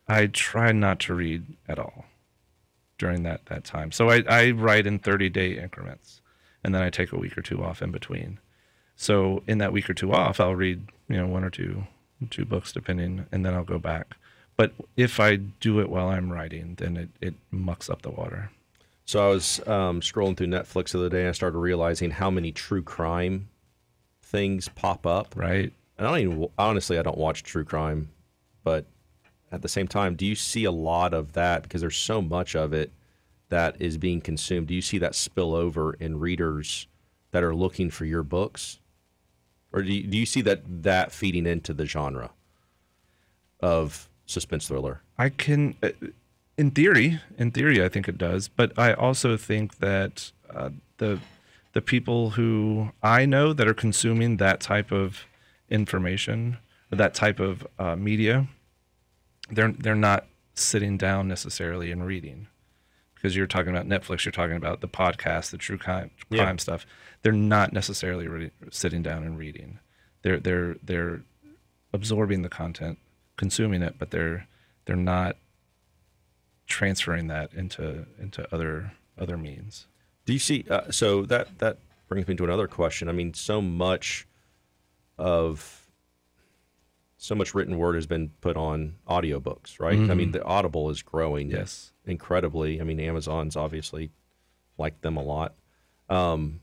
I 0.07 0.27
try 0.27 0.71
not 0.71 0.99
to 1.01 1.15
read 1.15 1.45
at 1.67 1.79
all 1.79 2.05
during 2.97 3.23
that 3.23 3.45
that 3.47 3.63
time. 3.63 3.91
So 3.91 4.09
I, 4.09 4.23
I 4.27 4.51
write 4.51 4.87
in 4.87 4.99
30 4.99 5.29
day 5.29 5.57
increments, 5.57 6.21
and 6.63 6.73
then 6.73 6.81
I 6.81 6.89
take 6.89 7.11
a 7.11 7.17
week 7.17 7.37
or 7.37 7.41
two 7.41 7.63
off 7.63 7.81
in 7.81 7.91
between. 7.91 8.39
So 8.95 9.43
in 9.47 9.57
that 9.57 9.73
week 9.73 9.89
or 9.89 9.93
two 9.93 10.13
off, 10.13 10.39
I'll 10.39 10.55
read 10.55 10.87
you 11.09 11.17
know 11.17 11.27
one 11.27 11.43
or 11.43 11.49
two 11.49 11.87
two 12.29 12.45
books 12.45 12.71
depending, 12.71 13.25
and 13.31 13.45
then 13.45 13.53
I'll 13.53 13.63
go 13.63 13.79
back. 13.79 14.15
But 14.57 14.73
if 14.95 15.19
I 15.19 15.35
do 15.35 15.79
it 15.81 15.89
while 15.89 16.07
I'm 16.07 16.31
writing, 16.31 16.75
then 16.77 16.95
it, 16.95 17.09
it 17.19 17.33
mucks 17.51 17.89
up 17.89 18.03
the 18.03 18.09
water. 18.09 18.51
So 19.03 19.23
I 19.23 19.29
was 19.29 19.59
um, 19.67 19.99
scrolling 20.01 20.37
through 20.37 20.47
Netflix 20.47 20.91
the 20.91 20.99
other 20.99 21.09
day 21.09 21.19
and 21.19 21.29
I 21.29 21.33
started 21.33 21.59
realizing 21.59 22.09
how 22.09 22.31
many 22.31 22.51
true 22.51 22.81
crime 22.81 23.49
things 24.35 24.69
pop 24.69 25.05
up. 25.05 25.35
Right? 25.35 25.71
And 25.97 26.07
I 26.07 26.09
don't 26.09 26.19
even 26.19 26.47
honestly 26.57 26.99
I 26.99 27.01
don't 27.01 27.17
watch 27.17 27.43
true 27.43 27.63
crime, 27.63 28.09
but 28.63 28.85
at 29.51 29.61
the 29.61 29.69
same 29.69 29.87
time, 29.87 30.15
do 30.15 30.25
you 30.25 30.35
see 30.35 30.65
a 30.65 30.71
lot 30.71 31.13
of 31.13 31.33
that 31.33 31.63
because 31.63 31.81
there's 31.81 31.97
so 31.97 32.21
much 32.21 32.55
of 32.55 32.73
it 32.73 32.91
that 33.49 33.77
is 33.79 33.97
being 33.97 34.19
consumed? 34.19 34.67
Do 34.67 34.73
you 34.73 34.81
see 34.81 34.97
that 34.97 35.15
spill 35.15 35.55
over 35.55 35.93
in 35.93 36.19
readers 36.19 36.87
that 37.31 37.43
are 37.43 37.55
looking 37.55 37.89
for 37.89 38.05
your 38.05 38.23
books, 38.23 38.79
or 39.71 39.81
do 39.81 39.93
you, 39.93 40.03
do 40.03 40.17
you 40.17 40.25
see 40.25 40.41
that 40.41 40.61
that 40.83 41.11
feeding 41.11 41.45
into 41.45 41.73
the 41.73 41.85
genre 41.85 42.31
of 43.61 44.09
suspense 44.25 44.67
thriller? 44.67 45.01
I 45.17 45.29
can, 45.29 45.75
uh, 45.83 45.89
in 46.57 46.71
theory, 46.71 47.19
in 47.37 47.51
theory, 47.51 47.83
I 47.83 47.89
think 47.89 48.07
it 48.09 48.17
does. 48.17 48.47
But 48.47 48.77
I 48.77 48.93
also 48.93 49.37
think 49.37 49.77
that 49.77 50.31
uh, 50.53 50.71
the 50.97 51.19
the 51.75 51.81
people 51.81 52.31
who 52.31 52.89
I 53.03 53.25
know 53.27 53.53
that 53.53 53.67
are 53.67 53.73
consuming 53.75 54.37
that 54.37 54.59
type 54.61 54.91
of 54.91 55.25
information, 55.69 56.57
or 56.91 56.95
that 56.97 57.13
type 57.13 57.39
of 57.39 57.67
uh, 57.77 57.95
media, 57.95 58.47
they're 59.51 59.71
they're 59.73 59.93
not 59.93 60.25
sitting 60.55 60.97
down 60.97 61.27
necessarily 61.27 61.91
and 61.91 62.03
reading 62.05 62.47
because 63.13 63.35
you're 63.35 63.45
talking 63.47 63.75
about 63.75 63.87
Netflix, 63.87 64.23
you're 64.25 64.31
talking 64.31 64.55
about 64.55 64.79
the 64.81 64.87
podcast, 64.87 65.51
the 65.51 65.57
true 65.57 65.77
crime, 65.77 66.11
crime 66.31 66.55
Yeah. 66.55 66.55
stuff. 66.57 66.85
They're 67.23 67.31
not 67.33 67.73
necessarily 67.73 68.27
re- 68.27 68.51
sitting 68.71 69.03
down 69.03 69.23
and 69.23 69.37
reading. 69.37 69.79
They're 70.21 70.39
they're 70.39 70.77
they're 70.81 71.21
absorbing 71.93 72.41
the 72.41 72.49
content, 72.49 72.97
consuming 73.37 73.81
it, 73.83 73.95
but 73.99 74.11
they're 74.11 74.47
they're 74.85 74.95
not 74.95 75.35
transferring 76.67 77.27
that 77.27 77.53
into 77.53 78.05
into 78.19 78.47
other 78.53 78.93
other 79.17 79.37
means. 79.37 79.87
Do 80.25 80.33
you 80.33 80.39
see? 80.39 80.65
Uh, 80.69 80.91
so 80.91 81.23
that 81.23 81.59
that 81.59 81.77
brings 82.07 82.27
me 82.27 82.35
to 82.35 82.43
another 82.43 82.67
question. 82.67 83.07
I 83.09 83.11
mean, 83.11 83.33
so 83.33 83.61
much 83.61 84.27
of 85.17 85.81
so 87.17 87.33
much 87.35 87.55
written 87.55 87.77
word 87.77 87.95
has 87.95 88.05
been 88.05 88.29
put 88.41 88.55
on 88.57 88.95
audiobooks, 89.07 89.79
right? 89.79 89.97
I 89.97 90.13
mean, 90.13 90.31
the 90.31 90.43
Audible 90.43 90.89
is 90.89 91.01
growing 91.01 91.49
Yes. 91.49 91.91
incredibly. 92.05 92.79
I 92.79 92.83
mean, 92.83 92.99
Amazon's 92.99 93.55
obviously 93.55 94.11
like 94.77 95.01
them 95.01 95.17
a 95.17 95.23
lot. 95.23 95.55
Um, 96.09 96.59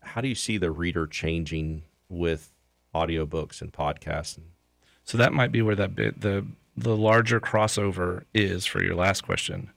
how 0.00 0.20
do 0.20 0.26
you 0.28 0.34
see 0.34 0.56
the 0.58 0.70
reader 0.72 1.06
changing 1.06 1.82
with 2.08 2.52
audiobooks 2.94 3.60
and 3.60 3.72
podcasts? 3.72 4.40
So 5.04 5.16
that 5.18 5.32
might 5.32 5.52
be 5.52 5.62
where 5.62 5.76
that 5.76 5.94
bit 5.94 6.20
the 6.20 6.44
the 6.76 6.96
larger 6.96 7.38
crossover 7.40 8.24
is 8.34 8.64
for 8.66 8.82
your 8.82 8.94
last 8.94 9.20
question 9.20 9.70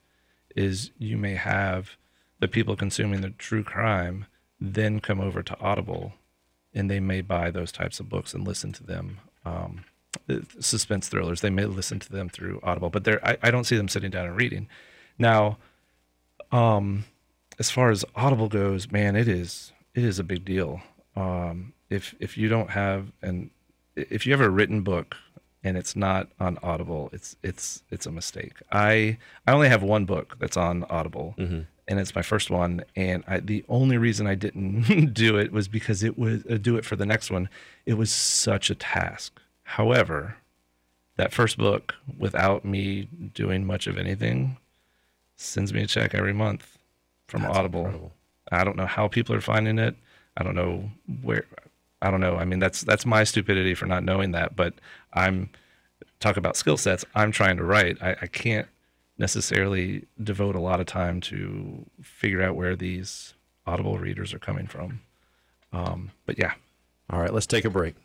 is 0.56 0.92
you 0.98 1.18
may 1.18 1.36
have 1.36 1.92
the 2.40 2.48
people 2.48 2.76
consuming 2.76 3.22
the 3.22 3.30
true 3.32 3.64
crime 3.64 4.26
then 4.60 5.00
come 5.00 5.20
over 5.20 5.44
to 5.44 5.60
Audible 5.60 6.14
and 6.74 6.90
they 6.90 7.00
may 7.00 7.22
buy 7.22 7.52
those 7.52 7.72
types 7.72 8.00
of 8.00 8.10
books 8.10 8.34
and 8.34 8.48
listen 8.48 8.72
to 8.74 8.84
them. 8.84 9.20
Um, 9.46 9.86
suspense 10.60 11.08
thrillers, 11.08 11.42
they 11.42 11.50
may 11.50 11.66
listen 11.66 12.00
to 12.00 12.12
them 12.12 12.30
through 12.30 12.60
Audible, 12.64 12.90
but 12.90 13.04
they're, 13.04 13.26
I, 13.26 13.38
I 13.44 13.52
don't 13.52 13.66
see 13.66 13.78
them 13.78 13.88
sitting 13.88 14.12
down 14.12 14.28
and 14.28 14.36
reading. 14.36 14.68
Now, 15.18 15.58
um, 16.52 17.06
as 17.60 17.72
far 17.72 17.90
as 17.90 18.04
Audible 18.16 18.50
goes, 18.50 18.92
man, 18.92 19.16
it 19.16 19.28
is 19.28 19.72
it 19.94 20.04
is 20.04 20.20
a 20.20 20.24
big 20.24 20.44
deal. 20.44 20.82
Um, 21.16 21.74
if 21.90 22.16
if 22.20 22.38
you 22.38 22.50
don't 22.50 22.72
have 22.72 23.12
and 23.22 23.50
if 23.96 24.26
you 24.26 24.34
have 24.34 24.42
a 24.42 24.50
written 24.50 24.82
book 24.82 25.16
and 25.66 25.76
it's 25.78 25.96
not 25.96 26.30
on 26.40 26.58
Audible, 26.64 27.10
it's 27.12 27.36
it's 27.44 27.84
it's 27.90 28.06
a 28.06 28.12
mistake. 28.12 28.54
I 28.72 29.18
I 29.48 29.52
only 29.52 29.68
have 29.68 29.84
one 29.84 30.06
book 30.06 30.38
that's 30.40 30.56
on 30.56 30.86
Audible, 30.90 31.34
and 31.88 32.00
it's 32.00 32.14
my 32.16 32.22
first 32.22 32.50
one. 32.50 32.84
And 32.96 33.24
I, 33.28 33.40
the 33.40 33.66
only 33.68 33.98
reason 33.98 34.28
I 34.28 34.36
didn't 34.36 35.14
do 35.26 35.38
it 35.38 35.52
was 35.52 35.68
because 35.68 36.04
it 36.04 36.18
was 36.18 36.46
uh, 36.50 36.58
do 36.62 36.78
it 36.78 36.86
for 36.86 36.96
the 36.96 37.06
next 37.06 37.32
one. 37.32 37.50
It 37.86 37.96
was 37.96 38.12
such 38.12 38.70
a 38.70 38.76
task. 38.76 39.40
However, 39.64 40.38
that 41.18 41.34
first 41.34 41.58
book, 41.58 41.96
without 42.18 42.64
me 42.64 43.10
doing 43.34 43.66
much 43.66 43.88
of 43.88 43.98
anything, 43.98 44.58
sends 45.36 45.74
me 45.74 45.82
a 45.84 45.88
check 45.88 46.14
every 46.14 46.34
month 46.34 46.78
from 47.28 47.44
Audible. 47.46 47.86
incredible. 47.86 48.12
I 48.52 48.64
don't 48.64 48.78
know 48.78 48.86
how 48.86 49.08
people 49.08 49.34
are 49.36 49.42
finding 49.42 49.80
it. 49.80 49.96
I 50.38 50.44
don't 50.44 50.56
know 50.56 50.92
where. 51.24 51.46
I 52.06 52.12
don't 52.12 52.22
know. 52.22 52.36
I 52.36 52.46
mean, 52.46 52.60
that's 52.60 52.82
that's 52.82 53.04
my 53.04 53.24
stupidity 53.24 53.74
for 53.74 53.88
not 53.88 54.04
knowing 54.04 54.32
that. 54.34 54.56
But 54.56 54.76
I'm 55.14 55.50
talk 56.20 56.38
about 56.38 56.56
skill 56.56 56.78
sets. 56.78 57.04
I'm 57.16 57.32
trying 57.32 57.58
to 57.58 57.64
write. 57.64 57.98
I, 58.00 58.16
I 58.22 58.28
can't 58.28 58.68
necessarily 59.18 60.06
devote 60.22 60.56
a 60.56 60.60
lot 60.60 60.80
of 60.80 60.86
time 60.86 61.20
to 61.22 61.84
figure 62.04 62.44
out 62.44 62.56
where 62.56 62.76
these 62.76 63.34
Audible 63.66 63.98
readers 63.98 64.36
are 64.36 64.40
coming 64.40 64.68
from. 64.68 65.02
Um, 65.74 66.12
but 66.28 66.38
yeah, 66.38 66.54
All 67.10 67.20
right, 67.20 67.34
let's 67.34 67.48
take 67.48 67.66
a 67.66 67.72
break. 67.72 67.96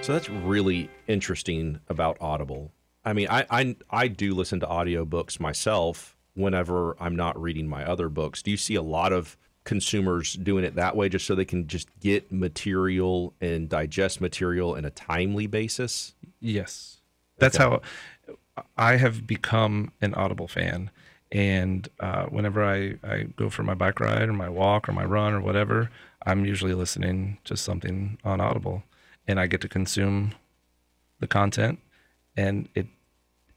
So 0.00 0.12
that's 0.12 0.28
really 0.28 0.90
interesting 1.06 1.78
about 1.88 2.16
Audible. 2.20 2.72
I 3.04 3.12
mean, 3.12 3.28
I 3.30 3.46
I, 3.48 3.76
I 3.90 4.08
do 4.08 4.34
listen 4.34 4.58
to 4.58 4.66
audiobooks 4.66 5.38
myself 5.38 6.16
whenever 6.34 6.96
I'm 6.98 7.14
not 7.14 7.40
reading 7.40 7.68
my 7.68 7.84
other 7.84 8.08
books. 8.08 8.42
Do 8.42 8.50
you 8.50 8.56
see 8.56 8.74
a 8.74 8.82
lot 8.82 9.12
of 9.12 9.36
consumers 9.64 10.34
doing 10.34 10.64
it 10.64 10.74
that 10.74 10.96
way 10.96 11.08
just 11.08 11.26
so 11.26 11.34
they 11.34 11.44
can 11.44 11.66
just 11.66 11.88
get 12.00 12.32
material 12.32 13.32
and 13.40 13.68
digest 13.68 14.20
material 14.20 14.74
in 14.74 14.84
a 14.84 14.90
timely 14.90 15.46
basis? 15.46 16.14
Yes. 16.40 17.00
That's 17.38 17.56
how 17.56 17.80
I 18.76 18.96
have 18.96 19.26
become 19.26 19.92
an 20.00 20.14
Audible 20.14 20.48
fan. 20.48 20.90
And 21.30 21.88
uh, 22.00 22.26
whenever 22.26 22.62
I, 22.62 22.98
I 23.02 23.22
go 23.36 23.48
for 23.48 23.62
my 23.62 23.74
bike 23.74 24.00
ride 24.00 24.28
or 24.28 24.34
my 24.34 24.48
walk 24.48 24.88
or 24.88 24.92
my 24.92 25.04
run 25.04 25.32
or 25.32 25.40
whatever, 25.40 25.90
I'm 26.26 26.44
usually 26.44 26.74
listening 26.74 27.38
to 27.44 27.56
something 27.56 28.18
on 28.22 28.40
Audible. 28.40 28.82
And 29.26 29.40
I 29.40 29.46
get 29.46 29.60
to 29.62 29.68
consume 29.68 30.34
the 31.20 31.26
content. 31.26 31.78
And 32.36 32.68
it 32.74 32.86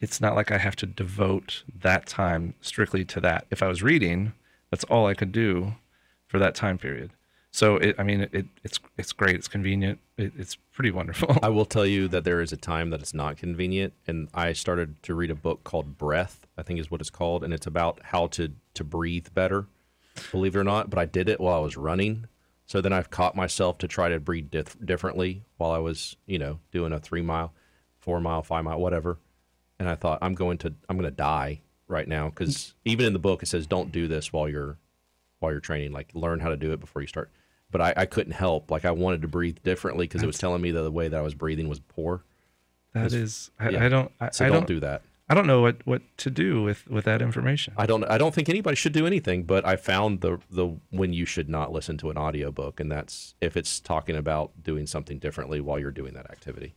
it's 0.01 0.21
not 0.21 0.35
like 0.35 0.51
I 0.51 0.57
have 0.57 0.75
to 0.77 0.85
devote 0.85 1.63
that 1.73 2.05
time 2.05 2.53
strictly 2.61 3.05
to 3.05 3.21
that. 3.21 3.47
If 3.49 3.63
I 3.63 3.67
was 3.67 3.81
reading, 3.81 4.33
that's 4.69 4.83
all 4.85 5.07
I 5.07 5.13
could 5.13 5.31
do 5.31 5.75
for 6.27 6.39
that 6.39 6.55
time 6.55 6.77
period. 6.77 7.11
So 7.51 7.77
it, 7.77 7.95
I 7.97 8.03
mean, 8.03 8.27
it, 8.33 8.45
it's 8.65 8.81
it's 8.97 9.13
great. 9.13 9.35
It's 9.35 9.47
convenient. 9.47 9.99
It, 10.17 10.33
it's 10.37 10.55
pretty 10.73 10.91
wonderful. 10.91 11.37
I 11.43 11.47
will 11.47 11.65
tell 11.65 11.85
you 11.85 12.09
that 12.09 12.25
there 12.25 12.41
is 12.41 12.51
a 12.51 12.57
time 12.57 12.89
that 12.89 12.99
it's 12.99 13.13
not 13.13 13.37
convenient, 13.37 13.93
and 14.05 14.27
I 14.33 14.51
started 14.51 15.01
to 15.03 15.15
read 15.15 15.31
a 15.31 15.35
book 15.35 15.63
called 15.63 15.97
Breath, 15.97 16.45
I 16.57 16.63
think 16.63 16.81
is 16.81 16.91
what 16.91 16.99
it's 16.99 17.09
called, 17.09 17.45
and 17.45 17.53
it's 17.53 17.65
about 17.65 17.99
how 18.03 18.27
to 18.27 18.51
to 18.73 18.83
breathe 18.83 19.27
better. 19.33 19.67
Believe 20.31 20.55
it 20.55 20.59
or 20.59 20.65
not, 20.65 20.89
but 20.89 20.99
I 20.99 21.05
did 21.05 21.29
it 21.29 21.39
while 21.39 21.55
I 21.55 21.63
was 21.63 21.77
running, 21.77 22.27
so 22.65 22.81
then 22.81 22.91
I've 22.91 23.09
caught 23.09 23.35
myself 23.35 23.77
to 23.77 23.87
try 23.87 24.09
to 24.09 24.19
breathe 24.19 24.49
dif- 24.51 24.77
differently 24.83 25.43
while 25.55 25.71
I 25.71 25.77
was, 25.77 26.17
you 26.25 26.39
know, 26.39 26.59
doing 26.71 26.91
a 26.91 26.99
three 26.99 27.21
mile, 27.21 27.53
four 27.99 28.19
mile, 28.19 28.43
five 28.43 28.65
mile, 28.65 28.79
whatever, 28.79 29.17
and 29.79 29.87
I 29.87 29.95
thought 29.95 30.19
I'm 30.21 30.35
going 30.35 30.57
to 30.59 30.73
I'm 30.89 30.97
going 30.97 31.09
to 31.09 31.15
die 31.15 31.61
right 31.87 32.07
now 32.07 32.29
because 32.29 32.73
even 32.83 33.05
in 33.05 33.13
the 33.13 33.19
book 33.19 33.43
it 33.43 33.45
says 33.45 33.67
don't 33.67 33.91
do 33.91 34.07
this 34.07 34.33
while 34.33 34.49
you're 34.49 34.77
while 35.39 35.51
you're 35.51 35.61
training, 35.61 35.91
like 35.91 36.09
learn 36.13 36.39
how 36.39 36.49
to 36.49 36.57
do 36.57 36.71
it 36.71 36.79
before 36.79 37.01
you 37.01 37.07
start. 37.07 37.31
But 37.71 37.81
I, 37.81 37.93
I 37.97 38.05
couldn't 38.05 38.33
help. 38.33 38.71
Like 38.71 38.85
I 38.85 38.91
wanted 38.91 39.21
to 39.23 39.27
breathe 39.27 39.57
differently 39.63 40.05
because 40.05 40.23
it 40.23 40.27
was 40.27 40.37
telling 40.37 40.61
me 40.61 40.71
that 40.71 40.81
the 40.81 40.91
way 40.91 41.07
that 41.07 41.17
I 41.17 41.21
was 41.21 41.33
breathing 41.33 41.67
was 41.67 41.79
poor. 41.79 42.23
That 42.93 43.11
is, 43.11 43.51
I, 43.59 43.69
yeah. 43.69 43.85
I 43.85 43.89
don't, 43.89 44.11
I, 44.21 44.29
So 44.29 44.45
I 44.45 44.47
don't, 44.47 44.59
don't, 44.59 44.67
do 44.67 44.79
that. 44.79 45.01
I 45.27 45.33
don't 45.33 45.47
know 45.47 45.61
what 45.61 45.85
what 45.85 46.01
to 46.17 46.29
do 46.29 46.61
with 46.61 46.87
with 46.87 47.05
that 47.05 47.21
information. 47.21 47.73
I 47.77 47.85
don't. 47.87 48.03
I 48.05 48.17
don't 48.17 48.33
think 48.33 48.47
anybody 48.47 48.75
should 48.75 48.93
do 48.93 49.07
anything. 49.07 49.43
But 49.43 49.65
I 49.65 49.75
found 49.75 50.21
the 50.21 50.39
the 50.49 50.77
when 50.91 51.11
you 51.11 51.25
should 51.25 51.49
not 51.49 51.71
listen 51.71 51.97
to 51.97 52.11
an 52.11 52.17
audiobook, 52.17 52.79
and 52.79 52.91
that's 52.91 53.33
if 53.41 53.57
it's 53.57 53.79
talking 53.79 54.15
about 54.15 54.63
doing 54.63 54.85
something 54.87 55.17
differently 55.17 55.59
while 55.59 55.79
you're 55.79 55.91
doing 55.91 56.13
that 56.13 56.29
activity. 56.29 56.75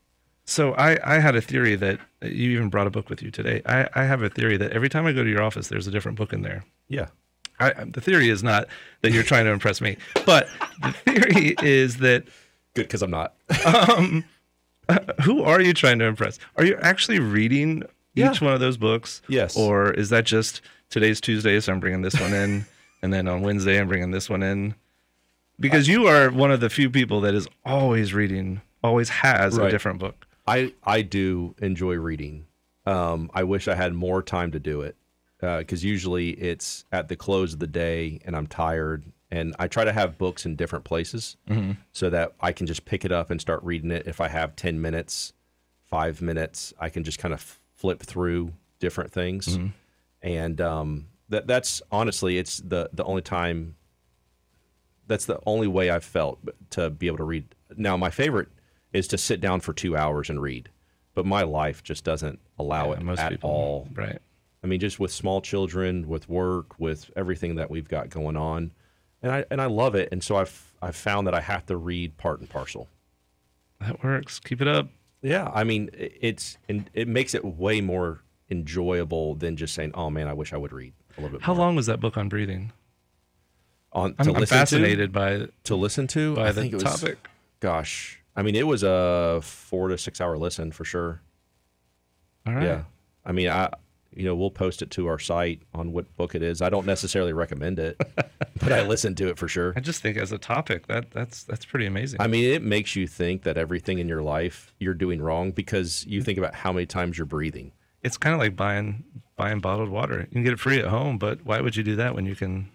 So 0.48 0.72
I, 0.76 0.98
I 1.04 1.18
had 1.18 1.36
a 1.36 1.42
theory 1.42 1.76
that 1.76 2.00
you 2.22 2.52
even 2.52 2.70
brought 2.70 2.86
a 2.86 2.90
book 2.90 3.10
with 3.10 3.22
you 3.22 3.30
today. 3.30 3.60
I, 3.66 3.86
I 3.94 4.04
have 4.04 4.22
a 4.22 4.30
theory 4.30 4.56
that 4.56 4.72
every 4.72 4.88
time 4.88 5.04
I 5.04 5.12
go 5.12 5.22
to 5.22 5.28
your 5.28 5.42
office, 5.42 5.68
there's 5.68 5.86
a 5.86 5.90
different 5.90 6.16
book 6.16 6.32
in 6.32 6.40
there. 6.40 6.64
Yeah. 6.88 7.08
I, 7.60 7.72
the 7.84 8.00
theory 8.00 8.28
is 8.28 8.42
not 8.42 8.68
that 9.02 9.12
you're 9.12 9.22
trying 9.22 9.44
to 9.46 9.50
impress 9.50 9.80
me, 9.80 9.96
but 10.26 10.48
the 10.82 10.92
theory 10.92 11.54
is 11.62 11.96
that 11.98 12.24
Good 12.74 12.82
because 12.84 13.02
I'm 13.02 13.10
not. 13.10 13.34
who 15.22 15.42
are 15.42 15.60
you 15.60 15.72
trying 15.74 15.98
to 15.98 16.04
impress? 16.06 16.38
Are 16.56 16.64
you 16.64 16.76
actually 16.80 17.18
reading 17.18 17.82
Yeah. 18.14 18.30
each 18.30 18.40
one 18.40 18.52
of 18.54 18.60
those 18.60 18.76
books? 18.76 19.22
Yes. 19.28 19.56
Or 19.56 19.90
is 19.92 20.10
that 20.10 20.24
just 20.24 20.60
today's 20.90 21.20
Tuesday, 21.20 21.58
so 21.60 21.72
I'm 21.72 21.80
bringing 21.80 22.02
this 22.02 22.18
one 22.20 22.32
in, 22.32 22.66
and 23.02 23.12
then 23.12 23.28
on 23.28 23.42
Wednesday 23.42 23.78
I'm 23.80 23.88
bringing 23.88 24.10
this 24.10 24.30
one 24.30 24.42
in? 24.42 24.74
Because 25.60 25.88
you 25.88 26.06
are 26.06 26.30
one 26.30 26.52
of 26.52 26.60
the 26.60 26.70
few 26.70 26.88
people 26.88 27.20
that 27.22 27.34
is 27.34 27.48
always 27.64 28.14
reading, 28.14 28.60
always 28.82 29.08
has 29.08 29.56
a 29.58 29.68
different 29.70 29.98
book. 29.98 30.26
I 30.46 30.72
I 30.84 31.02
do 31.02 31.54
enjoy 31.60 31.96
reading. 31.96 32.46
Um, 32.86 33.30
I 33.34 33.42
wish 33.42 33.68
I 33.68 33.74
had 33.74 33.92
more 33.92 34.22
time 34.22 34.52
to 34.52 34.60
do 34.60 34.80
it 34.80 34.96
Uh, 35.40 35.58
because 35.58 35.84
usually 35.84 36.30
it's 36.30 36.84
at 36.90 37.08
the 37.08 37.14
close 37.14 37.52
of 37.52 37.60
the 37.60 37.66
day 37.66 38.18
and 38.24 38.34
I'm 38.34 38.48
tired 38.48 39.04
And 39.30 39.54
I 39.58 39.68
try 39.68 39.84
to 39.84 39.92
have 39.92 40.18
books 40.18 40.46
in 40.46 40.56
different 40.56 40.84
places 40.84 41.36
mm-hmm. 41.48 41.72
so 41.92 42.10
that 42.10 42.32
I 42.40 42.52
can 42.52 42.66
just 42.66 42.84
pick 42.86 43.04
it 43.04 43.12
up 43.12 43.30
and 43.30 43.40
start 43.40 43.62
reading 43.62 43.90
it. 43.90 44.06
If 44.06 44.20
I 44.20 44.28
have 44.28 44.56
10 44.56 44.80
minutes, 44.80 45.32
five 45.84 46.22
minutes, 46.22 46.72
I 46.80 46.88
can 46.88 47.04
just 47.04 47.18
kind 47.18 47.34
of 47.34 47.60
flip 47.74 48.02
through 48.02 48.54
different 48.80 49.12
things. 49.12 49.46
Mm-hmm. 49.46 49.66
And 50.22 50.60
um, 50.60 51.06
that 51.28 51.46
that's 51.46 51.82
honestly, 51.92 52.38
it's 52.38 52.58
the, 52.58 52.88
the 52.92 53.04
only 53.04 53.22
time, 53.22 53.76
that's 55.06 55.26
the 55.26 55.40
only 55.46 55.66
way 55.68 55.90
I've 55.90 56.04
felt 56.04 56.38
to 56.70 56.90
be 56.90 57.06
able 57.06 57.18
to 57.18 57.24
read. 57.24 57.54
Now, 57.76 57.96
my 57.96 58.10
favorite 58.10 58.48
is 58.92 59.06
to 59.08 59.18
sit 59.18 59.40
down 59.40 59.60
for 59.60 59.74
two 59.74 59.94
hours 59.94 60.30
and 60.30 60.40
read, 60.40 60.70
but 61.14 61.26
my 61.26 61.42
life 61.42 61.82
just 61.82 62.02
doesn't 62.02 62.40
allow 62.58 62.92
it 62.92 63.02
most 63.02 63.20
at 63.20 63.30
people, 63.30 63.50
all. 63.50 63.88
right? 63.94 64.20
I 64.68 64.70
mean, 64.70 64.80
just 64.80 65.00
with 65.00 65.10
small 65.10 65.40
children, 65.40 66.06
with 66.06 66.28
work, 66.28 66.78
with 66.78 67.10
everything 67.16 67.54
that 67.54 67.70
we've 67.70 67.88
got 67.88 68.10
going 68.10 68.36
on, 68.36 68.70
and 69.22 69.32
I 69.32 69.46
and 69.50 69.62
I 69.62 69.64
love 69.64 69.94
it. 69.94 70.10
And 70.12 70.22
so 70.22 70.36
I've 70.36 70.74
I've 70.82 70.94
found 70.94 71.26
that 71.26 71.32
I 71.32 71.40
have 71.40 71.64
to 71.66 71.76
read 71.78 72.18
part 72.18 72.40
and 72.40 72.50
parcel. 72.50 72.86
That 73.80 74.04
works. 74.04 74.38
Keep 74.40 74.60
it 74.60 74.68
up. 74.68 74.88
Yeah, 75.22 75.50
I 75.54 75.64
mean, 75.64 75.88
it's 75.94 76.58
and 76.68 76.90
it 76.92 77.08
makes 77.08 77.32
it 77.32 77.46
way 77.46 77.80
more 77.80 78.20
enjoyable 78.50 79.36
than 79.36 79.56
just 79.56 79.72
saying, 79.72 79.92
"Oh 79.94 80.10
man, 80.10 80.28
I 80.28 80.34
wish 80.34 80.52
I 80.52 80.58
would 80.58 80.74
read 80.74 80.92
a 81.16 81.22
little 81.22 81.38
bit." 81.38 81.46
How 81.46 81.54
more. 81.54 81.64
long 81.64 81.74
was 81.74 81.86
that 81.86 81.98
book 81.98 82.18
on 82.18 82.28
breathing? 82.28 82.72
On 83.94 84.14
I'm, 84.18 84.26
to 84.26 84.34
I'm 84.34 84.40
listen 84.40 84.58
fascinated 84.58 85.12
by 85.12 85.38
to, 85.38 85.52
to 85.64 85.76
listen 85.76 86.06
to. 86.08 86.34
by 86.34 86.48
I 86.48 86.52
the 86.52 86.68
was, 86.68 86.82
topic. 86.82 87.26
Gosh, 87.60 88.20
I 88.36 88.42
mean, 88.42 88.54
it 88.54 88.66
was 88.66 88.82
a 88.82 89.40
four 89.42 89.88
to 89.88 89.96
six 89.96 90.20
hour 90.20 90.36
listen 90.36 90.72
for 90.72 90.84
sure. 90.84 91.22
All 92.46 92.52
right. 92.52 92.64
Yeah, 92.64 92.82
I 93.24 93.32
mean, 93.32 93.48
I 93.48 93.70
you 94.18 94.24
know 94.24 94.34
we'll 94.34 94.50
post 94.50 94.82
it 94.82 94.90
to 94.90 95.06
our 95.06 95.18
site 95.18 95.62
on 95.72 95.92
what 95.92 96.14
book 96.16 96.34
it 96.34 96.42
is. 96.42 96.60
I 96.60 96.68
don't 96.68 96.86
necessarily 96.86 97.32
recommend 97.32 97.78
it, 97.78 97.96
but 98.60 98.72
I 98.72 98.82
listened 98.82 99.16
to 99.18 99.28
it 99.28 99.38
for 99.38 99.46
sure. 99.46 99.72
I 99.76 99.80
just 99.80 100.02
think 100.02 100.16
as 100.16 100.32
a 100.32 100.38
topic 100.38 100.88
that 100.88 101.12
that's 101.12 101.44
that's 101.44 101.64
pretty 101.64 101.86
amazing. 101.86 102.20
I 102.20 102.26
mean, 102.26 102.44
it 102.44 102.62
makes 102.62 102.96
you 102.96 103.06
think 103.06 103.44
that 103.44 103.56
everything 103.56 103.98
in 103.98 104.08
your 104.08 104.22
life 104.22 104.74
you're 104.80 104.94
doing 104.94 105.22
wrong 105.22 105.52
because 105.52 106.04
you 106.06 106.22
think 106.22 106.36
about 106.36 106.54
how 106.54 106.72
many 106.72 106.84
times 106.84 107.16
you're 107.16 107.26
breathing. 107.26 107.72
it's 108.02 108.16
kind 108.16 108.34
of 108.34 108.40
like 108.40 108.56
buying 108.56 109.04
buying 109.36 109.60
bottled 109.60 109.88
water. 109.88 110.18
You 110.20 110.26
can 110.26 110.42
get 110.42 110.52
it 110.52 110.58
free 110.60 110.78
at 110.80 110.86
home, 110.86 111.16
but 111.18 111.44
why 111.44 111.60
would 111.60 111.76
you 111.76 111.84
do 111.84 111.96
that 111.96 112.14
when 112.14 112.26
you 112.26 112.34
can 112.34 112.70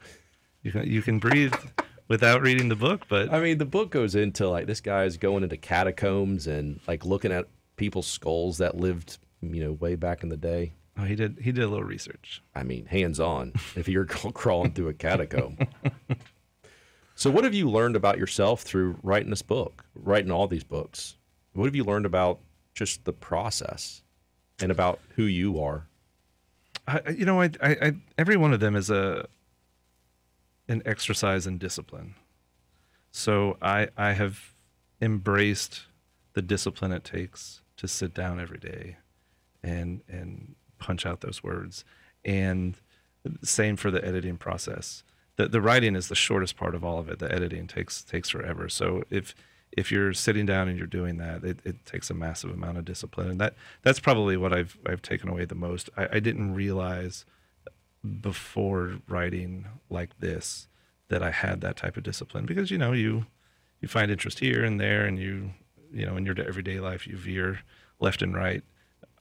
you 0.64 0.72
can 0.72 0.90
you 0.90 1.02
can 1.02 1.20
breathe 1.20 1.54
without 2.08 2.42
reading 2.42 2.70
the 2.70 2.76
book? 2.78 3.02
But 3.10 3.34
I 3.34 3.42
mean, 3.42 3.58
the 3.58 3.66
book 3.66 3.92
goes 3.92 4.16
into 4.16 4.48
like 4.48 4.66
this 4.66 4.80
guy's 4.82 5.18
going 5.18 5.44
into 5.44 5.58
catacombs 5.58 6.48
and 6.48 6.80
like 6.88 7.06
looking 7.06 7.34
at 7.34 7.48
people's 7.76 8.08
skulls 8.08 8.60
that 8.60 8.78
lived, 8.78 9.18
you 9.42 9.62
know, 9.62 9.74
way 9.74 9.96
back 9.96 10.24
in 10.24 10.30
the 10.30 10.38
day. 10.38 10.72
Oh, 10.98 11.04
he 11.04 11.16
did 11.16 11.40
he 11.42 11.52
did 11.52 11.64
a 11.64 11.68
little 11.68 11.84
research. 11.84 12.42
I 12.56 12.64
mean, 12.64 12.86
hands 12.86 13.20
on 13.20 13.54
if 13.76 13.88
you're 13.88 14.06
crawling 14.06 14.72
through 14.74 14.90
a 14.90 14.94
catacomb. 14.94 15.58
so, 17.16 17.30
what 17.30 17.44
have 17.44 17.54
you 17.54 17.70
learned 17.70 17.96
about 17.96 18.18
yourself 18.18 18.62
through 18.62 18.98
writing 19.04 19.30
this 19.30 19.42
book, 19.42 19.86
writing 19.96 20.32
all 20.32 20.48
these 20.48 20.64
books? 20.64 21.18
What 21.54 21.66
have 21.66 21.76
you 21.76 21.84
learned 21.84 22.06
about 22.06 22.40
just 22.74 23.06
the 23.06 23.14
process 23.14 24.02
and 24.60 24.72
about 24.72 25.00
who 25.16 25.24
you 25.24 25.62
are? 25.62 25.88
I, 26.88 27.02
you 27.12 27.26
know, 27.26 27.42
I, 27.42 27.52
I, 27.62 27.70
I 27.70 27.94
every 28.18 28.38
one 28.38 28.54
of 28.54 28.60
them 28.60 28.76
is 28.76 28.90
a 28.90 29.28
an 30.68 30.82
exercise 30.86 31.48
in 31.48 31.58
discipline. 31.58 32.16
So 33.12 33.58
I 33.62 33.90
I 33.98 34.14
have 34.14 34.54
embraced 35.02 35.84
the 36.34 36.42
discipline 36.42 36.92
it 36.92 37.04
takes 37.04 37.62
to 37.78 37.88
sit 37.88 38.14
down 38.14 38.40
every 38.40 38.58
day 38.58 38.98
and 39.64 40.02
and 40.08 40.56
punch 40.80 41.06
out 41.06 41.22
those 41.22 41.44
words. 41.44 41.84
And 42.26 42.76
same 43.44 43.76
for 43.76 43.92
the 43.92 44.06
editing 44.06 44.38
process. 44.38 45.04
The 45.36 45.48
the 45.48 45.62
writing 45.62 45.96
is 45.96 46.08
the 46.08 46.16
shortest 46.16 46.58
part 46.58 46.76
of 46.76 46.84
all 46.84 47.00
of 47.00 47.10
it. 47.10 47.20
The 47.20 47.32
editing 47.32 47.68
takes 47.68 48.04
takes 48.04 48.30
forever. 48.30 48.70
So 48.70 49.04
if 49.10 49.34
if 49.72 49.92
you're 49.92 50.14
sitting 50.14 50.46
down 50.46 50.68
and 50.68 50.78
you're 50.78 50.86
doing 50.86 51.18
that, 51.18 51.44
it, 51.44 51.60
it 51.64 51.86
takes 51.86 52.10
a 52.10 52.14
massive 52.14 52.52
amount 52.52 52.78
of 52.78 52.86
discipline, 52.86 53.30
and 53.30 53.42
that 53.42 53.56
that's 53.82 54.00
probably 54.00 54.38
what 54.38 54.54
I've 54.54 54.78
I've 54.86 55.02
taken 55.02 55.30
away 55.30 55.46
the 55.46 55.56
most. 55.56 55.90
I, 55.98 56.08
I 56.14 56.20
didn't 56.20 56.54
realize 56.54 57.26
before 58.22 58.98
writing 59.08 59.66
like 59.90 60.20
this 60.20 60.68
that 61.08 61.24
I 61.24 61.32
had 61.32 61.62
that 61.62 61.78
type 61.78 61.96
of 61.96 62.04
discipline 62.04 62.46
because 62.46 62.70
you 62.70 62.78
know 62.78 62.92
you 62.92 63.26
you 63.82 63.88
find 63.88 64.12
interest 64.12 64.40
here 64.40 64.64
and 64.64 64.80
there, 64.80 65.06
and 65.06 65.18
you 65.18 65.52
you 65.92 66.06
know 66.06 66.18
in 66.18 66.26
your 66.26 66.40
everyday 66.40 66.80
life 66.80 67.08
you 67.08 67.18
veer 67.18 67.62
left 68.00 68.22
and 68.22 68.36
right, 68.36 68.64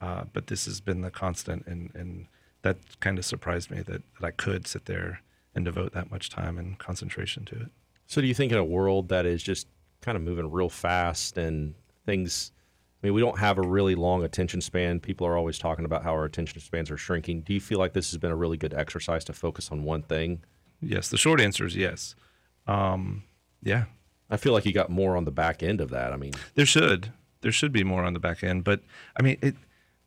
uh, 0.03 0.25
but 0.33 0.49
this 0.49 0.67
has 0.67 0.81
been 0.81 1.01
the 1.01 1.11
constant, 1.11 1.67
and 1.67 1.91
and 1.95 2.27
that 2.63 2.77
kind 3.01 3.19
of 3.19 3.25
surprised 3.25 3.71
me 3.71 3.79
that 3.79 4.03
that 4.21 4.27
I 4.27 4.33
could 4.33 4.67
sit 4.67 4.85
there 4.87 5.23
and 5.55 5.65
devote 5.65 5.93
that 5.93 6.11
much 6.11 6.29
time 6.29 6.59
and 6.59 6.79
concentration 6.79 7.45
to 7.47 7.55
it. 7.55 7.69
So, 8.07 8.21
do 8.21 8.27
you 8.27 8.35
think 8.35 8.53
in 8.53 8.59
a 8.59 8.65
world 8.65 9.09
that 9.09 9.25
is 9.25 9.43
just 9.43 9.69
kind 10.01 10.17
of 10.17 10.23
moving 10.23 10.51
real 10.51 10.69
fast 10.69 11.39
and 11.39 11.75
things, 12.05 12.51
I 13.03 13.07
mean, 13.07 13.15
we 13.15 13.21
don't 13.21 13.39
have 13.39 13.59
a 13.59 13.63
really 13.63 13.95
long 13.95 14.25
attention 14.25 14.61
span. 14.61 15.01
People 15.01 15.27
are 15.27 15.37
always 15.37 15.59
talking 15.59 15.85
about 15.85 16.03
how 16.03 16.11
our 16.11 16.25
attention 16.25 16.61
spans 16.61 16.91
are 16.91 16.97
shrinking. 16.97 17.43
Do 17.43 17.55
you 17.55 17.61
feel 17.61 17.79
like 17.79 17.93
this 17.93 18.11
has 18.11 18.19
been 18.19 18.33
a 18.33 18.37
really 18.37 18.57
good 18.57 18.75
exercise 18.75 19.25
to 19.27 19.33
focus 19.33 19.71
on 19.71 19.85
one 19.85 20.03
thing? 20.03 20.43
Yes, 20.81 21.09
the 21.09 21.17
short 21.17 21.41
answer 21.41 21.65
is 21.65 21.77
yes. 21.77 22.17
Um, 22.67 23.23
yeah, 23.63 23.85
I 24.29 24.37
feel 24.37 24.53
like 24.53 24.67
you 24.67 24.73
got 24.73 24.91
more 24.91 25.17
on 25.17 25.25
the 25.25 25.31
back 25.31 25.63
end 25.63 25.81
of 25.81 25.91
that. 25.91 26.13
I 26.13 26.17
mean, 26.17 26.33
There 26.55 26.67
should. 26.67 27.13
There 27.43 27.53
should 27.53 27.73
be 27.73 27.85
more 27.85 28.05
on 28.05 28.15
the 28.15 28.21
back 28.21 28.43
end, 28.43 28.65
but 28.65 28.81
I 29.17 29.23
mean, 29.23 29.37
it. 29.43 29.55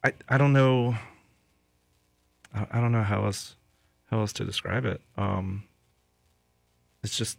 I 0.06 0.14
I 0.30 0.38
don't 0.38 0.54
know. 0.54 0.96
I, 2.54 2.68
I 2.72 2.82
don't 2.82 2.92
know 2.92 3.04
how 3.04 3.26
else 3.26 3.56
how 4.12 4.20
else 4.20 4.34
to 4.34 4.46
describe 4.46 4.86
it. 4.86 5.02
Um, 5.18 5.64
it's 7.04 7.18
just 7.18 7.38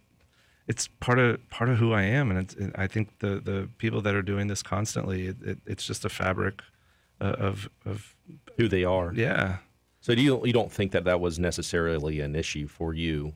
it's 0.66 0.88
part 1.00 1.18
of 1.18 1.48
part 1.48 1.70
of 1.70 1.78
who 1.78 1.92
I 1.92 2.02
am, 2.02 2.30
and 2.30 2.40
it's. 2.40 2.54
It, 2.54 2.72
I 2.76 2.86
think 2.88 3.18
the 3.20 3.40
the 3.40 3.68
people 3.78 4.00
that 4.02 4.14
are 4.14 4.22
doing 4.22 4.48
this 4.48 4.62
constantly, 4.62 5.28
it, 5.28 5.36
it, 5.42 5.58
it's 5.66 5.86
just 5.86 6.04
a 6.04 6.08
fabric 6.08 6.60
uh, 7.20 7.36
of 7.38 7.68
of 7.84 8.14
who 8.56 8.68
they 8.68 8.84
are. 8.84 9.12
yeah. 9.14 9.58
So, 10.00 10.14
do 10.14 10.22
you 10.22 10.44
you 10.44 10.52
don't 10.52 10.72
think 10.72 10.92
that 10.92 11.04
that 11.04 11.20
was 11.20 11.38
necessarily 11.38 12.20
an 12.20 12.34
issue 12.34 12.66
for 12.66 12.94
you 12.94 13.34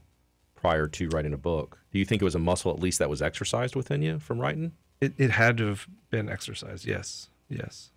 prior 0.55 0.87
to 0.89 1.09
writing 1.09 1.33
a 1.33 1.39
book? 1.39 1.78
Do 1.93 1.99
you 1.99 2.05
think 2.05 2.20
it 2.20 2.24
was 2.24 2.35
a 2.35 2.41
muscle 2.41 2.72
at 2.72 2.81
least 2.81 2.99
that 2.99 3.11
was 3.11 3.22
exercised 3.22 3.76
within 3.76 4.03
you 4.03 4.18
from 4.18 4.41
writing? 4.41 4.72
It 5.01 5.14
it 5.18 5.31
had 5.31 5.57
to 5.59 5.66
have 5.66 5.87
been 6.11 6.28
exercised. 6.28 6.85
Yes, 6.85 7.28
yes. 7.49 7.89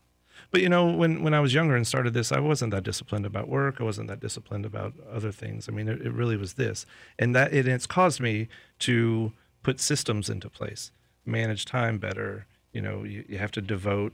But 0.54 0.62
you 0.62 0.70
know, 0.70 0.86
when 0.86 1.24
when 1.24 1.34
I 1.34 1.40
was 1.40 1.56
younger 1.56 1.76
and 1.76 1.86
started 1.86 2.14
this, 2.14 2.32
I 2.32 2.40
wasn't 2.40 2.70
that 2.74 2.84
disciplined 2.84 3.26
about 3.26 3.48
work. 3.50 3.82
I 3.82 3.84
wasn't 3.84 4.08
that 4.10 4.20
disciplined 4.20 4.68
about 4.68 4.94
other 5.12 5.32
things. 5.32 5.68
I 5.68 5.72
mean, 5.72 5.90
it, 5.90 6.00
it 6.02 6.14
really 6.14 6.38
was 6.38 6.54
this, 6.54 6.86
and 7.18 7.36
that 7.36 7.52
it, 7.52 7.68
it's 7.68 7.88
caused 7.88 8.22
me 8.22 8.48
to 8.80 9.34
put 9.64 9.80
systems 9.80 10.30
into 10.30 10.52
place, 10.52 10.92
manage 11.26 11.66
time 11.66 11.98
better. 11.98 12.46
You 12.72 12.82
know, 12.82 13.04
you, 13.04 13.26
you 13.28 13.40
have 13.40 13.50
to 13.54 13.62
devote, 13.62 14.14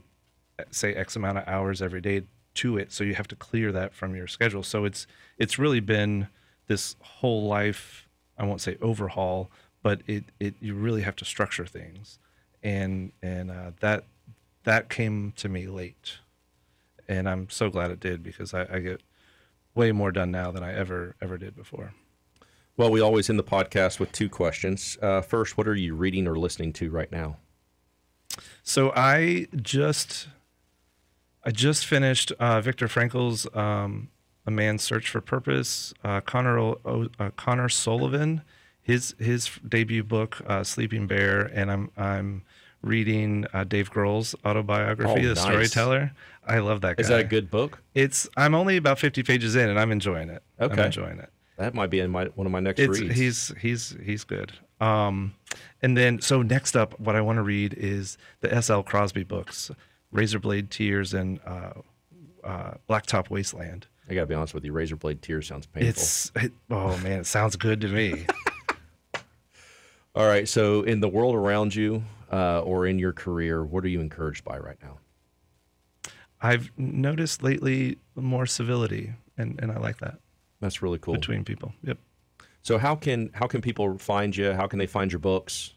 say, 0.70 0.94
X 0.94 1.14
amount 1.14 1.36
of 1.36 1.44
hours 1.46 1.82
every 1.82 2.00
day 2.00 2.22
to 2.54 2.78
it. 2.78 2.90
So 2.90 3.04
you 3.04 3.14
have 3.16 3.28
to 3.28 3.36
clear 3.36 3.70
that 3.72 3.92
from 3.92 4.16
your 4.16 4.26
schedule. 4.26 4.62
So 4.62 4.86
it's 4.86 5.06
it's 5.36 5.58
really 5.58 5.80
been 5.80 6.28
this 6.68 6.96
whole 7.02 7.48
life. 7.48 8.08
I 8.38 8.44
won't 8.46 8.62
say 8.62 8.78
overhaul, 8.80 9.50
but 9.82 10.00
it 10.06 10.24
it 10.40 10.54
you 10.58 10.72
really 10.74 11.02
have 11.02 11.16
to 11.16 11.26
structure 11.26 11.66
things, 11.66 12.18
and 12.62 13.12
and 13.22 13.50
uh, 13.50 13.72
that 13.80 14.04
that 14.64 14.88
came 14.88 15.32
to 15.36 15.50
me 15.50 15.66
late, 15.66 16.18
and 17.10 17.28
I'm 17.28 17.50
so 17.50 17.68
glad 17.68 17.90
it 17.90 18.00
did 18.00 18.22
because 18.22 18.54
I, 18.54 18.66
I 18.72 18.78
get 18.78 19.02
way 19.74 19.92
more 19.92 20.12
done 20.12 20.30
now 20.30 20.50
than 20.50 20.62
I 20.62 20.72
ever 20.74 21.16
ever 21.20 21.36
did 21.36 21.56
before. 21.56 21.92
Well, 22.76 22.90
we 22.90 23.00
always 23.00 23.28
end 23.28 23.38
the 23.38 23.44
podcast 23.44 24.00
with 24.00 24.12
two 24.12 24.28
questions. 24.30 24.96
Uh, 25.02 25.20
first, 25.20 25.58
what 25.58 25.68
are 25.68 25.74
you 25.74 25.94
reading 25.94 26.26
or 26.26 26.38
listening 26.38 26.72
to 26.74 26.90
right 26.90 27.10
now? 27.12 27.36
So 28.62 28.92
I 28.94 29.48
just 29.56 30.28
I 31.44 31.50
just 31.50 31.84
finished 31.84 32.32
uh, 32.32 32.60
Viktor 32.60 32.88
Frankl's 32.88 33.46
um, 33.54 34.08
A 34.46 34.50
Man's 34.50 34.82
Search 34.82 35.08
for 35.10 35.20
Purpose. 35.20 35.92
Uh, 36.04 36.20
Connor 36.20 36.58
o- 36.58 37.08
uh, 37.18 37.30
Connor 37.36 37.68
Sullivan, 37.68 38.42
his 38.80 39.14
his 39.18 39.50
debut 39.68 40.04
book, 40.04 40.40
uh, 40.46 40.64
Sleeping 40.64 41.06
Bear, 41.06 41.40
and 41.42 41.70
I'm 41.70 41.90
I'm 41.96 42.44
reading 42.82 43.46
uh, 43.52 43.64
Dave 43.64 43.90
Grohl's 43.90 44.34
autobiography, 44.44 45.10
Oh, 45.10 45.14
The 45.22 45.34
nice. 45.34 45.40
Storyteller. 45.42 46.12
I 46.46 46.58
love 46.58 46.80
that 46.80 46.96
guy. 46.96 47.00
Is 47.02 47.08
that 47.08 47.20
a 47.20 47.24
good 47.24 47.50
book? 47.50 47.82
It's 47.94 48.28
I'm 48.36 48.54
only 48.54 48.76
about 48.76 48.98
50 48.98 49.22
pages 49.22 49.54
in, 49.56 49.68
and 49.68 49.78
I'm 49.78 49.92
enjoying 49.92 50.30
it. 50.30 50.42
Okay. 50.60 50.72
I'm 50.72 50.86
enjoying 50.86 51.18
it. 51.18 51.28
That 51.58 51.74
might 51.74 51.90
be 51.90 52.00
in 52.00 52.10
my 52.10 52.24
one 52.34 52.46
of 52.46 52.52
my 52.52 52.60
next 52.60 52.80
It's 52.80 52.98
reads. 53.00 53.14
he's 53.14 53.52
he's 53.60 53.96
he's 54.02 54.24
good. 54.24 54.52
Um, 54.80 55.34
and 55.82 55.94
then 55.96 56.20
so 56.22 56.40
next 56.40 56.74
up, 56.74 56.98
what 56.98 57.14
I 57.16 57.20
want 57.20 57.36
to 57.36 57.42
read 57.42 57.74
is 57.74 58.16
the 58.40 58.52
S.L. 58.52 58.82
Crosby 58.82 59.24
books, 59.24 59.70
Razorblade 60.14 60.70
Tears 60.70 61.12
and 61.12 61.38
uh, 61.46 61.72
uh, 62.42 62.70
Blacktop 62.88 63.28
Wasteland. 63.28 63.86
I 64.08 64.14
gotta 64.14 64.26
be 64.26 64.34
honest 64.34 64.54
with 64.54 64.64
you, 64.64 64.72
Razorblade 64.72 65.20
Tears 65.20 65.46
sounds 65.48 65.66
painful. 65.66 65.90
It's 65.90 66.32
it, 66.34 66.52
oh 66.70 66.96
man, 66.98 67.20
it 67.20 67.26
sounds 67.26 67.56
good 67.56 67.82
to 67.82 67.88
me. 67.88 68.24
All 70.14 70.26
right, 70.26 70.48
so 70.48 70.82
in 70.82 71.00
the 71.00 71.08
world 71.08 71.34
around 71.36 71.74
you 71.74 72.02
uh, 72.32 72.60
or 72.60 72.86
in 72.86 72.98
your 72.98 73.12
career, 73.12 73.62
what 73.64 73.84
are 73.84 73.88
you 73.88 74.00
encouraged 74.00 74.44
by 74.44 74.58
right 74.58 74.78
now? 74.82 74.98
I've 76.40 76.70
noticed 76.78 77.42
lately 77.42 77.98
more 78.14 78.46
civility, 78.46 79.12
and 79.36 79.60
and 79.60 79.70
I 79.70 79.78
like 79.78 79.98
that 79.98 80.18
That's 80.60 80.80
really 80.80 80.98
cool. 80.98 81.12
between 81.14 81.44
people. 81.44 81.74
Yep. 81.84 81.98
So 82.62 82.78
how 82.78 82.94
can 82.94 83.30
how 83.34 83.46
can 83.46 83.60
people 83.60 83.98
find 83.98 84.34
you? 84.36 84.52
How 84.52 84.66
can 84.66 84.78
they 84.78 84.86
find 84.86 85.12
your 85.12 85.18
books? 85.18 85.74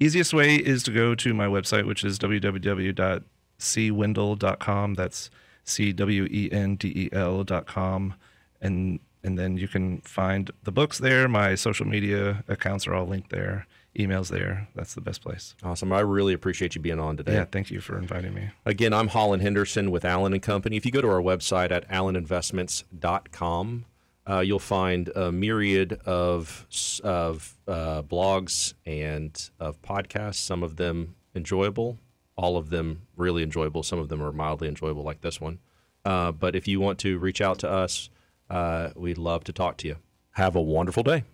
Easiest 0.00 0.32
way 0.32 0.56
is 0.56 0.82
to 0.84 0.90
go 0.90 1.14
to 1.14 1.34
my 1.34 1.46
website, 1.46 1.86
which 1.86 2.02
is 2.04 2.18
www.cwendel.com. 2.18 4.94
That's 4.94 5.30
C 5.64 5.92
W 5.92 6.24
E 6.24 6.48
N 6.50 6.76
D 6.76 6.88
E 6.88 7.08
L.com. 7.12 8.14
And 8.60 9.00
and 9.22 9.38
then 9.38 9.58
you 9.58 9.68
can 9.68 10.00
find 10.00 10.50
the 10.62 10.72
books 10.72 10.96
there. 10.98 11.28
My 11.28 11.54
social 11.54 11.86
media 11.86 12.44
accounts 12.48 12.86
are 12.86 12.94
all 12.94 13.06
linked 13.06 13.30
there. 13.30 13.66
Emails 13.96 14.28
there. 14.28 14.68
That's 14.74 14.94
the 14.94 15.00
best 15.00 15.22
place. 15.22 15.54
Awesome. 15.62 15.92
I 15.92 16.00
really 16.00 16.32
appreciate 16.32 16.74
you 16.74 16.80
being 16.80 17.00
on 17.00 17.16
today. 17.16 17.34
Yeah, 17.34 17.44
thank 17.44 17.70
you 17.70 17.80
for 17.80 17.98
inviting 17.98 18.34
me. 18.34 18.50
Again, 18.64 18.92
I'm 18.92 19.08
Holland 19.08 19.42
Henderson 19.42 19.90
with 19.90 20.04
Allen 20.04 20.32
and 20.32 20.42
Company. 20.42 20.76
If 20.76 20.86
you 20.86 20.92
go 20.92 21.00
to 21.00 21.08
our 21.08 21.20
website 21.22 21.70
at 21.70 21.88
alleninvestments.com, 21.88 23.84
uh, 24.28 24.40
you'll 24.40 24.58
find 24.58 25.08
a 25.16 25.32
myriad 25.32 25.94
of 26.04 26.66
of 27.02 27.56
uh, 27.66 28.02
blogs 28.02 28.74
and 28.84 29.50
of 29.58 29.80
podcasts. 29.82 30.36
Some 30.36 30.62
of 30.62 30.76
them 30.76 31.14
enjoyable, 31.34 31.98
all 32.36 32.56
of 32.56 32.70
them 32.70 33.02
really 33.16 33.42
enjoyable. 33.42 33.82
Some 33.82 33.98
of 33.98 34.08
them 34.10 34.22
are 34.22 34.32
mildly 34.32 34.68
enjoyable, 34.68 35.02
like 35.02 35.22
this 35.22 35.40
one. 35.40 35.58
Uh, 36.04 36.30
but 36.30 36.54
if 36.54 36.68
you 36.68 36.78
want 36.78 36.98
to 37.00 37.18
reach 37.18 37.40
out 37.40 37.58
to 37.60 37.70
us, 37.70 38.10
uh, 38.50 38.90
we'd 38.94 39.18
love 39.18 39.44
to 39.44 39.52
talk 39.52 39.76
to 39.78 39.88
you. 39.88 39.96
Have 40.32 40.54
a 40.54 40.62
wonderful 40.62 41.02
day. 41.02 41.24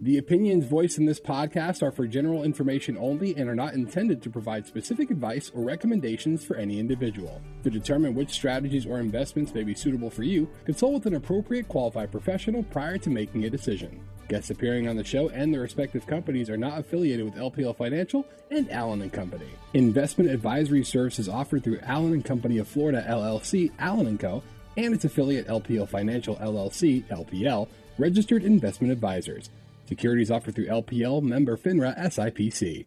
The 0.00 0.18
opinions 0.18 0.64
voiced 0.64 0.98
in 0.98 1.06
this 1.06 1.18
podcast 1.18 1.82
are 1.82 1.90
for 1.90 2.06
general 2.06 2.44
information 2.44 2.96
only 2.96 3.34
and 3.34 3.48
are 3.48 3.56
not 3.56 3.74
intended 3.74 4.22
to 4.22 4.30
provide 4.30 4.64
specific 4.64 5.10
advice 5.10 5.50
or 5.52 5.64
recommendations 5.64 6.44
for 6.44 6.54
any 6.54 6.78
individual. 6.78 7.42
To 7.64 7.70
determine 7.70 8.14
which 8.14 8.30
strategies 8.30 8.86
or 8.86 9.00
investments 9.00 9.52
may 9.52 9.64
be 9.64 9.74
suitable 9.74 10.08
for 10.08 10.22
you, 10.22 10.48
consult 10.64 10.92
with 10.92 11.06
an 11.06 11.16
appropriate 11.16 11.66
qualified 11.66 12.12
professional 12.12 12.62
prior 12.62 12.96
to 12.98 13.10
making 13.10 13.44
a 13.44 13.50
decision. 13.50 14.00
Guests 14.28 14.50
appearing 14.50 14.88
on 14.88 14.94
the 14.94 15.02
show 15.02 15.30
and 15.30 15.52
their 15.52 15.62
respective 15.62 16.06
companies 16.06 16.48
are 16.48 16.56
not 16.56 16.78
affiliated 16.78 17.24
with 17.24 17.34
LPL 17.34 17.76
Financial 17.76 18.24
and 18.52 18.70
Allen 18.70 19.02
and 19.02 19.12
Company. 19.12 19.50
Investment 19.74 20.30
advisory 20.30 20.84
services 20.84 21.28
offered 21.28 21.64
through 21.64 21.80
Allen 21.82 22.12
and 22.12 22.24
Company 22.24 22.58
of 22.58 22.68
Florida 22.68 23.04
LLC, 23.08 23.72
Allen 23.80 24.06
and 24.06 24.20
Co, 24.20 24.44
and 24.76 24.94
its 24.94 25.04
affiliate 25.04 25.48
LPL 25.48 25.88
Financial 25.88 26.36
LLC, 26.36 27.02
LPL, 27.08 27.66
registered 27.98 28.44
investment 28.44 28.92
advisors. 28.92 29.50
Securities 29.88 30.30
offered 30.30 30.54
through 30.54 30.66
LPL 30.66 31.22
member 31.22 31.56
FINRA 31.56 31.98
SIPC. 31.98 32.84